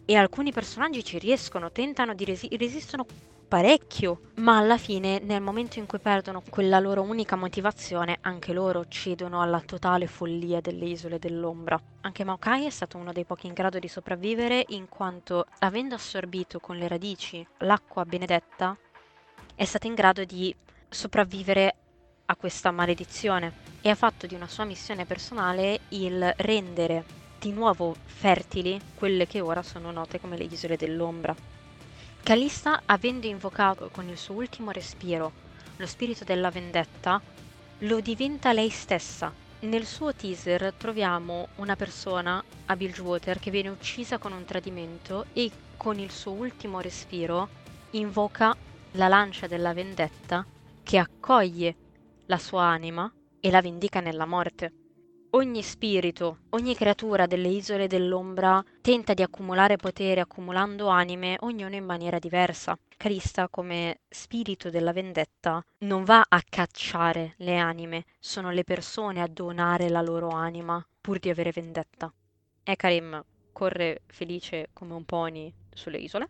E 0.07 0.17
alcuni 0.17 0.51
personaggi 0.51 1.05
ci 1.05 1.19
riescono, 1.19 1.71
tentano 1.71 2.15
di 2.15 2.25
resi- 2.25 2.57
resistono 2.57 3.05
parecchio, 3.53 4.31
ma 4.37 4.57
alla 4.57 4.79
fine 4.79 5.19
nel 5.19 5.43
momento 5.43 5.79
in 5.79 5.85
cui 5.85 5.99
perdono 5.99 6.43
quella 6.49 6.79
loro 6.79 7.03
unica 7.03 7.37
motivazione, 7.37 8.17
anche 8.23 8.55
loro 8.55 8.87
cedono 8.89 9.43
alla 9.43 9.61
totale 9.61 10.07
follia 10.07 10.63
delle 10.63 10.87
isole 10.87 11.19
dell'ombra. 11.19 11.79
Anche 12.01 12.25
Maokai 12.25 12.65
è 12.65 12.71
stato 12.71 12.97
uno 12.97 13.13
dei 13.13 13.27
pochi 13.27 13.49
in 13.49 13.53
grado 13.53 13.79
di 13.79 13.89
sopravvivere 13.89 14.65
in 14.69 14.89
quanto, 14.89 15.45
avendo 15.59 15.97
assorbito 15.97 16.61
con 16.61 16.79
le 16.79 16.89
radici 16.89 17.47
l'acqua 17.59 18.07
benedetta, 18.07 18.75
è 19.55 19.65
stato 19.67 19.87
in 19.87 19.97
grado 19.97 20.25
di 20.25 20.57
sopravvivere 20.89 21.75
a 22.25 22.37
questa 22.37 22.71
maledizione 22.71 23.53
e 23.83 23.91
ha 23.91 23.95
fatto 23.95 24.27
di 24.27 24.35
una 24.35 24.49
sua 24.49 24.65
missione 24.65 25.05
personale 25.05 25.81
il 25.91 26.33
rendere 26.39 27.05
di 27.39 27.53
nuovo 27.53 27.95
fertili 28.03 28.81
quelle 28.95 29.27
che 29.27 29.43
ora 29.43 29.63
sono 29.63 29.91
note 29.91 30.19
come 30.19 30.39
le 30.39 30.45
isole 30.45 30.79
dell'ombra. 30.79 31.52
Calista, 32.25 32.81
avendo 32.85 33.27
invocato 33.27 33.91
con 33.91 34.09
il 34.09 34.17
suo 34.17 34.35
ultimo 34.35 34.71
respiro 34.71 35.35
lo 35.77 35.87
spirito 35.87 36.25
della 36.25 36.51
vendetta, 36.51 37.21
lo 37.79 38.01
diventa 38.01 38.53
lei 38.53 38.71
stessa. 38.71 39.33
Nel 39.61 39.87
suo 39.87 40.13
teaser 40.15 40.75
troviamo 40.77 41.51
una 41.57 41.75
persona 41.77 42.41
a 42.67 42.77
Bilgewater 42.77 43.39
che 43.39 43.51
viene 43.51 43.69
uccisa 43.71 44.19
con 44.19 44.33
un 44.33 44.45
tradimento 44.45 45.25
e 45.33 45.53
con 45.77 45.99
il 45.99 46.11
suo 46.13 46.33
ultimo 46.33 46.81
respiro 46.81 47.49
invoca 47.91 48.55
la 48.97 49.09
lancia 49.09 49.47
della 49.47 49.73
vendetta 49.73 50.45
che 50.83 50.99
accoglie 50.99 51.79
la 52.27 52.39
sua 52.39 52.65
anima 52.65 53.11
e 53.41 53.51
la 53.51 53.61
vendica 53.61 54.01
nella 54.01 54.27
morte 54.27 54.73
ogni 55.35 55.63
spirito, 55.63 56.39
ogni 56.51 56.75
creatura 56.75 57.27
delle 57.27 57.49
isole 57.49 57.87
dell'ombra 57.87 58.63
tenta 58.81 59.15
di 59.15 59.23
accumulare 59.23 59.77
potere 59.77 60.21
accumulando 60.21 60.89
anime, 60.89 61.37
ognuno 61.41 61.75
in 61.75 61.85
maniera 61.85 62.19
diversa. 62.19 62.77
Crista, 62.97 63.49
come 63.49 64.01
spirito 64.09 64.71
della 64.71 64.93
vendetta, 64.93 65.65
non 65.79 66.05
va 66.05 66.25
a 66.29 66.43
cacciare 66.49 67.35
le 67.39 67.57
anime, 67.57 68.05
sono 68.19 68.51
le 68.51 68.65
persone 68.65 69.23
a 69.23 69.27
donare 69.27 69.89
la 69.89 70.03
loro 70.03 70.29
anima 70.29 70.85
pur 71.01 71.19
di 71.19 71.31
avere 71.31 71.51
vendetta. 71.51 72.13
Ekarim 72.63 73.25
corre 73.53 74.03
felice 74.07 74.69
come 74.73 74.95
un 74.95 75.05
pony 75.05 75.53
sulle 75.73 75.99
isole. 75.99 76.29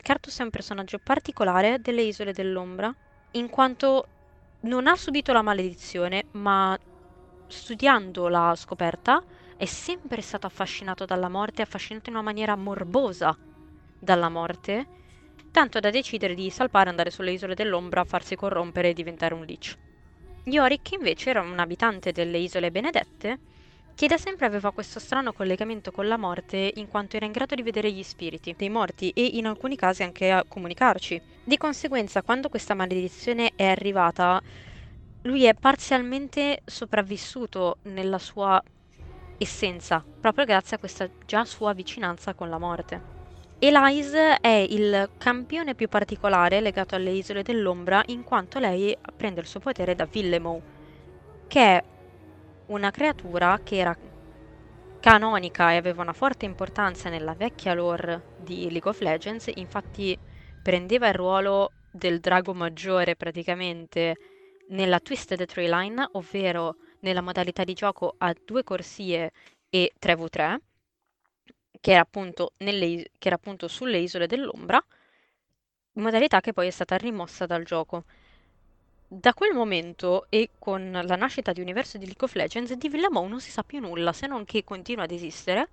Cartus 0.00 0.38
è 0.38 0.42
un 0.42 0.50
personaggio 0.50 0.98
particolare 0.98 1.80
delle 1.80 2.02
isole 2.02 2.32
dell'ombra, 2.32 2.94
in 3.32 3.48
quanto 3.48 4.06
non 4.60 4.86
ha 4.86 4.96
subito 4.96 5.32
la 5.32 5.42
maledizione, 5.42 6.26
ma 6.32 6.78
studiando 7.48 8.28
la 8.28 8.54
scoperta, 8.56 9.22
è 9.56 9.64
sempre 9.64 10.20
stato 10.20 10.46
affascinato 10.46 11.04
dalla 11.04 11.28
morte, 11.28 11.62
affascinato 11.62 12.10
in 12.10 12.16
una 12.16 12.24
maniera 12.24 12.54
morbosa 12.54 13.36
dalla 13.98 14.28
morte, 14.28 14.86
tanto 15.50 15.80
da 15.80 15.90
decidere 15.90 16.34
di 16.34 16.48
salpare, 16.50 16.88
andare 16.88 17.10
sulle 17.10 17.32
isole 17.32 17.54
dell'ombra, 17.54 18.04
farsi 18.04 18.36
corrompere 18.36 18.90
e 18.90 18.92
diventare 18.92 19.34
un 19.34 19.44
lich. 19.44 19.76
Yorick 20.44 20.92
invece 20.92 21.30
era 21.30 21.40
un 21.40 21.58
abitante 21.58 22.12
delle 22.12 22.38
isole 22.38 22.70
benedette 22.70 23.38
che 23.94 24.06
da 24.06 24.16
sempre 24.16 24.46
aveva 24.46 24.70
questo 24.70 25.00
strano 25.00 25.32
collegamento 25.32 25.90
con 25.90 26.06
la 26.06 26.16
morte 26.16 26.72
in 26.76 26.86
quanto 26.86 27.16
era 27.16 27.26
in 27.26 27.32
grado 27.32 27.56
di 27.56 27.64
vedere 27.64 27.90
gli 27.90 28.04
spiriti 28.04 28.54
dei 28.56 28.70
morti 28.70 29.10
e 29.10 29.24
in 29.24 29.46
alcuni 29.46 29.74
casi 29.74 30.04
anche 30.04 30.30
a 30.30 30.44
comunicarci. 30.46 31.20
Di 31.42 31.56
conseguenza, 31.56 32.22
quando 32.22 32.48
questa 32.48 32.74
maledizione 32.74 33.52
è 33.56 33.64
arrivata, 33.64 34.40
lui 35.22 35.44
è 35.44 35.54
parzialmente 35.54 36.62
sopravvissuto 36.64 37.78
nella 37.82 38.18
sua 38.18 38.62
essenza, 39.38 40.04
proprio 40.20 40.44
grazie 40.44 40.76
a 40.76 40.78
questa 40.78 41.08
già 41.26 41.44
sua 41.44 41.72
vicinanza 41.72 42.34
con 42.34 42.48
la 42.48 42.58
morte. 42.58 43.16
Elise 43.60 44.38
è 44.40 44.66
il 44.68 45.10
campione 45.18 45.74
più 45.74 45.88
particolare 45.88 46.60
legato 46.60 46.94
alle 46.94 47.10
isole 47.10 47.42
dell'ombra 47.42 48.02
in 48.06 48.22
quanto 48.22 48.60
lei 48.60 48.96
prende 49.16 49.40
il 49.40 49.46
suo 49.46 49.58
potere 49.58 49.94
da 49.94 50.04
Villemow, 50.04 50.62
che 51.48 51.60
è 51.60 51.84
una 52.66 52.90
creatura 52.90 53.58
che 53.64 53.76
era 53.76 53.96
canonica 55.00 55.72
e 55.72 55.76
aveva 55.76 56.02
una 56.02 56.12
forte 56.12 56.44
importanza 56.44 57.08
nella 57.08 57.34
vecchia 57.34 57.74
lore 57.74 58.34
di 58.36 58.70
League 58.70 58.90
of 58.90 59.00
Legends, 59.00 59.50
infatti 59.54 60.16
prendeva 60.62 61.08
il 61.08 61.14
ruolo 61.14 61.72
del 61.90 62.20
drago 62.20 62.54
maggiore 62.54 63.16
praticamente 63.16 64.16
nella 64.68 65.00
Twisted 65.00 65.44
Tree 65.46 65.68
Line, 65.68 66.08
ovvero 66.12 66.76
nella 67.00 67.20
modalità 67.20 67.64
di 67.64 67.74
gioco 67.74 68.14
a 68.18 68.34
due 68.44 68.64
corsie 68.64 69.32
e 69.70 69.92
3v3, 69.98 70.56
che 71.80 71.92
era 71.92 72.00
appunto, 72.00 72.52
nelle, 72.58 73.10
che 73.18 73.26
era 73.28 73.36
appunto 73.36 73.68
sulle 73.68 73.98
isole 73.98 74.26
dell'ombra, 74.26 74.82
modalità 75.92 76.40
che 76.40 76.52
poi 76.52 76.68
è 76.68 76.70
stata 76.70 76.96
rimossa 76.96 77.46
dal 77.46 77.64
gioco. 77.64 78.04
Da 79.10 79.32
quel 79.32 79.54
momento 79.54 80.26
e 80.28 80.50
con 80.58 80.90
la 80.90 81.16
nascita 81.16 81.52
di 81.52 81.60
Universo 81.60 81.96
di 81.96 82.04
League 82.04 82.26
of 82.26 82.34
Legends, 82.34 82.72
di 82.74 82.88
Villamò 82.88 83.26
non 83.26 83.40
si 83.40 83.50
sa 83.50 83.62
più 83.62 83.80
nulla, 83.80 84.12
se 84.12 84.26
non 84.26 84.44
che 84.44 84.64
continua 84.64 85.04
ad 85.04 85.10
esistere, 85.10 85.68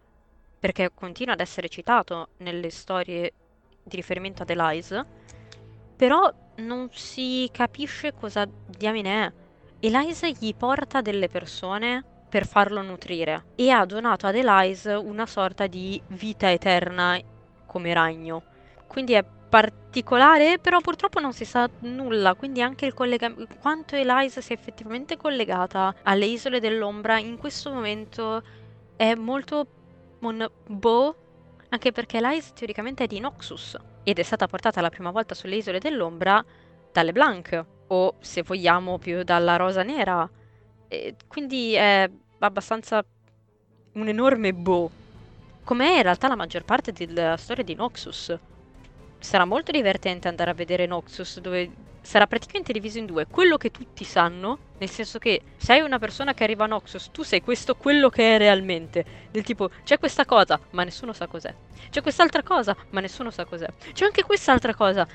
perché 0.59 0.91
continua 0.93 1.33
ad 1.33 1.41
essere 1.41 1.67
citato 1.67 2.29
nelle 2.37 2.69
storie 2.69 3.33
di 3.83 3.95
riferimento 3.97 4.41
ad 4.41 4.49
Elise, 4.49 5.05
però 5.95 6.31
non 6.57 6.89
si 6.91 7.49
capisce 7.51 8.13
cosa 8.13 8.47
diamine 8.67 9.25
è. 9.25 9.31
Eliza 9.79 10.27
gli 10.27 10.53
porta 10.55 11.01
delle 11.01 11.27
persone 11.27 12.03
per 12.27 12.45
farlo 12.45 12.81
nutrire 12.81 13.45
e 13.55 13.69
ha 13.69 13.85
donato 13.85 14.27
ad 14.27 14.35
Elise 14.35 14.93
una 14.93 15.25
sorta 15.25 15.67
di 15.67 16.01
vita 16.07 16.51
eterna 16.51 17.19
come 17.65 17.93
ragno. 17.93 18.43
Quindi 18.87 19.13
è 19.13 19.23
particolare, 19.23 20.59
però 20.59 20.79
purtroppo 20.81 21.19
non 21.19 21.33
si 21.33 21.45
sa 21.45 21.69
nulla, 21.79 22.33
quindi 22.33 22.61
anche 22.61 22.85
il 22.85 22.93
collegamento, 22.93 23.55
quanto 23.59 23.95
Elise 23.95 24.41
sia 24.41 24.55
effettivamente 24.55 25.17
collegata 25.17 25.95
alle 26.03 26.25
isole 26.25 26.59
dell'ombra 26.59 27.19
in 27.19 27.37
questo 27.37 27.71
momento 27.71 28.41
è 28.95 29.13
molto 29.15 29.67
un 30.19 30.49
boh, 30.67 31.15
anche 31.69 31.91
perché 31.91 32.17
Elise 32.17 32.51
teoricamente 32.53 33.03
è 33.03 33.07
di 33.07 33.19
Noxus 33.19 33.77
ed 34.05 34.19
è 34.19 34.23
stata 34.23 34.47
portata 34.47 34.79
la 34.79 34.89
prima 34.89 35.09
volta 35.09 35.33
sulle 35.33 35.57
isole 35.57 35.79
dell'ombra 35.79 36.45
dalle 36.91 37.11
Blanc, 37.11 37.65
o 37.87 38.15
se 38.19 38.43
vogliamo 38.43 38.99
più 38.99 39.23
dalla 39.23 39.57
Rosa 39.57 39.83
Nera. 39.83 40.29
E 40.87 41.15
quindi 41.27 41.73
è 41.73 42.09
abbastanza 42.39 43.03
un 43.93 44.07
enorme 44.07 44.53
boh, 44.53 44.91
come 45.63 45.87
è 45.87 45.95
in 45.97 46.03
realtà 46.03 46.27
la 46.27 46.35
maggior 46.35 46.63
parte 46.63 46.91
della 46.91 47.35
storia 47.35 47.63
di 47.63 47.73
Noxus 47.73 48.37
sarà 49.17 49.45
molto 49.45 49.71
divertente 49.71 50.27
andare 50.27 50.51
a 50.51 50.53
vedere 50.53 50.85
Noxus, 50.85 51.39
dove 51.39 51.71
sarà 52.05 52.27
praticamente 52.27 52.71
diviso 52.71 52.99
in 52.99 53.05
due. 53.05 53.25
Quello 53.25 53.57
che 53.57 53.71
tutti 53.71 54.03
sanno, 54.03 54.59
nel 54.77 54.89
senso 54.89 55.17
che 55.17 55.41
sei 55.57 55.81
una 55.81 55.99
persona 55.99 56.33
che 56.33 56.43
arriva 56.43 56.65
a 56.65 56.67
Noxus, 56.67 57.09
tu 57.11 57.23
sei 57.23 57.41
questo 57.41 57.75
quello 57.75 58.09
che 58.09 58.35
è 58.35 58.37
realmente. 58.37 59.05
Del 59.31 59.43
tipo, 59.43 59.69
c'è 59.83 59.97
questa 59.97 60.23
cosa, 60.23 60.59
ma 60.71 60.83
nessuno 60.83 61.13
sa 61.13 61.27
cos'è. 61.27 61.53
C'è 61.89 62.01
quest'altra 62.01 62.43
cosa, 62.43 62.75
ma 62.91 63.01
nessuno 63.01 63.31
sa 63.31 63.45
cos'è. 63.45 63.67
C'è 63.91 64.05
anche 64.05 64.23
quest'altra 64.23 64.73
cosa. 64.75 65.07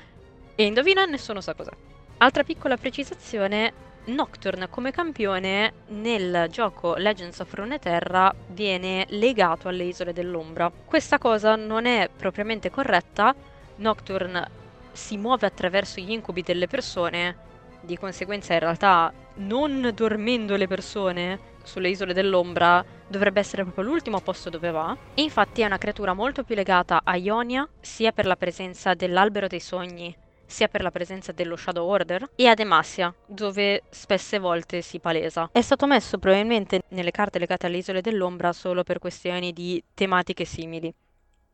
E 0.53 0.63
indovina, 0.63 1.05
nessuno 1.05 1.41
sa 1.41 1.53
cos'è. 1.53 1.71
Altra 2.17 2.43
piccola 2.43 2.77
precisazione, 2.77 3.89
Nocturne 4.03 4.67
come 4.67 4.91
campione 4.91 5.73
nel 5.87 6.47
gioco 6.49 6.95
Legends 6.95 7.39
of 7.39 7.53
Runeterra 7.53 8.33
viene 8.47 9.05
legato 9.09 9.67
alle 9.67 9.83
isole 9.83 10.11
dell'ombra. 10.11 10.71
Questa 10.85 11.19
cosa 11.19 11.55
non 11.55 11.85
è 11.85 12.09
propriamente 12.15 12.71
corretta 12.71 13.33
Nocturne 13.75 14.59
si 14.91 15.17
muove 15.17 15.45
attraverso 15.45 15.99
gli 16.01 16.11
incubi 16.11 16.41
delle 16.41 16.67
persone, 16.67 17.49
di 17.81 17.97
conseguenza 17.97 18.53
in 18.53 18.59
realtà 18.59 19.11
non 19.35 19.91
dormendo 19.95 20.55
le 20.55 20.67
persone 20.67 21.39
sulle 21.63 21.89
isole 21.89 22.13
dell'ombra 22.13 22.83
dovrebbe 23.07 23.39
essere 23.39 23.63
proprio 23.63 23.85
l'ultimo 23.85 24.19
posto 24.19 24.49
dove 24.49 24.71
va. 24.71 24.95
E 25.13 25.21
infatti 25.21 25.61
è 25.61 25.65
una 25.65 25.77
creatura 25.77 26.13
molto 26.13 26.43
più 26.43 26.55
legata 26.55 27.01
a 27.03 27.15
Ionia, 27.15 27.67
sia 27.79 28.11
per 28.11 28.25
la 28.25 28.35
presenza 28.35 28.93
dell'albero 28.93 29.47
dei 29.47 29.59
sogni, 29.59 30.15
sia 30.45 30.67
per 30.67 30.81
la 30.81 30.91
presenza 30.91 31.31
dello 31.31 31.55
Shadow 31.55 31.87
Order, 31.87 32.29
e 32.35 32.47
a 32.47 32.53
Demacia, 32.53 33.13
dove 33.25 33.83
spesse 33.89 34.39
volte 34.39 34.81
si 34.81 34.99
palesa. 34.99 35.49
È 35.51 35.61
stato 35.61 35.87
messo 35.87 36.17
probabilmente 36.17 36.81
nelle 36.89 37.11
carte 37.11 37.39
legate 37.39 37.65
alle 37.65 37.77
isole 37.77 38.01
dell'ombra 38.01 38.53
solo 38.53 38.83
per 38.83 38.99
questioni 38.99 39.53
di 39.53 39.83
tematiche 39.93 40.45
simili. 40.45 40.93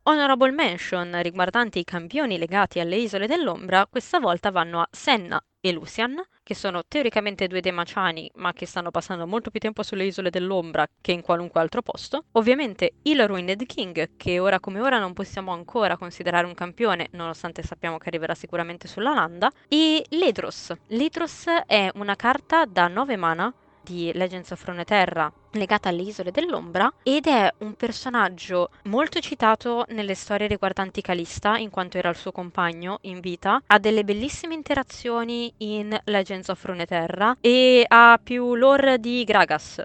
Honorable 0.08 0.52
mention 0.52 1.20
riguardanti 1.20 1.80
i 1.80 1.84
campioni 1.84 2.38
legati 2.38 2.80
alle 2.80 2.96
Isole 2.96 3.26
dell'Ombra 3.26 3.86
questa 3.86 4.18
volta 4.18 4.50
vanno 4.50 4.80
a 4.80 4.88
Senna 4.90 5.38
e 5.60 5.70
Lucian, 5.70 6.18
che 6.42 6.54
sono 6.54 6.82
teoricamente 6.88 7.46
due 7.46 7.60
demaciani, 7.60 8.30
ma 8.36 8.54
che 8.54 8.64
stanno 8.64 8.90
passando 8.90 9.26
molto 9.26 9.50
più 9.50 9.60
tempo 9.60 9.82
sulle 9.82 10.06
Isole 10.06 10.30
dell'Ombra 10.30 10.86
che 11.02 11.12
in 11.12 11.20
qualunque 11.20 11.60
altro 11.60 11.82
posto. 11.82 12.24
Ovviamente 12.32 12.94
il 13.02 13.26
Ruined 13.26 13.66
King, 13.66 14.16
che 14.16 14.38
ora 14.38 14.58
come 14.60 14.80
ora 14.80 14.98
non 14.98 15.12
possiamo 15.12 15.52
ancora 15.52 15.98
considerare 15.98 16.46
un 16.46 16.54
campione, 16.54 17.08
nonostante 17.10 17.62
sappiamo 17.62 17.98
che 17.98 18.08
arriverà 18.08 18.34
sicuramente 18.34 18.88
sulla 18.88 19.12
landa, 19.12 19.52
e 19.68 20.02
Ledros. 20.08 20.72
Ledros 20.86 21.44
è 21.66 21.90
una 21.96 22.16
carta 22.16 22.64
da 22.64 22.88
9 22.88 23.16
mana 23.16 23.52
di 23.88 24.12
Legends 24.12 24.50
of 24.50 24.62
Runeterra 24.64 25.32
legata 25.52 25.88
alle 25.88 26.02
isole 26.02 26.30
dell'ombra 26.30 26.92
ed 27.02 27.26
è 27.26 27.50
un 27.60 27.74
personaggio 27.74 28.70
molto 28.84 29.18
citato 29.20 29.86
nelle 29.88 30.14
storie 30.14 30.46
riguardanti 30.46 31.00
Calista 31.00 31.56
in 31.56 31.70
quanto 31.70 31.96
era 31.96 32.10
il 32.10 32.16
suo 32.16 32.30
compagno 32.30 32.98
in 33.02 33.20
vita 33.20 33.62
ha 33.66 33.78
delle 33.78 34.04
bellissime 34.04 34.52
interazioni 34.52 35.52
in 35.58 35.98
Legends 36.04 36.48
of 36.48 36.62
Runeterra 36.62 37.38
e 37.40 37.84
ha 37.88 38.20
più 38.22 38.54
lore 38.54 38.98
di 38.98 39.24
Gragas. 39.24 39.82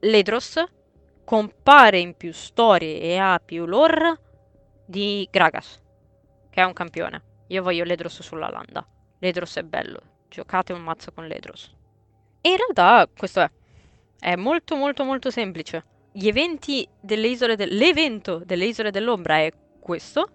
Ledros 0.00 0.64
compare 1.24 1.98
in 1.98 2.16
più 2.16 2.32
storie 2.32 3.00
e 3.00 3.16
ha 3.18 3.40
più 3.44 3.66
lore 3.66 4.20
di 4.86 5.26
Gragas 5.30 5.82
che 6.48 6.60
è 6.62 6.64
un 6.64 6.72
campione. 6.72 7.22
Io 7.48 7.62
voglio 7.62 7.84
Ledros 7.84 8.22
sulla 8.22 8.50
landa. 8.50 8.86
Ledros 9.18 9.56
è 9.56 9.62
bello. 9.62 10.00
Giocate 10.28 10.72
un 10.72 10.82
mazzo 10.82 11.10
con 11.12 11.26
Ledros 11.26 11.76
e 12.40 12.50
in 12.50 12.56
realtà 12.56 13.08
questo 13.16 13.40
è. 13.40 13.50
È 14.18 14.36
molto 14.36 14.76
molto 14.76 15.04
molto 15.04 15.30
semplice. 15.30 15.84
Gli 16.12 16.28
eventi 16.28 16.88
delle 17.00 17.28
isole 17.28 17.56
de- 17.56 17.66
l'evento 17.66 18.42
delle 18.44 18.66
isole 18.66 18.90
dell'ombra 18.90 19.36
è 19.38 19.50
questo. 19.80 20.30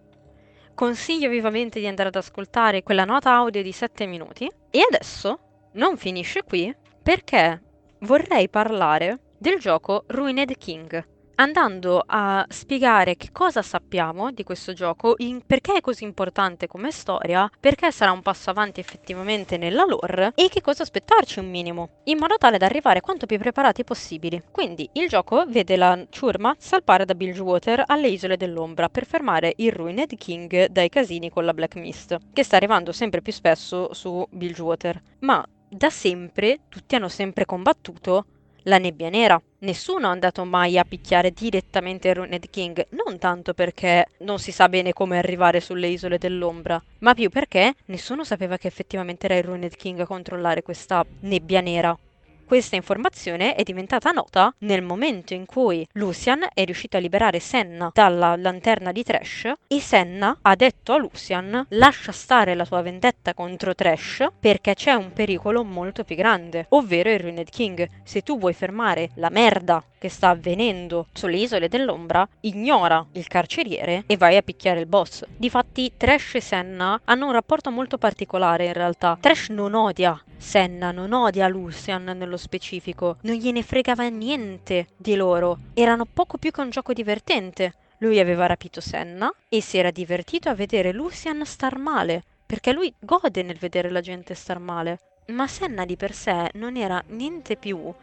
Consiglio 0.73 1.29
vivamente 1.29 1.79
di 1.79 1.87
andare 1.87 2.09
ad 2.09 2.15
ascoltare 2.15 2.83
quella 2.83 3.05
nota 3.05 3.33
audio 3.33 3.61
di 3.61 3.71
7 3.71 4.05
minuti. 4.05 4.49
E 4.69 4.81
adesso 4.89 5.69
non 5.73 5.97
finisce 5.97 6.43
qui 6.43 6.73
perché 7.01 7.61
vorrei 7.99 8.49
parlare 8.49 9.19
del 9.37 9.59
gioco 9.59 10.05
Ruined 10.07 10.57
King 10.57 11.11
andando 11.35 12.03
a 12.05 12.45
spiegare 12.49 13.15
che 13.15 13.29
cosa 13.31 13.61
sappiamo 13.61 14.31
di 14.31 14.43
questo 14.43 14.73
gioco, 14.73 15.15
perché 15.45 15.73
è 15.73 15.81
così 15.81 16.03
importante 16.03 16.67
come 16.67 16.91
storia, 16.91 17.49
perché 17.59 17.91
sarà 17.91 18.11
un 18.11 18.21
passo 18.21 18.49
avanti 18.49 18.79
effettivamente 18.79 19.57
nella 19.57 19.85
lore 19.85 20.31
e 20.35 20.49
che 20.49 20.61
cosa 20.61 20.83
aspettarci 20.83 21.39
un 21.39 21.49
minimo, 21.49 22.01
in 22.05 22.17
modo 22.17 22.37
tale 22.37 22.57
da 22.57 22.65
arrivare 22.65 23.01
quanto 23.01 23.25
più 23.25 23.37
preparati 23.37 23.83
possibili. 23.83 24.41
Quindi 24.51 24.89
il 24.93 25.07
gioco 25.07 25.45
vede 25.47 25.77
la 25.77 26.05
ciurma 26.09 26.55
salpare 26.57 27.05
da 27.05 27.15
Bilgewater 27.15 27.83
alle 27.85 28.07
isole 28.07 28.37
dell'ombra 28.37 28.89
per 28.89 29.05
fermare 29.05 29.53
il 29.57 29.71
Ruined 29.71 30.15
King 30.17 30.67
dai 30.67 30.89
casini 30.89 31.29
con 31.29 31.45
la 31.45 31.53
Black 31.53 31.75
Mist, 31.75 32.17
che 32.33 32.43
sta 32.43 32.55
arrivando 32.55 32.91
sempre 32.91 33.21
più 33.21 33.31
spesso 33.31 33.93
su 33.93 34.25
Bilgewater. 34.29 35.01
Ma 35.19 35.45
da 35.67 35.89
sempre 35.89 36.59
tutti 36.69 36.95
hanno 36.95 37.07
sempre 37.09 37.45
combattuto 37.45 38.25
la 38.63 38.77
nebbia 38.77 39.09
nera. 39.09 39.41
Nessuno 39.59 40.07
è 40.07 40.11
andato 40.11 40.43
mai 40.43 40.77
a 40.77 40.83
picchiare 40.83 41.31
direttamente 41.31 42.09
il 42.09 42.15
Ruined 42.15 42.49
King, 42.49 42.85
non 42.89 43.17
tanto 43.17 43.53
perché 43.53 44.07
non 44.19 44.39
si 44.39 44.51
sa 44.51 44.67
bene 44.69 44.93
come 44.93 45.17
arrivare 45.17 45.59
sulle 45.59 45.87
isole 45.87 46.17
dell'ombra, 46.17 46.81
ma 46.99 47.13
più 47.13 47.29
perché 47.29 47.73
nessuno 47.85 48.23
sapeva 48.23 48.57
che 48.57 48.67
effettivamente 48.67 49.25
era 49.25 49.37
il 49.37 49.43
Ruined 49.43 49.75
King 49.75 49.99
a 49.99 50.05
controllare 50.05 50.63
questa 50.63 51.05
nebbia 51.21 51.61
nera. 51.61 51.97
Questa 52.45 52.75
informazione 52.75 53.55
è 53.55 53.63
diventata 53.63 54.11
nota 54.11 54.53
nel 54.59 54.81
momento 54.81 55.33
in 55.33 55.45
cui 55.45 55.87
Lucian 55.93 56.45
è 56.53 56.65
riuscito 56.65 56.97
a 56.97 56.99
liberare 56.99 57.39
Senna 57.39 57.89
dalla 57.93 58.35
lanterna 58.35 58.91
di 58.91 59.01
Trash 59.01 59.51
e 59.67 59.79
Senna 59.79 60.37
ha 60.41 60.55
detto 60.55 60.93
a 60.93 60.97
Lucian 60.97 61.65
lascia 61.69 62.11
stare 62.11 62.53
la 62.53 62.65
tua 62.65 62.81
vendetta 62.81 63.33
contro 63.33 63.73
Trash 63.73 64.27
perché 64.39 64.75
c'è 64.75 64.93
un 64.93 65.13
pericolo 65.13 65.63
molto 65.63 66.03
più 66.03 66.15
grande, 66.15 66.65
ovvero 66.69 67.11
il 67.11 67.19
Ruined 67.19 67.49
King. 67.49 67.87
Se 68.03 68.21
tu 68.21 68.37
vuoi 68.37 68.53
fermare 68.53 69.11
la 69.15 69.29
merda 69.29 69.83
che 70.03 70.09
sta 70.09 70.27
avvenendo 70.27 71.07
sulle 71.13 71.37
isole 71.37 71.69
dell'ombra, 71.69 72.27
ignora 72.41 73.07
il 73.13 73.25
carceriere 73.25 74.03
e 74.05 74.17
vai 74.17 74.35
a 74.35 74.41
picchiare 74.41 74.81
il 74.81 74.85
boss. 74.85 75.23
Difatti 75.37 75.93
Trash 75.95 76.35
e 76.35 76.41
Senna 76.41 76.99
hanno 77.05 77.27
un 77.27 77.31
rapporto 77.31 77.71
molto 77.71 77.97
particolare 77.97 78.65
in 78.65 78.73
realtà. 78.73 79.17
Trash 79.17 79.47
non 79.47 79.73
odia 79.75 80.21
Senna, 80.35 80.91
non 80.91 81.13
odia 81.13 81.47
Lucian 81.47 82.03
nello 82.03 82.35
specifico, 82.35 83.15
non 83.21 83.35
gliene 83.35 83.63
fregava 83.63 84.05
niente 84.09 84.87
di 84.97 85.15
loro. 85.15 85.59
Erano 85.73 86.03
poco 86.03 86.37
più 86.37 86.51
che 86.51 86.59
un 86.59 86.69
gioco 86.69 86.91
divertente. 86.91 87.73
Lui 87.99 88.19
aveva 88.19 88.45
rapito 88.45 88.81
Senna 88.81 89.33
e 89.47 89.61
si 89.61 89.77
era 89.77 89.89
divertito 89.89 90.49
a 90.49 90.53
vedere 90.53 90.91
Lucian 90.91 91.45
star 91.45 91.77
male, 91.77 92.23
perché 92.45 92.73
lui 92.73 92.93
gode 92.99 93.41
nel 93.41 93.57
vedere 93.57 93.89
la 93.89 94.01
gente 94.01 94.33
star 94.33 94.59
male. 94.59 94.99
Ma 95.27 95.47
Senna 95.47 95.85
di 95.85 95.95
per 95.95 96.11
sé 96.11 96.49
non 96.55 96.75
era 96.75 97.01
niente 97.07 97.55
più 97.55 97.93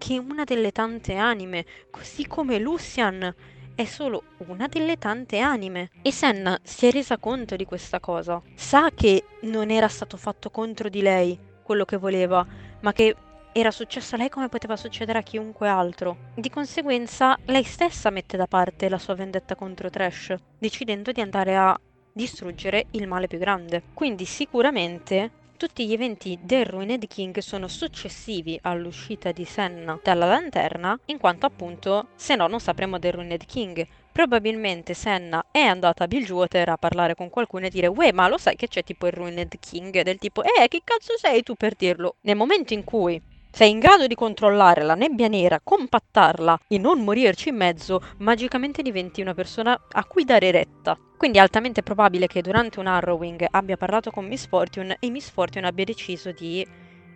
che 0.00 0.18
una 0.18 0.44
delle 0.44 0.72
tante 0.72 1.14
anime, 1.16 1.66
così 1.90 2.26
come 2.26 2.58
Lucian 2.58 3.34
è 3.74 3.84
solo 3.84 4.22
una 4.48 4.66
delle 4.66 4.96
tante 4.96 5.40
anime. 5.40 5.90
E 6.00 6.10
Senna 6.10 6.58
si 6.62 6.86
è 6.86 6.90
resa 6.90 7.18
conto 7.18 7.54
di 7.54 7.66
questa 7.66 8.00
cosa. 8.00 8.40
Sa 8.54 8.90
che 8.94 9.24
non 9.42 9.70
era 9.70 9.88
stato 9.88 10.16
fatto 10.16 10.48
contro 10.50 10.88
di 10.88 11.02
lei 11.02 11.38
quello 11.62 11.84
che 11.84 11.98
voleva, 11.98 12.44
ma 12.80 12.92
che 12.92 13.14
era 13.52 13.70
successo 13.70 14.14
a 14.14 14.18
lei 14.18 14.30
come 14.30 14.48
poteva 14.48 14.74
succedere 14.74 15.18
a 15.18 15.22
chiunque 15.22 15.68
altro. 15.68 16.30
Di 16.34 16.48
conseguenza, 16.48 17.36
lei 17.44 17.64
stessa 17.64 18.08
mette 18.08 18.38
da 18.38 18.46
parte 18.46 18.88
la 18.88 18.98
sua 18.98 19.14
vendetta 19.14 19.54
contro 19.54 19.90
Trash, 19.90 20.34
decidendo 20.58 21.12
di 21.12 21.20
andare 21.20 21.56
a 21.56 21.78
distruggere 22.10 22.86
il 22.92 23.06
male 23.06 23.26
più 23.26 23.38
grande. 23.38 23.82
Quindi 23.92 24.24
sicuramente 24.24 25.30
tutti 25.60 25.86
gli 25.86 25.92
eventi 25.92 26.38
del 26.40 26.64
Ruined 26.64 27.06
King 27.06 27.38
sono 27.40 27.68
successivi 27.68 28.58
all'uscita 28.62 29.30
di 29.30 29.44
Senna 29.44 30.00
dalla 30.02 30.24
lanterna, 30.24 30.98
in 31.04 31.18
quanto 31.18 31.44
appunto 31.44 32.08
se 32.14 32.34
no 32.34 32.46
non 32.46 32.60
sapremo 32.60 32.98
del 32.98 33.12
Ruined 33.12 33.44
King. 33.44 33.86
Probabilmente 34.10 34.94
Senna 34.94 35.44
è 35.50 35.60
andata 35.60 36.04
a 36.04 36.06
Bilgewater 36.06 36.70
a 36.70 36.78
parlare 36.78 37.14
con 37.14 37.28
qualcuno 37.28 37.66
e 37.66 37.68
dire 37.68 37.88
Uè, 37.88 38.10
ma 38.12 38.26
lo 38.26 38.38
sai 38.38 38.56
che 38.56 38.68
c'è 38.68 38.82
tipo 38.82 39.06
il 39.06 39.12
Ruined 39.12 39.52
King? 39.60 40.00
Del 40.00 40.16
tipo, 40.16 40.42
eh, 40.42 40.66
che 40.66 40.80
cazzo 40.82 41.18
sei 41.18 41.42
tu 41.42 41.54
per 41.56 41.74
dirlo? 41.74 42.16
Nel 42.22 42.36
momento 42.36 42.72
in 42.72 42.82
cui 42.82 43.20
sei 43.50 43.70
in 43.70 43.78
grado 43.78 44.06
di 44.06 44.14
controllare 44.14 44.82
la 44.82 44.94
nebbia 44.94 45.28
nera, 45.28 45.60
compattarla 45.62 46.60
e 46.68 46.78
non 46.78 47.00
morirci 47.00 47.48
in 47.48 47.56
mezzo, 47.56 48.00
magicamente 48.18 48.82
diventi 48.82 49.20
una 49.20 49.34
persona 49.34 49.78
a 49.90 50.04
cui 50.04 50.24
dare 50.24 50.50
retta. 50.50 50.96
Quindi 51.16 51.38
è 51.38 51.40
altamente 51.40 51.82
probabile 51.82 52.26
che 52.26 52.40
durante 52.40 52.80
un 52.80 52.86
Harrowing 52.86 53.46
abbia 53.50 53.76
parlato 53.76 54.10
con 54.10 54.26
Miss 54.26 54.46
Fortune 54.46 54.96
e 55.00 55.10
Miss 55.10 55.30
Fortune 55.30 55.66
abbia 55.66 55.84
deciso 55.84 56.32
di 56.32 56.66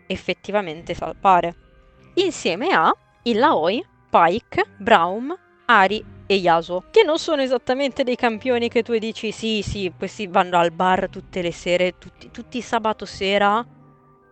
effettivamente 0.07 0.93
salpare. 0.93 1.55
Insieme 2.15 2.69
a 2.69 2.95
il 3.23 3.39
Laoi, 3.39 3.83
Pike, 4.11 4.67
Braum, 4.77 5.35
Ari 5.67 6.05
e 6.27 6.35
Yasuo, 6.35 6.85
che 6.91 7.03
non 7.05 7.19
sono 7.19 7.43
esattamente 7.43 8.03
dei 8.03 8.17
campioni 8.17 8.69
che 8.69 8.83
tu 8.83 8.97
dici 8.99 9.31
sì, 9.33 9.63
sì, 9.63 9.93
questi 9.97 10.27
vanno 10.27 10.59
al 10.59 10.73
bar 10.73 11.09
tutte 11.09 11.41
le 11.41 11.53
sere, 11.53 11.97
tutti, 11.99 12.31
tutti 12.31 12.61
sabato 12.61 13.07
sera 13.07 13.65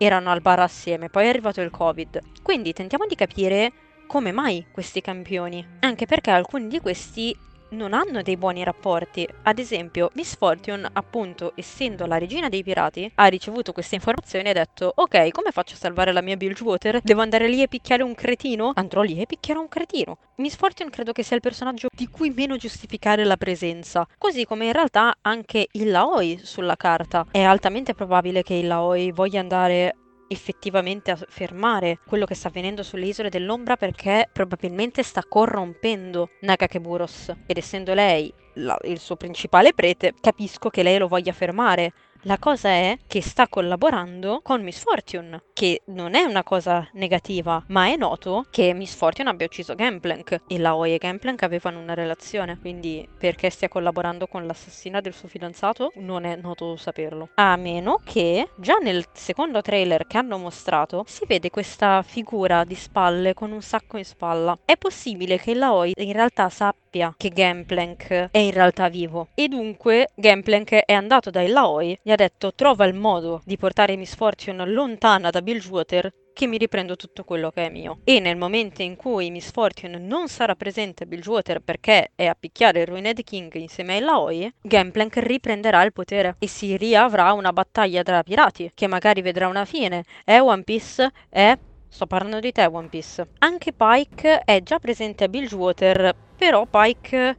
erano 0.05 0.31
al 0.31 0.41
bar 0.41 0.61
assieme, 0.61 1.09
poi 1.09 1.25
è 1.25 1.29
arrivato 1.29 1.61
il 1.61 1.71
Covid. 1.71 2.21
Quindi 2.43 2.73
tentiamo 2.73 3.07
di 3.07 3.15
capire 3.15 3.73
come 4.07 4.33
mai 4.33 4.67
questi 4.71 5.01
campioni, 5.01 5.67
anche 5.81 6.07
perché 6.07 6.31
alcuni 6.31 6.69
di 6.69 6.81
questi 6.81 7.35
non 7.73 7.93
hanno 7.93 8.23
dei 8.23 8.37
buoni 8.37 8.65
rapporti. 8.65 9.27
Ad 9.43 9.59
esempio, 9.59 10.11
Miss 10.15 10.37
Fortune, 10.37 10.89
appunto, 10.93 11.53
essendo 11.55 12.07
la 12.07 12.19
regina 12.19 12.49
dei 12.49 12.63
pirati, 12.63 13.11
ha 13.15 13.27
ricevuto 13.27 13.73
queste 13.73 13.97
informazioni 13.97 14.47
e 14.47 14.51
ha 14.51 14.55
detto: 14.55 14.93
Ok, 14.97 15.31
come 15.31 15.51
faccio 15.51 15.75
a 15.75 15.79
salvare 15.79 16.13
la 16.13 16.23
mia 16.23 16.37
Bilgewater? 16.37 17.01
Devo 17.03 17.21
andare 17.21 17.49
lì 17.49 17.63
e 17.63 17.69
picchiare 17.69 18.03
un 18.03 18.15
cretino? 18.15 18.73
Andrò 18.75 19.03
lì 19.03 19.21
e 19.21 19.27
picchierò 19.27 19.61
un 19.61 19.69
cretino. 19.69 20.19
Miss 20.37 20.57
Fortune 20.57 20.91
credo 20.91 21.13
che 21.13 21.23
sia 21.23 21.37
il 21.37 21.43
personaggio 21.43 21.89
di 21.95 22.09
cui 22.09 22.31
meno 22.31 22.57
giustificare 22.57 23.25
la 23.25 23.37
presenza. 23.37 24.07
Così 24.19 24.45
come 24.45 24.67
in 24.67 24.73
realtà 24.73 25.17
anche 25.23 25.69
il 25.73 25.91
Laoi 25.91 26.41
sulla 26.43 26.77
carta. 26.77 27.27
È 27.31 27.43
altamente 27.43 27.95
probabile 27.95 28.43
che 28.43 28.55
il 28.55 28.67
Laoi 28.67 29.13
voglia 29.13 29.41
andare 29.41 29.97
effettivamente 30.33 31.11
a 31.11 31.19
fermare 31.29 31.99
quello 32.07 32.25
che 32.25 32.35
sta 32.35 32.49
avvenendo 32.49 32.83
sulle 32.83 33.07
isole 33.07 33.29
dell'ombra 33.29 33.77
perché 33.77 34.29
probabilmente 34.33 35.03
sta 35.03 35.23
corrompendo 35.29 36.31
Nagakeburos. 36.41 37.33
Ed 37.47 37.57
essendo 37.57 37.95
lei 37.95 38.33
la, 38.55 38.77
il 38.85 38.99
suo 38.99 39.17
principale 39.17 39.73
prete 39.73 40.15
capisco 40.21 40.69
che 40.69 40.83
lei 40.83 40.99
lo 40.99 41.09
voglia 41.09 41.33
fermare 41.33 41.93
la 42.23 42.39
cosa 42.39 42.69
è 42.69 42.99
che 43.07 43.21
sta 43.21 43.49
collaborando 43.49 44.41
con 44.43 44.63
Miss 44.63 44.83
Fortune, 44.83 45.43
che 45.53 45.83
non 45.87 46.15
è 46.15 46.23
una 46.23 46.45
cosa 46.45 46.89
negativa, 46.93 47.63
ma 47.69 47.87
è 47.87 47.97
noto 47.97 48.47
che 48.51 48.73
Miss 48.75 48.95
Fortune 48.95 49.29
abbia 49.29 49.47
ucciso 49.47 49.75
Gangplank 49.75 50.43
e 50.47 50.59
la 50.59 50.77
Oi 50.77 50.95
e 50.95 50.99
Gangplank 50.99 51.43
avevano 51.43 51.81
una 51.81 51.95
relazione, 51.95 52.59
quindi 52.59 53.09
perché 53.19 53.51
stia 53.51 53.69
collaborando 53.69 54.27
con 54.27 54.47
l'assassina 54.47 55.01
del 55.01 55.15
suo 55.15 55.29
fidanzato 55.29 55.93
non 55.97 56.25
è 56.25 56.37
noto 56.37 56.77
saperlo. 56.77 57.31
A 57.35 57.57
meno 57.57 58.01
che 58.05 58.49
già 58.57 58.77
nel 58.77 59.05
secondo 59.13 59.61
trailer 59.61 60.07
che 60.07 60.19
hanno 60.19 60.39
mostrato 60.39 61.05
si 61.07 61.25
vede 61.27 61.51
questa 61.51 62.03
figura 62.03 62.65
di 62.65 62.75
spalle 62.75 63.35
con 63.35 63.51
un 63.51 63.63
sacco 63.63 63.97
in 63.97 64.05
spalla. 64.05 64.57
È 64.65 64.77
possibile 64.77 65.39
che 65.39 65.55
la 65.55 65.73
Oi 65.73 65.93
in 65.97 66.13
realtà 66.13 66.49
sappia 66.49 66.82
che 67.17 67.31
Gangplank 67.31 68.29
è 68.31 68.39
in 68.39 68.51
realtà 68.51 68.91
vivo 68.91 69.29
e 69.35 69.49
dunque 69.49 70.11
Gangplank 70.15 70.75
è 70.75 70.93
andato 70.93 71.31
dai 71.31 71.49
Laoi 71.49 71.99
ha 72.05 72.15
detto 72.15 72.53
trova 72.55 72.85
il 72.85 72.95
modo 72.95 73.41
di 73.47 73.57
portare 73.57 73.97
Miss 73.97 74.15
Fortune 74.15 74.67
lontana 74.67 75.31
da 75.31 75.41
Bilgewater 75.41 76.13
che 76.35 76.47
mi 76.47 76.59
riprendo 76.59 76.97
tutto 76.97 77.25
quello 77.25 77.51
che 77.51 77.67
è 77.67 77.71
mio. 77.71 78.01
E 78.05 78.19
nel 78.21 78.37
momento 78.37 78.83
in 78.83 78.97
cui 78.97 79.31
Miss 79.31 79.51
Fortune 79.51 79.99
non 79.99 80.29
sarà 80.29 80.55
presente 80.55 81.05
a 81.05 81.07
Bilgewater 81.07 81.61
perché 81.61 82.13
è 82.15 82.27
a 82.27 82.37
picchiare 82.39 82.81
il 82.81 82.87
Ruined 82.87 83.23
King 83.23 83.53
insieme 83.55 83.95
ai 83.95 84.01
Laoi, 84.01 84.53
Gangplank 84.61 85.17
riprenderà 85.17 85.83
il 85.83 85.93
potere 85.93 86.37
e 86.39 86.47
si 86.47 86.77
riavrà 86.77 87.33
una 87.33 87.53
battaglia 87.53 88.03
tra 88.03 88.23
pirati 88.23 88.71
che 88.75 88.87
magari 88.87 89.23
vedrà 89.23 89.49
una 89.49 89.65
fine. 89.65 90.05
È 90.25 90.39
One 90.41 90.63
Piece? 90.63 91.11
È 91.29 91.57
Sto 91.95 92.07
parlando 92.07 92.41
di 92.41 92.53
te, 92.53 92.65
One 92.65 92.89
Piece. 92.89 93.29
Anche 93.41 93.75
Pike 93.75 94.41
è 94.45 94.63
già 94.63 94.79
presente 94.79 95.25
a 95.25 95.29
Bilgewater, 95.29 96.17
però 96.35 96.67
Pike 96.67 97.37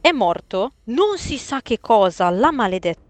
è 0.00 0.10
morto, 0.10 0.76
non 0.84 1.18
si 1.18 1.36
sa 1.36 1.60
che 1.60 1.80
cosa 1.80 2.30
l'ha 2.30 2.50
maledetto 2.50 3.03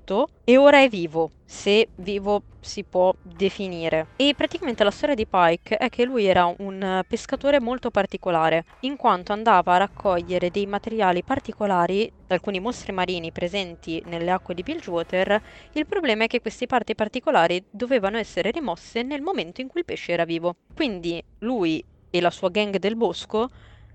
e 0.45 0.57
ora 0.59 0.83
è 0.83 0.89
vivo, 0.89 1.31
se 1.47 1.89
vivo 1.97 2.43
si 2.61 2.85
può 2.85 3.15
definire. 3.23 4.09
E 4.17 4.35
praticamente 4.37 4.85
la 4.85 4.91
storia 4.91 5.15
di 5.15 5.27
Pike 5.27 5.77
è 5.77 5.89
che 5.89 6.05
lui 6.05 6.27
era 6.27 6.53
un 6.59 7.03
pescatore 7.09 7.59
molto 7.59 7.91
particolare, 7.91 8.65
in 8.81 8.97
quanto 8.97 9.33
andava 9.33 9.75
a 9.75 9.79
raccogliere 9.79 10.51
dei 10.51 10.67
materiali 10.67 11.23
particolari 11.23 12.11
da 12.27 12.35
alcuni 12.35 12.61
mostri 12.61 12.93
marini 12.93 13.33
presenti 13.33 14.03
nelle 14.07 14.31
acque 14.31 14.55
di 14.55 14.63
Bilgewater. 14.63 15.41
Il 15.73 15.87
problema 15.87 16.25
è 16.25 16.27
che 16.27 16.41
queste 16.41 16.67
parti 16.67 16.95
particolari 16.95 17.65
dovevano 17.71 18.19
essere 18.19 18.51
rimosse 18.51 19.03
nel 19.03 19.23
momento 19.23 19.63
in 19.63 19.69
cui 19.69 19.81
il 19.81 19.87
pesce 19.87 20.13
era 20.13 20.25
vivo. 20.25 20.57
Quindi 20.75 21.23
lui 21.39 21.83
e 22.11 22.21
la 22.21 22.31
sua 22.31 22.51
gang 22.51 22.77
del 22.77 22.97
bosco 22.97 23.49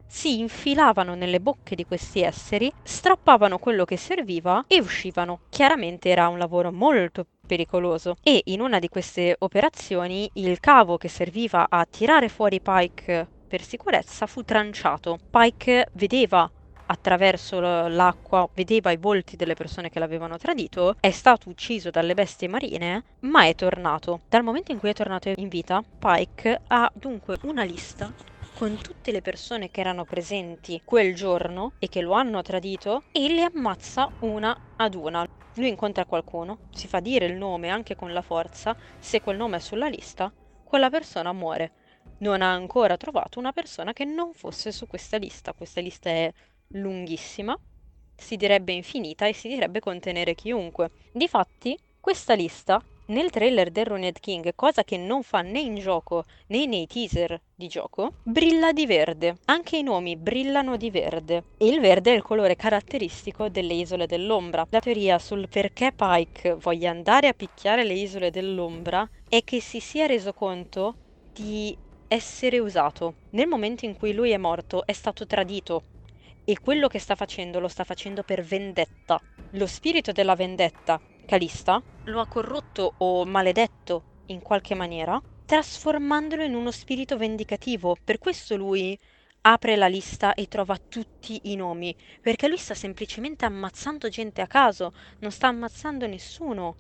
si 0.10 0.39
infilavano 0.39 1.13
nelle 1.13 1.39
bocche 1.39 1.76
di 1.76 1.86
questi 1.86 2.22
esseri, 2.22 2.74
strappavano 2.82 3.60
quello 3.60 3.86
che 3.86 3.95
serviva 3.95 4.65
e 4.67 4.80
uscivano. 4.80 5.41
Chiaramente 5.50 6.10
era 6.10 6.28
un 6.28 6.39
lavoro 6.39 6.72
molto 6.72 7.26
pericoloso 7.45 8.15
e 8.24 8.41
in 8.45 8.60
una 8.60 8.80
di 8.80 8.89
queste 8.89 9.36
operazioni 9.39 10.30
il 10.34 10.60
cavo 10.60 10.98
che 10.98 11.08
serviva 11.08 11.67
a 11.69 11.86
tirare 11.86 12.28
fuori 12.28 12.60
Pike 12.60 13.28
per 13.48 13.62
sicurezza 13.62 14.26
fu 14.26 14.43
tranciato. 14.43 15.19
Pike 15.30 15.89
vedeva 15.93 16.50
attraverso 16.88 17.60
l'acqua, 17.60 18.50
vedeva 18.56 18.89
i 18.91 18.98
volti 18.98 19.36
delle 19.36 19.54
persone 19.54 19.89
che 19.89 20.00
l'avevano 20.00 20.38
tradito, 20.38 20.95
è 21.00 21.12
stato 21.12 21.50
ucciso 21.50 21.91
dalle 21.91 22.15
bestie 22.15 22.48
marine, 22.48 23.04
ma 23.22 23.45
è 23.45 23.54
tornato. 23.54 24.22
Dal 24.28 24.43
momento 24.43 24.72
in 24.72 24.80
cui 24.80 24.89
è 24.89 24.93
tornato 24.93 25.32
in 25.36 25.50
vita, 25.50 25.84
Pike 26.00 26.62
ha 26.67 26.91
dunque 26.95 27.38
una 27.43 27.63
lista 27.63 28.12
con 28.60 28.76
tutte 28.82 29.13
le 29.13 29.22
persone 29.22 29.72
che 29.72 29.80
erano 29.80 30.04
presenti 30.04 30.82
quel 30.84 31.15
giorno 31.15 31.76
e 31.80 31.88
che 31.88 32.02
lo 32.02 32.12
hanno 32.12 32.41
tradito 32.41 33.06
e 33.10 33.32
le 33.32 33.43
ammazza 33.43 34.12
una 34.19 34.54
ad 34.76 34.95
una. 34.95 35.26
Lui 35.54 35.69
incontra 35.69 36.04
qualcuno, 36.04 36.60
si 36.69 36.89
fa 36.89 37.00
dire 37.00 37.26
il 37.26 37.38
nome 37.38 37.69
anche 37.69 37.95
con 37.95 38.12
la 38.12 38.22
forza, 38.22 38.76
se 39.00 39.22
quel 39.22 39.38
nome 39.38 39.56
è 39.56 39.60
sulla 39.62 39.88
lista, 39.88 40.30
quella 40.62 40.89
persona 40.89 41.32
muore. 41.32 41.72
Non 42.17 42.41
ha 42.41 42.52
ancora 42.52 42.98
trovato 42.98 43.39
una 43.39 43.54
persona 43.54 43.93
che 43.93 44.04
non 44.04 44.34
fosse 44.34 44.74
su 44.74 44.88
questa 44.88 45.15
lista. 45.15 45.54
Questa 45.54 45.80
lista 45.80 46.10
è 46.10 46.30
lunghissima, 46.74 47.58
si 48.13 48.36
direbbe 48.36 48.74
infinita 48.74 49.26
e 49.26 49.32
si 49.32 49.48
direbbe 49.48 49.80
contenere 49.80 50.36
chiunque. 50.36 50.91
Difatti, 51.13 51.80
questa 51.98 52.34
lista 52.34 52.86
nel 53.10 53.30
trailer 53.30 53.69
del 53.69 53.86
Ruined 53.86 54.19
King, 54.19 54.54
cosa 54.56 54.84
che 54.84 54.98
non 54.98 55.24
fa 55.24 55.41
né 55.41 55.60
in 55.60 55.76
gioco 55.76 56.26
né 56.48 56.65
nei 56.65 56.88
teaser 56.88 57.39
di 57.54 57.67
gioco, 57.67 58.13
brilla 58.24 58.72
di 58.72 58.86
verde. 58.86 59.38
Anche 59.45 59.78
i 59.78 59.84
nomi 59.84 60.15
brillano 60.15 60.78
di 60.78 60.89
verde. 60.89 61.43
E 61.58 61.67
il 61.67 61.80
verde 61.80 62.12
è 62.12 62.15
il 62.15 62.22
colore 62.22 62.56
caratteristico 62.56 63.50
delle 63.50 63.74
isole 63.74 64.06
dell'ombra. 64.06 64.65
La 64.69 64.80
teoria 64.80 65.19
sul 65.19 65.48
perché 65.50 65.91
Pike 65.91 66.56
voglia 66.56 66.91
andare 66.91 67.28
a 67.28 67.34
picchiare 67.34 67.84
le 67.84 67.93
isole 67.93 68.32
dell'ombra 68.32 69.08
è 69.28 69.43
che 69.43 69.60
si 69.60 69.80
sia 69.80 70.06
reso 70.06 70.34
conto 70.34 70.95
di 71.34 71.76
essere 72.08 72.60
usato. 72.60 73.15
Nel 73.32 73.48
momento 73.48 73.86
in 73.86 73.95
cui 73.95 74.13
lui 74.13 74.32
è 74.32 74.38
morto 74.38 74.86
è 74.86 74.93
stato 74.93 75.26
tradito 75.26 75.84
e 76.43 76.60
quello 76.60 76.88
che 76.88 77.00
sta 77.00 77.15
facendo 77.15 77.60
lo 77.60 77.67
sta 77.67 77.84
facendo 77.84 78.24
per 78.24 78.43
vendetta. 78.43 79.19
Lo 79.54 79.67
spirito 79.67 80.12
della 80.12 80.36
vendetta 80.36 81.00
Calista 81.30 81.80
lo 82.06 82.22
ha 82.22 82.26
corrotto 82.26 82.96
o 82.98 83.24
maledetto 83.24 84.06
in 84.30 84.42
qualche 84.42 84.74
maniera, 84.74 85.22
trasformandolo 85.46 86.42
in 86.42 86.56
uno 86.56 86.72
spirito 86.72 87.18
vendicativo. 87.18 87.96
Per 88.04 88.18
questo 88.18 88.56
lui 88.56 88.98
apre 89.42 89.76
la 89.76 89.88
lista 89.88 90.34
e 90.34 90.48
trova 90.48 90.76
tutti 90.88 91.39
i 91.44 91.56
nomi, 91.56 91.96
perché 92.20 92.48
lui 92.48 92.58
sta 92.58 92.74
semplicemente 92.74 93.46
ammazzando 93.46 94.10
gente 94.10 94.42
a 94.42 94.48
caso, 94.48 94.89
non 95.20 95.30
sta 95.30 95.50
ammazzando 95.50 96.08
nessuno 96.08 96.78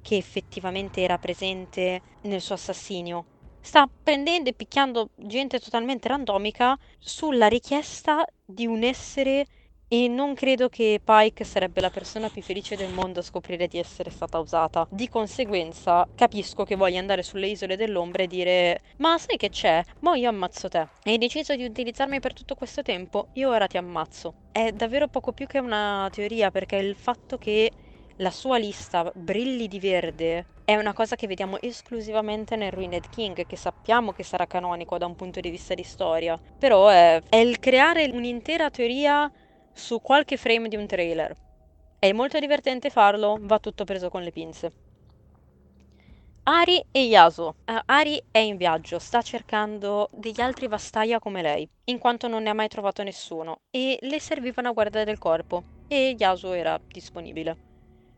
che 0.00 0.16
effettivamente 0.16 1.00
era 1.00 1.18
presente 1.18 2.02
nel 2.20 2.40
suo 2.40 2.54
assassinio. 2.54 3.26
Sta 3.60 3.90
prendendo 4.00 4.48
e 4.48 4.54
picchiando 4.54 5.10
gente 5.16 5.58
totalmente 5.58 6.06
randomica 6.06 6.78
sulla 7.00 7.48
richiesta 7.48 8.24
di 8.44 8.64
un 8.64 8.84
essere 8.84 9.44
e 9.88 10.06
non 10.06 10.34
credo 10.34 10.68
che 10.68 11.00
Pike 11.02 11.44
sarebbe 11.44 11.80
la 11.80 11.90
persona 11.90 12.28
più 12.28 12.42
felice 12.42 12.76
del 12.76 12.92
mondo 12.92 13.20
a 13.20 13.22
scoprire 13.22 13.66
di 13.66 13.78
essere 13.78 14.10
stata 14.10 14.38
usata. 14.38 14.86
Di 14.90 15.08
conseguenza 15.08 16.06
capisco 16.14 16.64
che 16.64 16.76
voglia 16.76 17.00
andare 17.00 17.22
sulle 17.22 17.48
isole 17.48 17.76
dell'ombra 17.76 18.22
e 18.22 18.26
dire 18.26 18.82
ma 18.98 19.16
sai 19.18 19.36
che 19.36 19.48
c'è? 19.48 19.82
Mo 20.00 20.14
io 20.14 20.28
ammazzo 20.28 20.68
te. 20.68 20.86
Hai 21.02 21.18
deciso 21.18 21.56
di 21.56 21.64
utilizzarmi 21.64 22.20
per 22.20 22.34
tutto 22.34 22.54
questo 22.54 22.82
tempo? 22.82 23.28
Io 23.34 23.48
ora 23.48 23.66
ti 23.66 23.78
ammazzo. 23.78 24.34
È 24.52 24.72
davvero 24.72 25.08
poco 25.08 25.32
più 25.32 25.46
che 25.46 25.58
una 25.58 26.08
teoria 26.12 26.50
perché 26.50 26.76
il 26.76 26.94
fatto 26.94 27.38
che 27.38 27.70
la 28.16 28.30
sua 28.30 28.58
lista 28.58 29.10
brilli 29.14 29.68
di 29.68 29.78
verde 29.78 30.46
è 30.64 30.76
una 30.76 30.92
cosa 30.92 31.16
che 31.16 31.26
vediamo 31.26 31.58
esclusivamente 31.60 32.54
nel 32.56 32.72
Ruined 32.72 33.08
King, 33.08 33.46
che 33.46 33.56
sappiamo 33.56 34.12
che 34.12 34.22
sarà 34.22 34.46
canonico 34.46 34.98
da 34.98 35.06
un 35.06 35.14
punto 35.14 35.40
di 35.40 35.48
vista 35.48 35.72
di 35.72 35.82
storia. 35.82 36.38
Però 36.58 36.88
è, 36.88 37.22
è 37.26 37.36
il 37.36 37.58
creare 37.58 38.10
un'intera 38.12 38.68
teoria 38.68 39.30
su 39.78 40.00
qualche 40.00 40.36
frame 40.36 40.68
di 40.68 40.76
un 40.76 40.86
trailer. 40.86 41.34
È 41.98 42.12
molto 42.12 42.38
divertente 42.38 42.90
farlo, 42.90 43.38
va 43.40 43.58
tutto 43.58 43.84
preso 43.84 44.10
con 44.10 44.22
le 44.22 44.32
pinze. 44.32 44.72
Ari 46.42 46.82
e 46.90 47.02
Yasuo. 47.02 47.56
Uh, 47.66 47.78
Ari 47.84 48.22
è 48.30 48.38
in 48.38 48.56
viaggio, 48.56 48.98
sta 48.98 49.22
cercando 49.22 50.08
degli 50.12 50.40
altri 50.40 50.66
Vastaia 50.66 51.18
come 51.18 51.42
lei, 51.42 51.68
in 51.84 51.98
quanto 51.98 52.26
non 52.26 52.42
ne 52.42 52.50
ha 52.50 52.54
mai 52.54 52.68
trovato 52.68 53.02
nessuno, 53.02 53.60
e 53.70 53.98
le 54.00 54.18
serviva 54.18 54.60
una 54.60 54.72
guardia 54.72 55.04
del 55.04 55.18
corpo, 55.18 55.62
e 55.88 56.16
Yasuo 56.18 56.52
era 56.52 56.80
disponibile. 56.86 57.56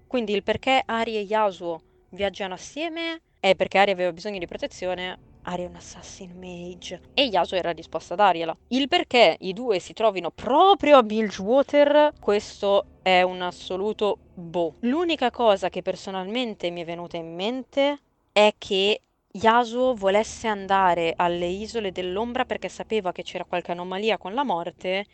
Quindi 0.07 0.33
il 0.33 0.43
perché 0.43 0.83
Ari 0.85 1.17
e 1.17 1.21
Yasuo 1.21 1.83
viaggiano 2.11 2.55
assieme 2.55 3.21
è 3.39 3.55
perché 3.55 3.79
Ari 3.79 3.91
aveva 3.91 4.13
bisogno 4.13 4.39
di 4.39 4.47
protezione, 4.47 5.19
Ari 5.43 5.65
è 5.65 5.67
un 5.67 5.77
assassin 5.77 6.33
mage 6.39 7.01
e 7.15 7.25
Yasuo 7.25 7.57
era 7.57 7.73
disposta 7.73 8.15
a 8.15 8.17
dargliela. 8.17 8.57
Il 8.69 8.89
perché 8.89 9.37
i 9.41 9.53
due 9.53 9.79
si 9.79 9.93
trovino 9.93 10.31
proprio 10.31 10.99
a 10.99 11.03
Bilgewater, 11.03 12.13
questo 12.21 12.87
è 13.03 13.23
un 13.23 13.41
assoluto 13.41 14.19
boh. 14.35 14.75
L'unica 14.81 15.31
cosa 15.31 15.69
che 15.71 15.83
personalmente 15.83 16.71
mi 16.71 16.83
è 16.83 16.85
venuta 16.85 17.17
in 17.17 17.35
mente 17.35 17.99
è 18.33 18.55
che 18.59 19.01
Yasuo 19.33 19.95
volesse 19.95 20.49
andare 20.49 21.15
alle 21.17 21.47
isole 21.47 21.93
dell'ombra 21.93 22.45
perché 22.45 22.69
sapeva 22.69 23.13
che 23.13 23.23
c'era 23.23 23.45
qualche 23.45 23.73
anomalia 23.73 24.19
con 24.19 24.35
la 24.35 24.45
morte 24.45 25.07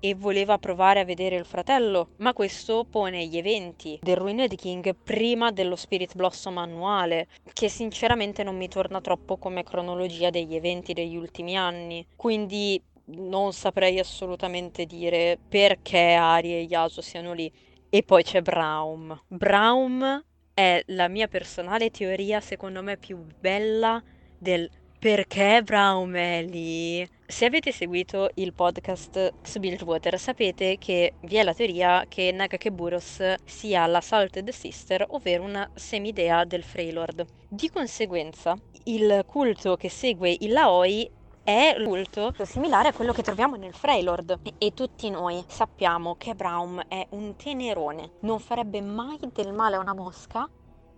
e 0.00 0.14
voleva 0.14 0.58
provare 0.58 1.00
a 1.00 1.04
vedere 1.04 1.36
il 1.36 1.44
fratello, 1.44 2.10
ma 2.18 2.32
questo 2.32 2.86
pone 2.88 3.26
gli 3.26 3.36
eventi 3.36 3.98
del 4.02 4.16
Ruined 4.16 4.54
King 4.54 4.94
prima 4.94 5.50
dello 5.50 5.76
Spirit 5.76 6.14
Blossom 6.14 6.58
annuale, 6.58 7.28
che 7.52 7.68
sinceramente 7.68 8.42
non 8.42 8.56
mi 8.56 8.68
torna 8.68 9.00
troppo 9.00 9.36
come 9.36 9.64
cronologia 9.64 10.30
degli 10.30 10.54
eventi 10.54 10.92
degli 10.92 11.16
ultimi 11.16 11.56
anni. 11.56 12.06
Quindi 12.16 12.80
non 13.10 13.52
saprei 13.52 13.98
assolutamente 13.98 14.84
dire 14.84 15.38
perché 15.48 16.12
Ari 16.12 16.54
e 16.54 16.60
Yasuo 16.62 17.02
siano 17.02 17.32
lì. 17.32 17.50
E 17.90 18.02
poi 18.02 18.22
c'è 18.22 18.42
Braum. 18.42 19.18
Braum 19.28 20.24
è 20.52 20.82
la 20.88 21.08
mia 21.08 21.26
personale 21.26 21.90
teoria, 21.90 22.40
secondo 22.40 22.82
me, 22.82 22.96
più 22.98 23.24
bella 23.38 24.02
del 24.36 24.68
perché 24.98 25.62
Braum 25.62 26.14
è 26.14 26.42
lì. 26.42 27.08
Se 27.24 27.44
avete 27.44 27.70
seguito 27.72 28.30
il 28.34 28.52
podcast 28.52 29.32
Bilgewater 29.58 30.18
sapete 30.18 30.76
che 30.78 31.14
vi 31.20 31.36
è 31.36 31.42
la 31.42 31.54
teoria 31.54 32.04
che 32.08 32.32
Nagakeburos 32.32 33.34
sia 33.44 33.86
la 33.86 34.00
Salted 34.00 34.48
Sister, 34.50 35.04
ovvero 35.10 35.44
una 35.44 35.70
semidea 35.74 36.44
del 36.44 36.64
Freylord. 36.64 37.24
Di 37.48 37.70
conseguenza, 37.70 38.56
il 38.84 39.24
culto 39.26 39.76
che 39.76 39.88
segue 39.88 40.34
il 40.40 40.52
Laoi 40.52 41.08
è 41.44 41.76
un 41.78 41.84
culto 41.84 42.34
similare 42.42 42.88
a 42.88 42.92
quello 42.92 43.12
che 43.12 43.22
troviamo 43.22 43.56
nel 43.56 43.72
Freylord 43.72 44.40
e 44.58 44.74
tutti 44.74 45.08
noi 45.10 45.42
sappiamo 45.46 46.16
che 46.16 46.34
Braum 46.34 46.82
è 46.88 47.06
un 47.10 47.36
tenerone, 47.36 48.10
non 48.20 48.38
farebbe 48.38 48.82
mai 48.82 49.18
del 49.32 49.52
male 49.52 49.76
a 49.76 49.80
una 49.80 49.94
mosca 49.94 50.48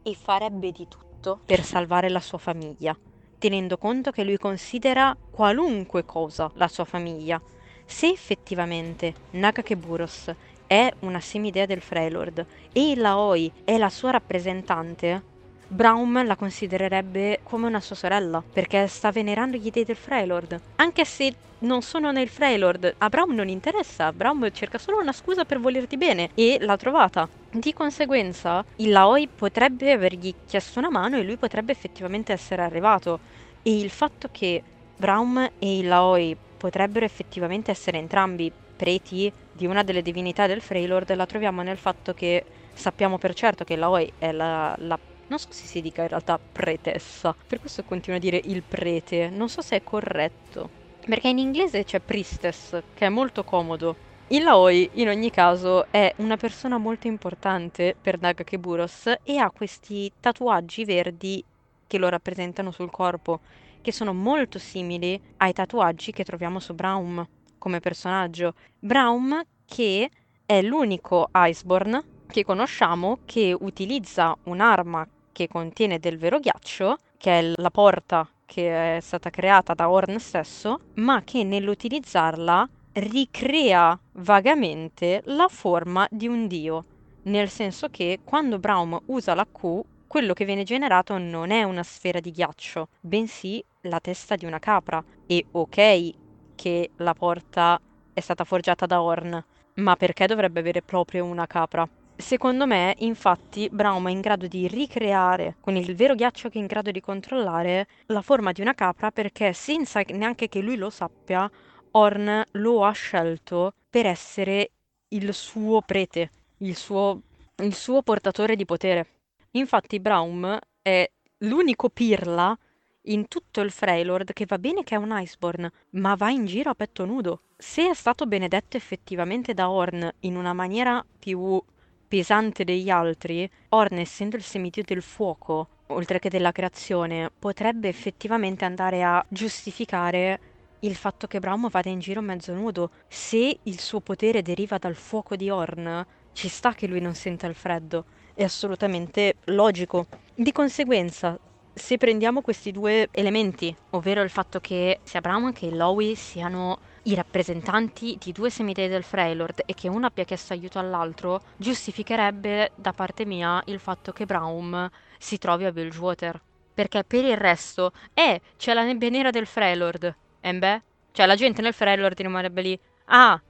e 0.02 0.14
farebbe 0.14 0.72
di 0.72 0.88
tutto 0.88 1.40
per 1.44 1.62
salvare 1.62 2.08
la 2.08 2.18
sua 2.18 2.38
famiglia, 2.38 2.96
tenendo 3.40 3.78
conto 3.78 4.12
che 4.12 4.22
lui 4.22 4.36
considera 4.36 5.16
qualunque 5.30 6.04
cosa 6.04 6.50
la 6.54 6.68
sua 6.68 6.84
famiglia. 6.84 7.40
Se 7.86 8.06
effettivamente 8.06 9.14
Nagakeburos 9.30 10.32
è 10.66 10.92
una 11.00 11.18
semidea 11.18 11.66
del 11.66 11.80
Freylord 11.80 12.46
e 12.72 12.94
Laoi 12.94 13.50
è 13.64 13.78
la 13.78 13.88
sua 13.88 14.12
rappresentante, 14.12 15.22
Braum 15.66 16.24
la 16.26 16.36
considererebbe 16.36 17.40
come 17.42 17.66
una 17.66 17.80
sua 17.80 17.96
sorella, 17.96 18.42
perché 18.52 18.86
sta 18.86 19.10
venerando 19.10 19.56
gli 19.56 19.70
dei 19.70 19.84
del 19.84 19.96
Freylord. 19.96 20.60
Anche 20.76 21.04
se 21.04 21.34
non 21.60 21.82
sono 21.82 22.12
nel 22.12 22.28
Freylord, 22.28 22.94
a 22.98 23.08
Braum 23.08 23.32
non 23.34 23.48
interessa, 23.48 24.12
Braum 24.12 24.50
cerca 24.52 24.78
solo 24.78 25.00
una 25.00 25.12
scusa 25.12 25.44
per 25.44 25.58
volerti 25.58 25.96
bene 25.96 26.30
e 26.34 26.58
l'ha 26.60 26.76
trovata. 26.76 27.39
Di 27.52 27.72
conseguenza, 27.72 28.62
il 28.76 28.90
Laoi 28.90 29.28
potrebbe 29.34 29.90
avergli 29.90 30.32
chiesto 30.44 30.78
una 30.78 30.88
mano 30.90 31.16
e 31.16 31.24
lui 31.24 31.36
potrebbe 31.36 31.72
effettivamente 31.72 32.32
essere 32.32 32.62
arrivato. 32.62 33.18
E 33.60 33.76
il 33.76 33.90
fatto 33.90 34.28
che 34.30 34.62
Braum 34.94 35.38
e 35.58 35.78
il 35.78 35.88
Laoi 35.88 36.36
potrebbero 36.56 37.04
effettivamente 37.04 37.72
essere 37.72 37.98
entrambi 37.98 38.52
preti 38.76 39.30
di 39.50 39.66
una 39.66 39.82
delle 39.82 40.00
divinità 40.02 40.46
del 40.46 40.60
Freylord 40.62 41.12
la 41.14 41.26
troviamo 41.26 41.62
nel 41.62 41.76
fatto 41.76 42.12
che 42.14 42.44
sappiamo 42.72 43.18
per 43.18 43.34
certo 43.34 43.64
che 43.64 43.76
Laoi 43.76 44.10
è 44.16 44.30
la, 44.32 44.72
la 44.78 44.96
non 45.26 45.38
so 45.38 45.48
se 45.50 45.66
si 45.66 45.80
dica 45.80 46.02
in 46.02 46.08
realtà 46.08 46.40
pretessa, 46.50 47.34
per 47.46 47.58
questo 47.58 47.82
continuo 47.84 48.18
a 48.18 48.22
dire 48.22 48.40
il 48.44 48.64
prete, 48.66 49.28
non 49.30 49.48
so 49.48 49.60
se 49.60 49.76
è 49.76 49.82
corretto, 49.82 50.72
perché 51.00 51.28
in 51.28 51.38
inglese 51.38 51.84
c'è 51.84 52.00
priestess, 52.00 52.78
che 52.92 53.06
è 53.06 53.08
molto 53.08 53.44
comodo. 53.44 53.96
Il 54.32 54.44
Laoi, 54.44 54.88
in 54.92 55.08
ogni 55.08 55.28
caso, 55.28 55.86
è 55.90 56.14
una 56.18 56.36
persona 56.36 56.78
molto 56.78 57.08
importante 57.08 57.96
per 58.00 58.20
Nagakeburos 58.20 59.12
e 59.24 59.38
ha 59.38 59.50
questi 59.50 60.08
tatuaggi 60.20 60.84
verdi 60.84 61.44
che 61.84 61.98
lo 61.98 62.08
rappresentano 62.08 62.70
sul 62.70 62.92
corpo, 62.92 63.40
che 63.80 63.90
sono 63.90 64.14
molto 64.14 64.60
simili 64.60 65.20
ai 65.38 65.52
tatuaggi 65.52 66.12
che 66.12 66.22
troviamo 66.22 66.60
su 66.60 66.74
Braum 66.74 67.26
come 67.58 67.80
personaggio. 67.80 68.54
Braum 68.78 69.42
che 69.66 70.08
è 70.46 70.62
l'unico 70.62 71.28
Iceborn 71.34 72.00
che 72.28 72.44
conosciamo 72.44 73.18
che 73.24 73.52
utilizza 73.58 74.36
un'arma 74.44 75.08
che 75.32 75.48
contiene 75.48 75.98
del 75.98 76.18
vero 76.18 76.38
ghiaccio, 76.38 76.98
che 77.16 77.36
è 77.36 77.52
la 77.56 77.70
porta 77.72 78.28
che 78.46 78.98
è 78.98 79.00
stata 79.00 79.28
creata 79.28 79.74
da 79.74 79.90
Horn 79.90 80.20
stesso, 80.20 80.78
ma 80.94 81.22
che 81.24 81.42
nell'utilizzarla 81.42 82.68
ricrea 82.92 83.98
vagamente 84.12 85.22
la 85.26 85.48
forma 85.48 86.06
di 86.10 86.26
un 86.26 86.46
dio, 86.46 86.84
nel 87.22 87.48
senso 87.48 87.88
che 87.88 88.20
quando 88.24 88.58
Braum 88.58 88.98
usa 89.06 89.34
la 89.34 89.46
Q, 89.46 89.80
quello 90.06 90.32
che 90.32 90.44
viene 90.44 90.64
generato 90.64 91.18
non 91.18 91.50
è 91.50 91.62
una 91.62 91.84
sfera 91.84 92.18
di 92.18 92.32
ghiaccio, 92.32 92.88
bensì 93.00 93.62
la 93.82 94.00
testa 94.00 94.34
di 94.34 94.44
una 94.44 94.58
capra. 94.58 95.02
E 95.26 95.46
ok 95.52 96.10
che 96.56 96.90
la 96.96 97.14
porta 97.14 97.80
è 98.12 98.20
stata 98.20 98.44
forgiata 98.44 98.86
da 98.86 99.00
Horn, 99.00 99.44
ma 99.74 99.96
perché 99.96 100.26
dovrebbe 100.26 100.60
avere 100.60 100.82
proprio 100.82 101.24
una 101.24 101.46
capra? 101.46 101.88
Secondo 102.16 102.66
me, 102.66 102.94
infatti, 102.98 103.68
Braum 103.70 104.08
è 104.08 104.10
in 104.10 104.20
grado 104.20 104.46
di 104.46 104.68
ricreare, 104.68 105.56
con 105.60 105.76
il 105.76 105.94
vero 105.94 106.14
ghiaccio 106.14 106.50
che 106.50 106.58
è 106.58 106.60
in 106.60 106.66
grado 106.66 106.90
di 106.90 107.00
controllare, 107.00 107.86
la 108.06 108.20
forma 108.20 108.52
di 108.52 108.60
una 108.60 108.74
capra 108.74 109.10
perché 109.10 109.54
senza 109.54 110.02
neanche 110.08 110.48
che 110.48 110.60
lui 110.60 110.76
lo 110.76 110.90
sappia, 110.90 111.50
Orn 111.92 112.44
lo 112.52 112.84
ha 112.84 112.92
scelto 112.92 113.74
per 113.88 114.06
essere 114.06 114.70
il 115.08 115.34
suo 115.34 115.80
prete, 115.80 116.30
il 116.58 116.76
suo, 116.76 117.22
il 117.56 117.74
suo 117.74 118.02
portatore 118.02 118.54
di 118.54 118.64
potere. 118.64 119.06
Infatti 119.52 119.98
Braum 119.98 120.58
è 120.80 121.10
l'unico 121.38 121.88
pirla 121.88 122.56
in 123.04 123.26
tutto 123.28 123.60
il 123.60 123.70
Freylord 123.70 124.32
che 124.32 124.46
va 124.46 124.58
bene 124.58 124.84
che 124.84 124.94
è 124.94 124.98
un 124.98 125.16
Iceborn, 125.18 125.68
ma 125.90 126.14
va 126.14 126.30
in 126.30 126.46
giro 126.46 126.70
a 126.70 126.74
petto 126.74 127.04
nudo. 127.04 127.40
Se 127.56 127.90
è 127.90 127.94
stato 127.94 128.26
benedetto 128.26 128.76
effettivamente 128.76 129.54
da 129.54 129.70
Orn 129.70 130.08
in 130.20 130.36
una 130.36 130.52
maniera 130.52 131.04
più 131.18 131.60
pesante 132.06 132.64
degli 132.64 132.90
altri, 132.90 133.50
Orn, 133.70 133.98
essendo 133.98 134.36
il 134.36 134.42
semidio 134.42 134.82
del 134.84 135.02
fuoco, 135.02 135.68
oltre 135.88 136.18
che 136.18 136.28
della 136.28 136.52
creazione, 136.52 137.30
potrebbe 137.36 137.88
effettivamente 137.88 138.64
andare 138.64 139.02
a 139.02 139.24
giustificare 139.28 140.49
il 140.80 140.94
fatto 140.94 141.26
che 141.26 141.40
Braum 141.40 141.68
vada 141.68 141.90
in 141.90 141.98
giro 141.98 142.20
mezzo 142.20 142.52
nudo. 142.52 142.90
Se 143.08 143.58
il 143.62 143.80
suo 143.80 144.00
potere 144.00 144.42
deriva 144.42 144.78
dal 144.78 144.94
fuoco 144.94 145.36
di 145.36 145.50
Orn, 145.50 146.04
ci 146.32 146.48
sta 146.48 146.72
che 146.72 146.86
lui 146.86 147.00
non 147.00 147.14
senta 147.14 147.46
il 147.46 147.54
freddo. 147.54 148.04
È 148.34 148.42
assolutamente 148.44 149.34
logico. 149.46 150.06
Di 150.34 150.52
conseguenza, 150.52 151.38
se 151.72 151.98
prendiamo 151.98 152.40
questi 152.40 152.72
due 152.72 153.08
elementi, 153.10 153.74
ovvero 153.90 154.22
il 154.22 154.30
fatto 154.30 154.60
che 154.60 155.00
sia 155.02 155.20
Braum 155.20 155.52
che 155.52 155.70
Lowy 155.70 156.14
siano 156.14 156.78
i 157.04 157.14
rappresentanti 157.14 158.18
di 158.20 158.32
due 158.32 158.50
semitei 158.50 158.88
del 158.88 159.02
Freylord 159.02 159.62
e 159.66 159.74
che 159.74 159.88
uno 159.88 160.06
abbia 160.06 160.24
chiesto 160.24 160.52
aiuto 160.52 160.78
all'altro, 160.78 161.42
giustificherebbe 161.56 162.72
da 162.74 162.92
parte 162.92 163.24
mia 163.24 163.62
il 163.66 163.78
fatto 163.78 164.12
che 164.12 164.26
Braum 164.26 164.88
si 165.18 165.38
trovi 165.38 165.64
a 165.64 165.72
Bilgewater. 165.72 166.40
Perché 166.72 167.04
per 167.04 167.24
il 167.24 167.36
resto, 167.36 167.92
eh, 168.14 168.40
c'è 168.56 168.72
la 168.72 168.84
nebbia 168.84 169.10
nera 169.10 169.30
del 169.30 169.46
Freylord. 169.46 170.14
E 170.40 170.54
beh, 170.54 170.82
cioè 171.12 171.26
la 171.26 171.34
gente 171.34 171.62
nel 171.62 171.74
Freylord 171.74 172.20
rimarrebbe 172.20 172.62
lì, 172.62 172.80
ah, 173.06 173.40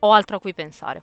ho 0.00 0.12
altro 0.12 0.36
a 0.36 0.40
cui 0.40 0.54
pensare 0.54 1.02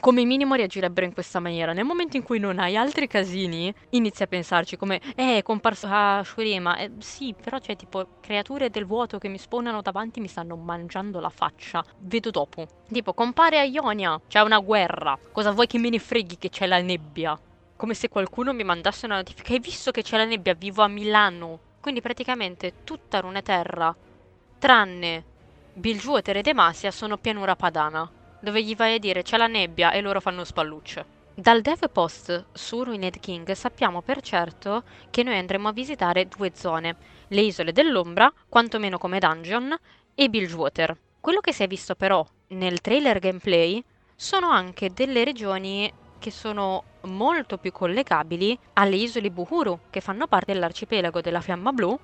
come 0.00 0.24
minimo 0.24 0.54
reagirebbero 0.54 1.06
in 1.06 1.12
questa 1.12 1.40
maniera. 1.40 1.72
Nel 1.72 1.84
momento 1.84 2.16
in 2.16 2.22
cui 2.22 2.38
non 2.38 2.58
hai 2.58 2.76
altri 2.76 3.06
casini, 3.06 3.72
inizi 3.90 4.22
a 4.22 4.26
pensarci 4.26 4.76
come, 4.76 5.00
eh, 5.16 5.38
è 5.38 5.42
comparso 5.42 5.86
a 5.90 6.22
Shurima. 6.24 6.76
Eh, 6.76 6.92
sì, 6.98 7.34
però 7.40 7.58
c'è 7.58 7.76
tipo 7.76 8.06
creature 8.20 8.70
del 8.70 8.86
vuoto 8.86 9.18
che 9.18 9.28
mi 9.28 9.38
spawnano 9.38 9.82
davanti 9.82 10.20
mi 10.20 10.28
stanno 10.28 10.56
mangiando 10.56 11.20
la 11.20 11.30
faccia. 11.30 11.84
Vedo 11.98 12.30
dopo. 12.30 12.66
Tipo, 12.90 13.12
compare 13.12 13.58
a 13.58 13.64
Ionia, 13.64 14.20
c'è 14.28 14.40
una 14.40 14.58
guerra. 14.58 15.18
Cosa 15.32 15.50
vuoi 15.50 15.66
che 15.66 15.78
me 15.78 15.90
ne 15.90 15.98
freghi 15.98 16.38
che 16.38 16.48
c'è 16.48 16.66
la 16.66 16.80
nebbia? 16.80 17.38
Come 17.76 17.94
se 17.94 18.08
qualcuno 18.08 18.52
mi 18.52 18.64
mandasse 18.64 19.06
una 19.06 19.16
notifica. 19.16 19.52
Hai 19.52 19.60
visto 19.60 19.90
che 19.90 20.02
c'è 20.02 20.16
la 20.16 20.24
nebbia? 20.24 20.54
Vivo 20.54 20.82
a 20.82 20.88
Milano. 20.88 21.60
Quindi 21.80 22.00
praticamente 22.00 22.84
tutta 22.84 23.20
Runeterra, 23.20 23.94
tranne 24.58 25.24
Bilgewater 25.72 26.38
e 26.38 26.42
Demacia, 26.42 26.90
sono 26.90 27.16
pianura 27.16 27.56
padana 27.56 28.10
dove 28.40 28.62
gli 28.62 28.76
vai 28.76 28.94
a 28.94 28.98
dire 28.98 29.22
c'è 29.22 29.36
la 29.36 29.46
nebbia 29.46 29.92
e 29.92 30.00
loro 30.00 30.20
fanno 30.20 30.44
spallucce. 30.44 31.16
Dal 31.34 31.60
dev 31.60 31.88
post 31.90 32.46
su 32.52 32.82
Ruined 32.82 33.20
King 33.20 33.50
sappiamo 33.52 34.02
per 34.02 34.20
certo 34.20 34.82
che 35.10 35.22
noi 35.22 35.38
andremo 35.38 35.68
a 35.68 35.72
visitare 35.72 36.26
due 36.26 36.50
zone, 36.54 36.96
le 37.28 37.40
isole 37.42 37.72
dell'ombra, 37.72 38.32
quantomeno 38.48 38.98
come 38.98 39.20
dungeon, 39.20 39.76
e 40.14 40.28
Bilgewater. 40.28 40.96
Quello 41.20 41.40
che 41.40 41.52
si 41.52 41.62
è 41.62 41.68
visto 41.68 41.94
però 41.94 42.26
nel 42.48 42.80
trailer 42.80 43.20
gameplay 43.20 43.82
sono 44.16 44.48
anche 44.50 44.90
delle 44.92 45.22
regioni 45.22 45.92
che 46.18 46.32
sono 46.32 46.82
molto 47.02 47.58
più 47.58 47.70
collegabili 47.70 48.58
alle 48.74 48.96
isole 48.96 49.30
Buhuru, 49.30 49.78
che 49.90 50.00
fanno 50.00 50.26
parte 50.26 50.52
dell'arcipelago 50.52 51.20
della 51.20 51.40
Fiamma 51.40 51.70
Blu 51.70 51.96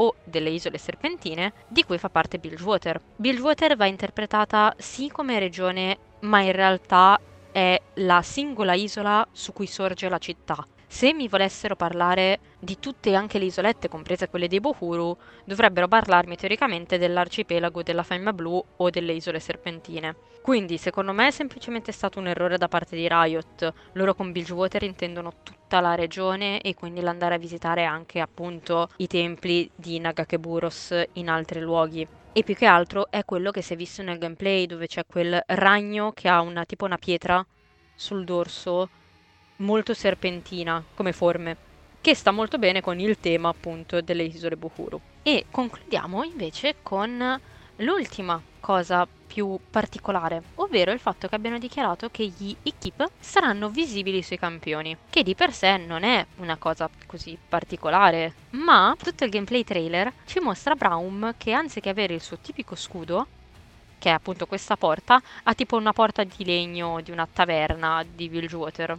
o 0.00 0.16
delle 0.24 0.50
isole 0.50 0.78
serpentine, 0.78 1.52
di 1.68 1.84
cui 1.84 1.98
fa 1.98 2.08
parte 2.08 2.38
Bilgewater. 2.38 3.00
Bilgewater 3.16 3.76
va 3.76 3.86
interpretata 3.86 4.74
sì 4.78 5.08
come 5.08 5.38
regione, 5.38 5.98
ma 6.20 6.40
in 6.40 6.52
realtà 6.52 7.20
è 7.52 7.80
la 7.94 8.22
singola 8.22 8.74
isola 8.74 9.26
su 9.32 9.52
cui 9.52 9.66
sorge 9.66 10.08
la 10.08 10.18
città. 10.18 10.66
Se 10.90 11.12
mi 11.12 11.28
volessero 11.28 11.76
parlare 11.76 12.40
di 12.58 12.78
tutte 12.80 13.14
anche 13.14 13.38
le 13.38 13.44
isolette, 13.44 13.88
comprese 13.88 14.28
quelle 14.28 14.48
dei 14.48 14.58
Bohuru, 14.58 15.14
dovrebbero 15.44 15.86
parlarmi 15.86 16.34
teoricamente 16.34 16.96
dell'arcipelago 16.96 17.82
della 17.82 18.02
Fiamma 18.02 18.32
Blu 18.32 18.60
o 18.78 18.90
delle 18.90 19.12
isole 19.12 19.38
serpentine. 19.38 20.16
Quindi, 20.40 20.78
secondo 20.78 21.12
me, 21.12 21.26
è 21.26 21.30
semplicemente 21.30 21.92
stato 21.92 22.18
un 22.18 22.26
errore 22.26 22.56
da 22.56 22.68
parte 22.68 22.96
di 22.96 23.06
Riot. 23.06 23.72
Loro 23.92 24.14
con 24.14 24.32
Bilgewater 24.32 24.82
intendono 24.82 25.34
tutta 25.42 25.80
la 25.80 25.94
regione 25.94 26.62
e 26.62 26.74
quindi 26.74 27.02
l'andare 27.02 27.34
a 27.34 27.38
visitare 27.38 27.84
anche 27.84 28.18
appunto 28.18 28.88
i 28.96 29.06
templi 29.06 29.70
di 29.76 30.00
Nagakeburos 30.00 30.94
in 31.12 31.28
altri 31.28 31.60
luoghi. 31.60 32.04
E 32.32 32.42
più 32.42 32.54
che 32.54 32.66
altro 32.66 33.10
è 33.10 33.26
quello 33.26 33.50
che 33.50 33.60
si 33.60 33.74
è 33.74 33.76
visto 33.76 34.02
nel 34.02 34.18
gameplay, 34.18 34.64
dove 34.64 34.86
c'è 34.86 35.04
quel 35.06 35.40
ragno 35.48 36.12
che 36.12 36.28
ha 36.28 36.40
una 36.40 36.64
tipo 36.64 36.86
una 36.86 36.96
pietra 36.96 37.44
sul 37.94 38.24
dorso 38.24 38.88
molto 39.58 39.94
serpentina 39.94 40.82
come 40.94 41.12
forme, 41.12 41.56
che 42.00 42.14
sta 42.14 42.30
molto 42.30 42.58
bene 42.58 42.80
con 42.80 43.00
il 43.00 43.18
tema 43.18 43.48
appunto 43.48 44.00
delle 44.00 44.24
isole 44.24 44.56
Buhuru. 44.56 45.00
E 45.22 45.46
concludiamo 45.50 46.22
invece 46.24 46.76
con 46.82 47.40
l'ultima 47.76 48.40
cosa 48.60 49.06
più 49.26 49.58
particolare, 49.70 50.42
ovvero 50.56 50.90
il 50.90 50.98
fatto 50.98 51.28
che 51.28 51.34
abbiano 51.34 51.58
dichiarato 51.58 52.08
che 52.10 52.26
gli 52.26 52.56
equip 52.62 53.10
saranno 53.18 53.68
visibili 53.68 54.22
sui 54.22 54.38
campioni, 54.38 54.96
che 55.10 55.22
di 55.22 55.34
per 55.34 55.52
sé 55.52 55.76
non 55.76 56.02
è 56.02 56.24
una 56.36 56.56
cosa 56.56 56.88
così 57.06 57.38
particolare, 57.48 58.34
ma 58.50 58.96
tutto 59.00 59.24
il 59.24 59.30
gameplay 59.30 59.64
trailer 59.64 60.12
ci 60.24 60.40
mostra 60.40 60.74
Braum 60.74 61.34
che 61.36 61.52
anziché 61.52 61.90
avere 61.90 62.14
il 62.14 62.22
suo 62.22 62.38
tipico 62.38 62.74
scudo, 62.74 63.26
che 63.98 64.08
è 64.08 64.12
appunto 64.12 64.46
questa 64.46 64.76
porta, 64.76 65.20
ha 65.42 65.54
tipo 65.54 65.76
una 65.76 65.92
porta 65.92 66.24
di 66.24 66.44
legno 66.44 67.00
di 67.00 67.10
una 67.10 67.28
taverna 67.30 68.04
di 68.08 68.28
Bilgewater 68.28 68.98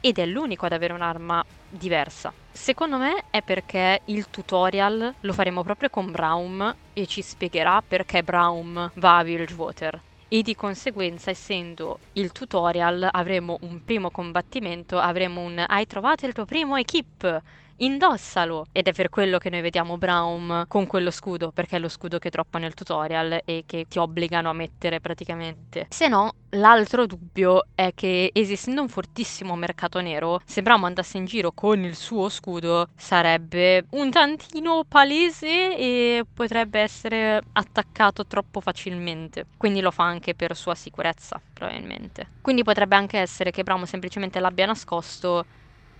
ed 0.00 0.18
è 0.18 0.26
l'unico 0.26 0.66
ad 0.66 0.72
avere 0.72 0.92
un'arma 0.92 1.44
diversa. 1.68 2.32
Secondo 2.52 2.96
me 2.96 3.24
è 3.30 3.42
perché 3.42 4.00
il 4.06 4.30
tutorial 4.30 5.14
lo 5.20 5.32
faremo 5.32 5.62
proprio 5.62 5.90
con 5.90 6.10
Braum 6.10 6.74
e 6.92 7.06
ci 7.06 7.22
spiegherà 7.22 7.82
perché 7.86 8.22
Braum 8.22 8.90
va 8.94 9.18
a 9.18 9.24
Bilgewater. 9.24 10.00
E 10.28 10.42
di 10.42 10.56
conseguenza, 10.56 11.30
essendo 11.30 12.00
il 12.14 12.32
tutorial, 12.32 13.08
avremo 13.12 13.58
un 13.60 13.84
primo 13.84 14.10
combattimento, 14.10 14.98
avremo 14.98 15.40
un 15.40 15.64
hai 15.64 15.86
trovato 15.86 16.26
il 16.26 16.32
tuo 16.32 16.44
primo 16.44 16.76
equip 16.76 17.42
indossalo! 17.78 18.66
Ed 18.72 18.88
è 18.88 18.92
per 18.92 19.08
quello 19.08 19.38
che 19.38 19.50
noi 19.50 19.60
vediamo 19.60 19.98
Braum 19.98 20.66
con 20.68 20.86
quello 20.86 21.10
scudo, 21.10 21.50
perché 21.52 21.76
è 21.76 21.78
lo 21.78 21.88
scudo 21.88 22.18
che 22.18 22.30
troppa 22.30 22.58
nel 22.58 22.74
tutorial 22.74 23.40
e 23.44 23.64
che 23.66 23.86
ti 23.88 23.98
obbligano 23.98 24.50
a 24.50 24.52
mettere 24.52 25.00
praticamente. 25.00 25.86
Se 25.90 26.08
no, 26.08 26.32
l'altro 26.50 27.06
dubbio 27.06 27.66
è 27.74 27.92
che 27.94 28.30
esistendo 28.32 28.82
un 28.82 28.88
fortissimo 28.88 29.56
mercato 29.56 30.00
nero, 30.00 30.40
se 30.44 30.62
Braum 30.62 30.84
andasse 30.84 31.18
in 31.18 31.24
giro 31.24 31.52
con 31.52 31.82
il 31.82 31.96
suo 31.96 32.28
scudo 32.28 32.88
sarebbe 32.96 33.86
un 33.90 34.10
tantino 34.10 34.84
palese 34.86 35.76
e 35.76 36.24
potrebbe 36.32 36.80
essere 36.80 37.40
attaccato 37.52 38.26
troppo 38.26 38.60
facilmente. 38.60 39.46
Quindi 39.56 39.80
lo 39.80 39.90
fa 39.90 40.04
anche 40.04 40.34
per 40.34 40.56
sua 40.56 40.74
sicurezza, 40.74 41.40
probabilmente. 41.52 42.28
Quindi 42.40 42.62
potrebbe 42.62 42.96
anche 42.96 43.18
essere 43.18 43.50
che 43.50 43.62
Braum 43.62 43.84
semplicemente 43.84 44.40
l'abbia 44.40 44.66
nascosto 44.66 45.44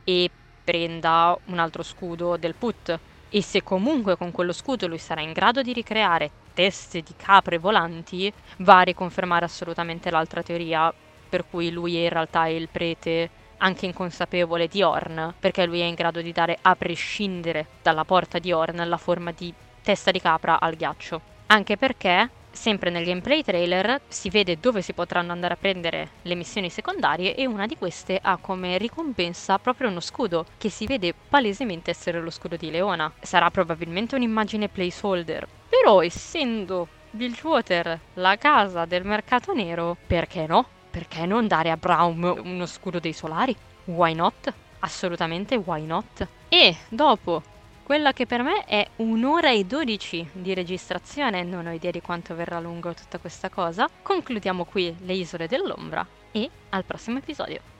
e 0.04 0.30
prenda 0.66 1.38
un 1.44 1.60
altro 1.60 1.84
scudo 1.84 2.36
del 2.36 2.56
put 2.56 2.98
e 3.28 3.40
se 3.40 3.62
comunque 3.62 4.16
con 4.16 4.32
quello 4.32 4.52
scudo 4.52 4.88
lui 4.88 4.98
sarà 4.98 5.20
in 5.20 5.32
grado 5.32 5.62
di 5.62 5.72
ricreare 5.72 6.28
teste 6.54 7.02
di 7.02 7.14
capre 7.16 7.58
volanti, 7.58 8.32
va 8.58 8.80
a 8.80 8.82
riconfermare 8.82 9.44
assolutamente 9.44 10.10
l'altra 10.10 10.42
teoria 10.42 10.92
per 11.28 11.44
cui 11.48 11.70
lui 11.70 12.02
in 12.02 12.08
realtà 12.08 12.46
è 12.46 12.50
il 12.50 12.68
prete 12.68 13.30
anche 13.58 13.86
inconsapevole 13.86 14.66
di 14.66 14.82
Orn, 14.82 15.34
perché 15.38 15.66
lui 15.66 15.80
è 15.80 15.84
in 15.84 15.94
grado 15.94 16.20
di 16.20 16.32
dare 16.32 16.58
a 16.60 16.74
prescindere 16.74 17.66
dalla 17.82 18.04
porta 18.04 18.38
di 18.38 18.52
Orn 18.52 18.88
la 18.88 18.96
forma 18.96 19.32
di 19.32 19.52
testa 19.82 20.10
di 20.10 20.20
capra 20.20 20.58
al 20.58 20.74
ghiaccio. 20.74 21.20
Anche 21.46 21.76
perché 21.76 22.28
Sempre 22.56 22.88
nel 22.88 23.04
gameplay 23.04 23.42
trailer 23.42 24.00
si 24.08 24.30
vede 24.30 24.58
dove 24.58 24.80
si 24.80 24.94
potranno 24.94 25.30
andare 25.30 25.54
a 25.54 25.56
prendere 25.58 26.08
le 26.22 26.34
missioni 26.34 26.70
secondarie 26.70 27.36
e 27.36 27.46
una 27.46 27.66
di 27.66 27.76
queste 27.76 28.18
ha 28.20 28.38
come 28.38 28.78
ricompensa 28.78 29.58
proprio 29.58 29.88
uno 29.88 30.00
scudo 30.00 30.46
che 30.56 30.70
si 30.70 30.86
vede 30.86 31.14
palesemente 31.14 31.90
essere 31.90 32.18
lo 32.18 32.30
scudo 32.30 32.56
di 32.56 32.70
Leona. 32.70 33.12
Sarà 33.20 33.50
probabilmente 33.50 34.14
un'immagine 34.14 34.68
placeholder, 34.68 35.46
però 35.68 36.02
essendo 36.02 36.88
Bilgewater 37.10 38.00
la 38.14 38.36
casa 38.36 38.86
del 38.86 39.04
mercato 39.04 39.52
nero, 39.52 39.96
perché 40.06 40.46
no? 40.46 40.66
Perché 40.90 41.26
non 41.26 41.46
dare 41.46 41.70
a 41.70 41.76
Braum 41.76 42.40
uno 42.42 42.64
scudo 42.64 42.98
dei 42.98 43.12
solari? 43.12 43.54
Why 43.84 44.14
not? 44.14 44.52
Assolutamente 44.80 45.56
why 45.56 45.84
not? 45.84 46.26
E 46.48 46.74
dopo 46.88 47.42
quella 47.86 48.12
che 48.12 48.26
per 48.26 48.42
me 48.42 48.64
è 48.64 48.84
un'ora 48.96 49.52
e 49.52 49.62
dodici 49.62 50.28
di 50.32 50.54
registrazione, 50.54 51.44
non 51.44 51.68
ho 51.68 51.72
idea 51.72 51.92
di 51.92 52.00
quanto 52.00 52.34
verrà 52.34 52.58
lungo 52.58 52.92
tutta 52.94 53.18
questa 53.18 53.48
cosa. 53.48 53.88
Concludiamo 54.02 54.64
qui 54.64 54.92
le 55.02 55.12
isole 55.12 55.46
dell'ombra 55.46 56.04
e 56.32 56.50
al 56.70 56.84
prossimo 56.84 57.18
episodio. 57.18 57.75